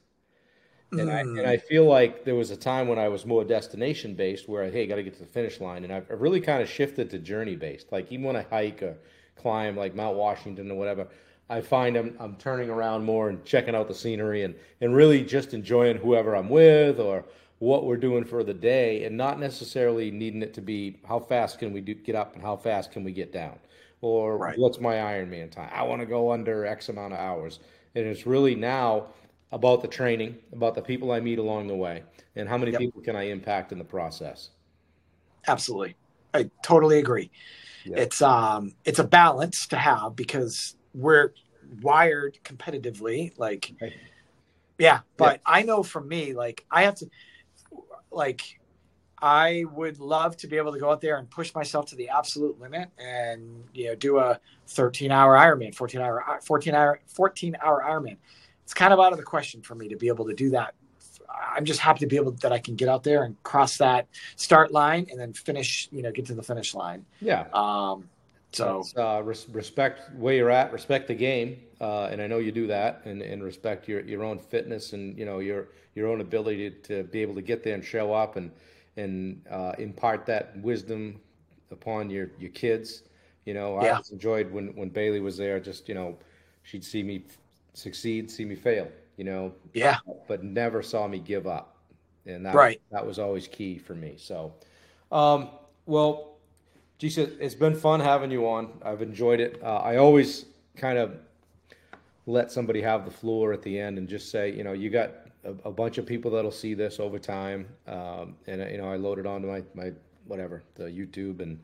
And, 0.99 1.09
mm. 1.09 1.13
I, 1.13 1.19
and 1.21 1.47
I 1.47 1.57
feel 1.57 1.85
like 1.85 2.23
there 2.23 2.35
was 2.35 2.51
a 2.51 2.57
time 2.57 2.87
when 2.87 2.99
I 2.99 3.07
was 3.07 3.25
more 3.25 3.43
destination 3.43 4.13
based 4.13 4.47
where, 4.47 4.69
hey, 4.69 4.85
got 4.87 4.95
to 4.95 5.03
get 5.03 5.13
to 5.15 5.21
the 5.21 5.27
finish 5.27 5.59
line. 5.59 5.83
And 5.83 5.93
I've 5.93 6.05
really 6.09 6.41
kind 6.41 6.61
of 6.61 6.69
shifted 6.69 7.09
to 7.11 7.19
journey 7.19 7.55
based. 7.55 7.91
Like 7.91 8.11
even 8.11 8.25
when 8.25 8.35
I 8.35 8.45
hike 8.49 8.83
or 8.83 8.97
climb 9.35 9.75
like 9.75 9.95
Mount 9.95 10.15
Washington 10.15 10.69
or 10.71 10.75
whatever, 10.75 11.07
I 11.49 11.61
find 11.61 11.97
I'm, 11.97 12.15
I'm 12.19 12.35
turning 12.35 12.69
around 12.69 13.03
more 13.03 13.29
and 13.29 13.43
checking 13.45 13.75
out 13.75 13.87
the 13.87 13.95
scenery 13.95 14.43
and, 14.43 14.55
and 14.81 14.95
really 14.95 15.23
just 15.23 15.53
enjoying 15.53 15.97
whoever 15.97 16.35
I'm 16.35 16.49
with 16.49 16.99
or 16.99 17.25
what 17.59 17.85
we're 17.85 17.97
doing 17.97 18.23
for 18.23 18.43
the 18.43 18.53
day 18.53 19.05
and 19.05 19.15
not 19.15 19.39
necessarily 19.39 20.11
needing 20.11 20.41
it 20.41 20.53
to 20.53 20.61
be 20.61 20.99
how 21.07 21.19
fast 21.19 21.59
can 21.59 21.73
we 21.73 21.81
do, 21.81 21.93
get 21.93 22.15
up 22.15 22.35
and 22.35 22.43
how 22.43 22.55
fast 22.55 22.91
can 22.91 23.03
we 23.03 23.11
get 23.11 23.31
down 23.31 23.57
or 24.01 24.37
right. 24.37 24.57
what's 24.57 24.79
my 24.79 24.95
Ironman 24.95 25.49
time. 25.49 25.69
I 25.73 25.83
want 25.83 26.01
to 26.01 26.05
go 26.05 26.31
under 26.31 26.65
X 26.65 26.89
amount 26.89 27.13
of 27.13 27.19
hours. 27.19 27.59
And 27.95 28.05
it's 28.05 28.25
really 28.25 28.55
now– 28.55 29.07
about 29.53 29.83
the 29.83 29.87
training, 29.87 30.35
about 30.51 30.73
the 30.73 30.81
people 30.81 31.11
I 31.11 31.19
meet 31.19 31.37
along 31.37 31.67
the 31.67 31.75
way, 31.75 32.03
and 32.35 32.49
how 32.49 32.57
many 32.57 32.71
yep. 32.71 32.81
people 32.81 33.01
can 33.01 33.15
I 33.15 33.29
impact 33.29 33.71
in 33.71 33.77
the 33.77 33.85
process. 33.85 34.49
Absolutely, 35.47 35.95
I 36.33 36.49
totally 36.63 36.97
agree. 36.97 37.29
Yep. 37.85 37.99
It's 37.99 38.21
um, 38.21 38.73
it's 38.83 38.99
a 38.99 39.03
balance 39.03 39.67
to 39.67 39.77
have 39.77 40.15
because 40.15 40.75
we're 40.95 41.33
wired 41.81 42.39
competitively. 42.43 43.31
Like, 43.37 43.71
okay. 43.81 43.93
yeah, 44.79 45.01
but 45.17 45.33
yep. 45.33 45.41
I 45.45 45.61
know 45.61 45.83
for 45.83 46.01
me, 46.01 46.33
like 46.33 46.65
I 46.71 46.83
have 46.83 46.95
to, 46.95 47.09
like, 48.09 48.59
I 49.21 49.65
would 49.71 49.99
love 49.99 50.35
to 50.37 50.47
be 50.47 50.57
able 50.57 50.73
to 50.73 50.79
go 50.79 50.89
out 50.89 50.99
there 50.99 51.17
and 51.17 51.29
push 51.29 51.53
myself 51.53 51.85
to 51.87 51.95
the 51.95 52.09
absolute 52.09 52.59
limit 52.59 52.89
and 52.97 53.65
you 53.71 53.89
know 53.89 53.95
do 53.95 54.17
a 54.17 54.39
13 54.69 55.11
hour 55.11 55.35
Ironman, 55.35 55.75
14 55.75 56.01
hour, 56.01 56.39
14 56.43 56.73
hour, 56.73 56.99
14 57.05 57.55
hour 57.61 57.83
Ironman 57.87 58.17
it's 58.73 58.79
kind 58.79 58.91
of 58.91 58.99
out 58.99 59.11
of 59.11 59.19
the 59.19 59.23
question 59.23 59.61
for 59.61 59.75
me 59.75 59.87
to 59.87 59.95
be 59.95 60.07
able 60.07 60.25
to 60.25 60.33
do 60.33 60.49
that. 60.49 60.73
I'm 61.29 61.63
just 61.63 61.79
happy 61.79 61.99
to 61.99 62.07
be 62.07 62.15
able 62.15 62.31
that 62.31 62.51
I 62.51 62.57
can 62.57 62.75
get 62.75 62.89
out 62.89 63.03
there 63.03 63.23
and 63.23 63.41
cross 63.43 63.77
that 63.77 64.07
start 64.35 64.71
line 64.71 65.05
and 65.11 65.19
then 65.19 65.31
finish, 65.31 65.87
you 65.91 66.01
know, 66.01 66.11
get 66.11 66.25
to 66.25 66.33
the 66.33 66.41
finish 66.41 66.73
line. 66.73 67.05
Yeah. 67.21 67.45
Um, 67.53 68.09
so 68.51 68.83
uh, 68.97 69.21
res- 69.21 69.47
respect 69.49 70.11
where 70.15 70.33
you're 70.33 70.49
at, 70.49 70.73
respect 70.73 71.07
the 71.07 71.13
game, 71.13 71.59
uh, 71.81 72.05
and 72.05 72.19
I 72.19 72.25
know 72.25 72.39
you 72.39 72.51
do 72.51 72.65
that, 72.65 73.03
and, 73.05 73.21
and 73.21 73.43
respect 73.43 73.87
your, 73.87 74.01
your 74.01 74.23
own 74.23 74.39
fitness 74.39 74.93
and 74.93 75.17
you 75.17 75.25
know 75.25 75.37
your 75.37 75.67
your 75.93 76.07
own 76.07 76.21
ability 76.21 76.71
to, 76.71 76.77
to 76.87 77.03
be 77.03 77.21
able 77.21 77.35
to 77.35 77.43
get 77.43 77.63
there 77.63 77.75
and 77.75 77.85
show 77.85 78.11
up 78.11 78.37
and 78.37 78.51
and 78.97 79.39
uh, 79.51 79.73
impart 79.77 80.25
that 80.25 80.57
wisdom 80.61 81.19
upon 81.69 82.09
your 82.09 82.31
your 82.39 82.51
kids. 82.51 83.03
You 83.45 83.53
know, 83.53 83.79
yeah. 83.83 83.97
I 83.97 84.01
enjoyed 84.11 84.51
when 84.51 84.75
when 84.75 84.89
Bailey 84.89 85.19
was 85.19 85.37
there. 85.37 85.59
Just 85.59 85.87
you 85.89 85.95
know, 85.95 86.17
she'd 86.63 86.83
see 86.83 87.03
me 87.03 87.25
succeed, 87.73 88.29
see 88.29 88.45
me 88.45 88.55
fail, 88.55 88.87
you 89.17 89.23
know. 89.23 89.53
Yeah. 89.73 89.97
But 90.27 90.43
never 90.43 90.81
saw 90.81 91.07
me 91.07 91.19
give 91.19 91.47
up. 91.47 91.77
And 92.25 92.45
that, 92.45 92.55
right. 92.55 92.81
that 92.91 93.05
was 93.05 93.19
always 93.19 93.47
key 93.47 93.77
for 93.77 93.95
me. 93.95 94.15
So, 94.17 94.53
um, 95.11 95.49
well, 95.85 96.37
Jesus, 96.97 97.31
it's 97.39 97.55
been 97.55 97.75
fun 97.75 97.99
having 97.99 98.31
you 98.31 98.47
on. 98.47 98.69
I've 98.83 99.01
enjoyed 99.01 99.39
it. 99.39 99.61
Uh, 99.61 99.77
I 99.77 99.97
always 99.97 100.45
kind 100.77 100.97
of 100.97 101.15
let 102.25 102.51
somebody 102.51 102.81
have 102.81 103.03
the 103.03 103.11
floor 103.11 103.51
at 103.51 103.61
the 103.61 103.77
end 103.77 103.97
and 103.97 104.07
just 104.07 104.31
say, 104.31 104.53
you 104.53 104.63
know, 104.63 104.71
you 104.71 104.89
got 104.89 105.11
a, 105.43 105.49
a 105.65 105.71
bunch 105.71 105.97
of 105.97 106.05
people 106.05 106.31
that'll 106.31 106.51
see 106.51 106.73
this 106.73 106.99
over 106.99 107.19
time. 107.19 107.67
Um, 107.87 108.35
and, 108.47 108.61
you 108.71 108.77
know, 108.77 108.89
I 108.89 108.95
loaded 108.95 109.25
onto 109.25 109.47
my, 109.49 109.63
my, 109.73 109.91
whatever, 110.25 110.63
the 110.75 110.85
YouTube 110.85 111.41
and, 111.41 111.59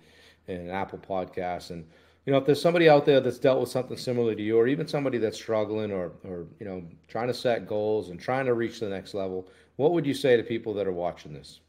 and 0.49 0.69
Apple 0.69 0.99
podcasts 0.99 1.69
and, 1.69 1.85
you 2.29 2.33
know, 2.33 2.37
if 2.37 2.45
there's 2.45 2.61
somebody 2.61 2.87
out 2.87 3.07
there 3.07 3.19
that's 3.19 3.39
dealt 3.39 3.59
with 3.59 3.69
something 3.69 3.97
similar 3.97 4.35
to 4.35 4.43
you, 4.43 4.55
or 4.55 4.67
even 4.67 4.87
somebody 4.87 5.17
that's 5.17 5.35
struggling 5.35 5.91
or, 5.91 6.11
or 6.23 6.45
you 6.59 6.65
know, 6.67 6.83
trying 7.07 7.25
to 7.25 7.33
set 7.33 7.65
goals 7.65 8.09
and 8.09 8.19
trying 8.19 8.45
to 8.45 8.53
reach 8.53 8.79
the 8.79 8.87
next 8.87 9.15
level, 9.15 9.47
what 9.77 9.93
would 9.93 10.05
you 10.05 10.13
say 10.13 10.37
to 10.37 10.43
people 10.43 10.71
that 10.75 10.85
are 10.85 10.91
watching 10.91 11.33
this? 11.33 11.59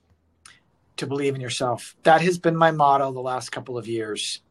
To 0.98 1.06
believe 1.06 1.34
in 1.34 1.40
yourself. 1.40 1.96
That 2.02 2.20
has 2.20 2.36
been 2.36 2.54
my 2.54 2.72
motto 2.72 3.10
the 3.10 3.20
last 3.20 3.48
couple 3.48 3.78
of 3.78 3.88
years. 3.88 4.42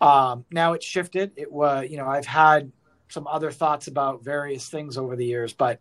Um, 0.00 0.44
now 0.50 0.72
it's 0.72 0.84
shifted. 0.84 1.30
It 1.36 1.52
was, 1.52 1.88
you 1.88 1.98
know, 1.98 2.06
I've 2.08 2.26
had 2.26 2.72
some 3.08 3.28
other 3.28 3.52
thoughts 3.52 3.86
about 3.86 4.24
various 4.24 4.68
things 4.68 4.98
over 4.98 5.14
the 5.14 5.24
years, 5.24 5.52
but 5.52 5.78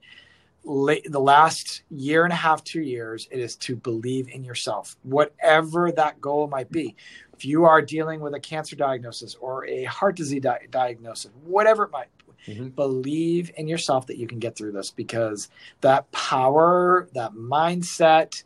late, 0.63 1.11
the 1.11 1.19
last 1.19 1.83
year 1.89 2.23
and 2.23 2.33
a 2.33 2.37
half, 2.37 2.63
two 2.63 2.81
years, 2.81 3.27
it 3.31 3.39
is 3.39 3.55
to 3.57 3.75
believe 3.75 4.29
in 4.29 4.43
yourself, 4.43 4.95
whatever 5.03 5.91
that 5.91 6.21
goal 6.21 6.47
might 6.47 6.71
be 6.71 6.95
if 7.33 7.45
you 7.45 7.65
are 7.65 7.81
dealing 7.81 8.21
with 8.21 8.33
a 8.33 8.39
cancer 8.39 8.75
diagnosis 8.75 9.35
or 9.35 9.65
a 9.65 9.83
heart 9.85 10.15
disease 10.15 10.41
di- 10.41 10.67
diagnosis, 10.69 11.31
whatever 11.43 11.83
it 11.83 11.91
might 11.91 12.07
mm-hmm. 12.47 12.69
believe 12.69 13.51
in 13.57 13.67
yourself 13.67 14.07
that 14.07 14.17
you 14.17 14.27
can 14.27 14.39
get 14.39 14.55
through 14.55 14.71
this 14.71 14.91
because 14.91 15.49
that 15.81 16.09
power, 16.11 17.09
that 17.13 17.33
mindset, 17.33 18.43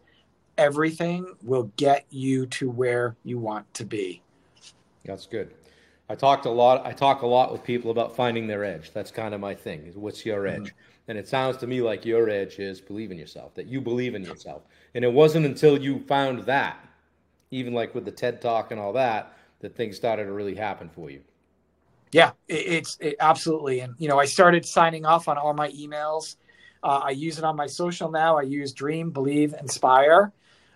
everything 0.57 1.31
will 1.43 1.71
get 1.75 2.05
you 2.09 2.45
to 2.47 2.69
where 2.69 3.15
you 3.23 3.37
want 3.37 3.71
to 3.75 3.85
be. 3.85 4.21
That's 5.05 5.27
good. 5.27 5.53
I 6.09 6.15
talked 6.15 6.45
a 6.45 6.49
lot. 6.49 6.85
I 6.85 6.93
talk 6.93 7.21
a 7.21 7.27
lot 7.27 7.51
with 7.51 7.63
people 7.63 7.91
about 7.91 8.15
finding 8.15 8.47
their 8.47 8.63
edge. 8.63 8.91
That's 8.93 9.11
kind 9.11 9.33
of 9.33 9.41
my 9.41 9.53
thing. 9.53 9.91
What's 9.93 10.25
your 10.25 10.43
mm-hmm. 10.43 10.63
edge? 10.63 10.69
Mm-hmm. 10.69 10.96
And 11.07 11.17
it 11.17 11.27
sounds 11.27 11.57
to 11.57 11.67
me 11.67 11.81
like 11.81 12.05
your 12.05 12.29
edge 12.29 12.59
is 12.59 12.81
believe 12.81 13.11
in 13.11 13.17
yourself. 13.17 13.53
That 13.55 13.67
you 13.67 13.79
believe 13.81 14.13
in 14.13 14.23
yourself. 14.23 14.63
And 14.93 15.05
it 15.05 15.11
wasn't 15.13 15.45
until 15.45 15.81
you 15.81 15.99
found 15.99 16.45
that 16.45 16.77
even 17.51 17.73
like 17.73 17.95
with 17.95 18.03
the 18.05 18.11
TED 18.11 18.41
Talk 18.41 18.71
and 18.71 18.79
all 18.79 18.93
that, 18.93 19.33
that 19.61 19.75
things 19.75 19.95
started 19.95 20.25
to 20.25 20.33
really 20.33 20.55
happen 20.55 20.89
for 20.89 21.09
you. 21.09 21.21
Yeah, 22.11 22.31
it, 22.47 22.55
it's 22.55 22.97
it, 22.99 23.15
absolutely. 23.19 23.79
And, 23.79 23.95
you 23.97 24.07
know, 24.07 24.19
I 24.19 24.25
started 24.25 24.65
signing 24.65 25.05
off 25.05 25.27
on 25.27 25.37
all 25.37 25.53
my 25.53 25.69
emails 25.71 26.35
Uh, 26.83 27.01
I 27.05 27.09
use 27.11 27.37
it 27.37 27.43
on 27.43 27.55
my 27.55 27.67
social 27.67 28.09
now. 28.11 28.37
I 28.37 28.43
use 28.43 28.71
Dream, 28.71 29.11
Believe, 29.11 29.53
Inspire. 29.59 30.31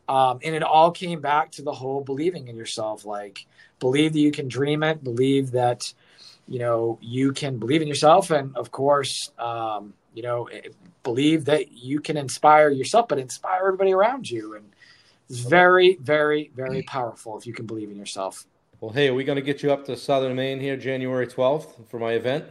Um, 0.10 0.40
and 0.44 0.56
it 0.56 0.64
all 0.64 0.92
came 0.92 1.22
back 1.22 1.52
to 1.52 1.62
the 1.62 1.72
whole 1.72 2.02
believing 2.04 2.48
in 2.48 2.56
yourself. 2.56 3.06
Like, 3.06 3.46
believe 3.80 4.14
that 4.14 4.20
you 4.20 4.32
can 4.32 4.48
dream 4.48 4.84
it, 4.84 5.04
believe 5.04 5.52
that, 5.52 5.94
you 6.48 6.60
know, 6.60 6.98
you 7.02 7.32
can 7.32 7.60
believe 7.60 7.82
in 7.82 7.88
yourself. 7.88 8.32
And 8.32 8.56
of 8.58 8.72
course, 8.72 9.32
um, 9.38 9.94
you 10.14 10.24
know, 10.24 10.45
eh, 10.45 10.70
believe 11.03 11.45
that 11.45 11.72
you 11.72 11.99
can 11.99 12.18
inspire 12.18 12.70
yourself, 12.70 13.07
but 13.07 13.20
inspire 13.20 13.59
everybody 13.68 13.93
around 13.93 14.30
you. 14.30 14.55
And 14.55 14.66
it's 15.30 15.39
very, 15.39 15.97
very, 16.01 16.51
very 16.55 16.84
powerful 16.84 17.38
if 17.38 17.45
you 17.47 17.53
can 17.53 17.66
believe 17.66 17.89
in 17.89 17.97
yourself. 17.97 18.45
Well, 18.80 18.91
hey, 18.91 19.09
are 19.09 19.14
we 19.14 19.24
going 19.24 19.38
to 19.38 19.41
get 19.41 19.62
you 19.62 19.72
up 19.72 19.86
to 19.86 19.95
Southern 19.95 20.36
Maine 20.36 20.59
here 20.59 20.76
January 20.76 21.28
12th 21.28 21.88
for 21.89 21.99
my 21.99 22.14
event? 22.14 22.45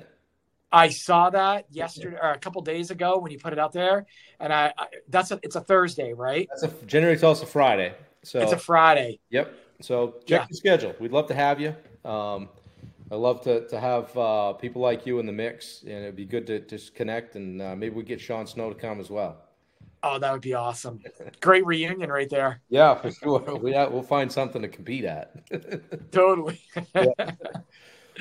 I 0.73 0.89
saw 0.89 1.31
that 1.31 1.67
yesterday 1.71 2.17
or 2.21 2.31
a 2.31 2.39
couple 2.39 2.63
days 2.63 2.91
ago 2.93 3.19
when 3.19 3.33
you 3.33 3.39
put 3.39 3.53
it 3.53 3.59
out 3.59 3.73
there, 3.73 4.07
and 4.39 4.53
I, 4.53 4.73
I 4.79 4.87
that's 5.09 5.33
a 5.33 5.41
it's 5.43 5.57
a 5.57 5.61
Thursday, 5.61 6.13
right? 6.13 6.49
That's 6.49 6.73
a 6.73 6.87
January 6.87 7.17
12th, 7.17 7.33
is 7.33 7.43
a 7.43 7.47
Friday. 7.47 7.95
So 8.23 8.41
it's 8.41 8.53
a 8.53 8.59
Friday. 8.59 9.19
Yep. 9.31 9.53
So 9.81 10.15
check 10.27 10.43
Yeah. 10.43 10.47
the 10.49 10.55
schedule. 10.55 10.95
We'd 11.01 11.11
love 11.11 11.27
to 11.29 11.35
have 11.35 11.61
you. 11.61 11.75
Um, 12.05 12.49
I 13.11 13.17
love 13.17 13.41
to, 13.43 13.67
to 13.69 13.81
have 13.81 14.17
uh, 14.17 14.53
people 14.53 14.81
like 14.81 15.05
you 15.05 15.19
in 15.19 15.27
the 15.27 15.33
mix, 15.33 15.83
and 15.83 15.93
it'd 15.93 16.17
be 16.17 16.25
good 16.25 16.47
to 16.47 16.61
just 16.61 16.95
connect, 16.95 17.35
and 17.35 17.61
uh, 17.61 17.75
maybe 17.75 17.97
we 17.97 18.05
get 18.05 18.21
Sean 18.21 18.47
Snow 18.47 18.69
to 18.69 18.75
come 18.75 19.01
as 19.01 19.11
well. 19.11 19.37
Oh, 20.03 20.19
that 20.19 20.33
would 20.33 20.41
be 20.41 20.55
awesome. 20.55 21.01
Great 21.41 21.67
reunion 21.67 22.11
right 22.11 22.31
there. 22.31 22.63
Yeah, 22.71 22.95
for 22.95 23.11
sure. 23.11 23.41
we, 23.63 23.73
we'll 23.73 24.03
find 24.03 24.31
something 24.31 24.63
to 24.63 24.69
compete 24.69 25.05
at. 25.05 25.33
Totally. 26.13 26.61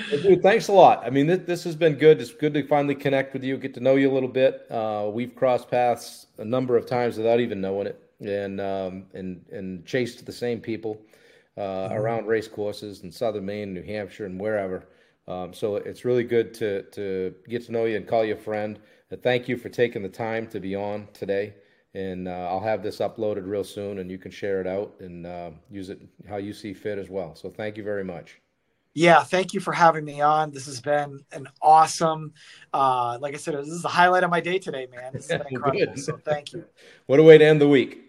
Dude, 0.10 0.42
thanks 0.42 0.68
a 0.68 0.74
lot. 0.74 1.04
I 1.06 1.10
mean, 1.10 1.28
this, 1.28 1.40
this 1.46 1.64
has 1.66 1.76
been 1.76 1.96
good. 1.96 2.20
It's 2.20 2.34
good 2.34 2.54
to 2.56 2.68
finally 2.68 2.96
connect 2.96 3.34
with 3.34 3.44
you, 3.44 3.58
get 3.58 3.74
to 3.76 3.80
know 3.80 3.96
you 3.96 4.12
a 4.12 4.14
little 4.14 4.30
bit. 4.30 4.66
Uh, 4.72 5.10
we've 5.12 5.36
crossed 5.36 5.70
paths 5.70 6.28
a 6.38 6.46
number 6.46 6.76
of 6.76 6.86
times 6.86 7.18
without 7.18 7.40
even 7.40 7.62
knowing 7.62 7.88
it, 7.88 8.02
and 8.22 8.60
um, 8.60 9.06
and 9.14 9.46
and 9.52 9.86
chased 9.86 10.26
the 10.26 10.32
same 10.32 10.60
people 10.60 11.02
uh, 11.60 11.90
around 11.92 12.26
race 12.28 12.48
courses 12.48 13.04
in 13.04 13.12
Southern 13.12 13.46
Maine, 13.46 13.74
New 13.74 13.84
Hampshire, 13.84 14.26
and 14.26 14.40
wherever. 14.40 14.88
Um, 15.28 15.54
so 15.54 15.76
it's 15.76 16.06
really 16.06 16.24
good 16.24 16.54
to 16.56 16.84
to 16.84 17.36
get 17.48 17.66
to 17.66 17.72
know 17.72 17.86
you 17.86 17.98
and 17.98 18.08
call 18.08 18.26
you 18.26 18.34
a 18.34 18.38
friend. 18.38 18.80
Uh, 19.12 19.18
thank 19.18 19.48
you 19.48 19.58
for 19.58 19.70
taking 19.70 20.02
the 20.02 20.10
time 20.10 20.48
to 20.48 20.60
be 20.60 20.76
on 20.76 21.08
today. 21.14 21.54
And 21.96 22.28
uh, 22.28 22.48
I'll 22.50 22.60
have 22.62 22.84
this 22.84 23.00
uploaded 23.00 23.48
real 23.48 23.64
soon, 23.64 24.00
and 24.00 24.12
you 24.12 24.20
can 24.20 24.32
share 24.32 24.62
it 24.62 24.68
out 24.68 24.94
and 25.00 25.26
uh, 25.26 25.52
use 25.72 25.90
it 25.90 26.00
how 26.28 26.38
you 26.38 26.54
see 26.54 26.74
fit 26.74 27.00
as 27.00 27.10
well. 27.10 27.36
So 27.36 27.50
thank 27.50 27.78
you 27.78 27.84
very 27.84 28.04
much. 28.04 28.40
yeah, 28.94 29.24
thank 29.24 29.54
you 29.54 29.60
for 29.60 29.74
having 29.74 30.06
me 30.06 30.22
on. 30.22 30.52
This 30.52 30.66
has 30.68 30.82
been 30.82 31.20
an 31.32 31.48
awesome, 31.62 32.34
uh, 32.74 33.18
like 33.22 33.34
I 33.34 33.38
said, 33.38 33.56
this 33.56 33.68
is 33.70 33.82
the 33.82 33.88
highlight 33.88 34.24
of 34.24 34.30
my 34.32 34.40
day 34.42 34.60
today, 34.60 34.88
man. 34.92 35.14
This 35.14 35.30
has 35.30 35.40
been 35.40 35.48
incredible. 35.56 35.94
Good. 35.94 36.00
So 36.00 36.18
thank 36.18 36.54
you. 36.54 36.66
What 37.08 37.20
a 37.20 37.24
way 37.24 37.38
to 37.38 37.46
end 37.46 37.60
the 37.62 37.68
week. 37.68 38.02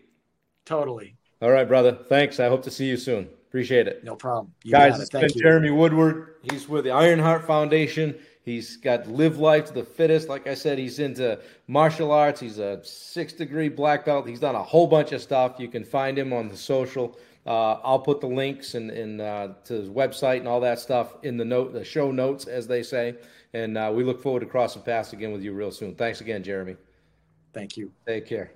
Totally. 0.67 1.17
All 1.43 1.51
right, 1.51 1.67
brother. 1.69 1.93
Thanks. 2.09 2.39
I 2.41 2.49
hope 2.49 2.63
to 2.65 2.71
see 2.71 2.87
you 2.87 2.97
soon. 2.97 3.29
Appreciate 3.51 3.89
it. 3.89 4.05
No 4.05 4.15
problem. 4.15 4.55
You 4.63 4.71
Guys, 4.71 4.97
it. 4.97 5.03
it's 5.03 5.11
been 5.11 5.23
you. 5.35 5.43
Jeremy 5.43 5.71
Woodward. 5.71 6.37
He's 6.49 6.69
with 6.69 6.85
the 6.85 6.93
Ironheart 6.93 7.45
Foundation. 7.45 8.15
He's 8.45 8.77
got 8.77 9.09
Live 9.09 9.39
Life 9.39 9.67
to 9.67 9.73
the 9.73 9.83
Fittest. 9.83 10.29
Like 10.29 10.47
I 10.47 10.55
said, 10.55 10.79
he's 10.79 11.01
into 11.01 11.37
martial 11.67 12.13
arts. 12.13 12.41
He's 12.41 12.59
a 12.59 12.81
six 12.85 13.33
degree 13.33 13.69
black 13.69 14.05
belt. 14.05 14.29
He's 14.29 14.39
done 14.39 14.55
a 14.55 14.63
whole 14.63 14.87
bunch 14.87 15.11
of 15.11 15.21
stuff. 15.21 15.57
You 15.59 15.67
can 15.67 15.85
find 15.85 16.17
him 16.17 16.33
on 16.33 16.49
the 16.49 16.57
social. 16.57 17.19
Uh, 17.45 17.73
I'll 17.83 17.99
put 17.99 18.21
the 18.21 18.29
links 18.29 18.77
and, 18.77 18.89
and 18.93 19.21
uh, 19.21 19.49
to 19.65 19.75
his 19.75 19.89
website 19.89 20.39
and 20.39 20.47
all 20.47 20.61
that 20.61 20.79
stuff 20.79 21.15
in 21.25 21.37
the 21.37 21.45
note, 21.45 21.73
the 21.73 21.85
show 21.85 22.13
notes, 22.13 22.45
as 22.45 22.69
they 22.69 22.85
say. 22.85 23.17
And 23.53 23.77
uh, 23.77 23.91
we 23.93 24.05
look 24.05 24.23
forward 24.23 24.41
to 24.41 24.47
crossing 24.47 24.83
paths 24.83 25.13
again 25.13 25.33
with 25.33 25.43
you 25.43 25.53
real 25.55 25.73
soon. 25.73 25.97
Thanks 25.97 26.21
again, 26.21 26.45
Jeremy. 26.45 26.77
Thank 27.53 27.77
you. 27.77 27.91
Take 28.07 28.27
care. 28.27 28.53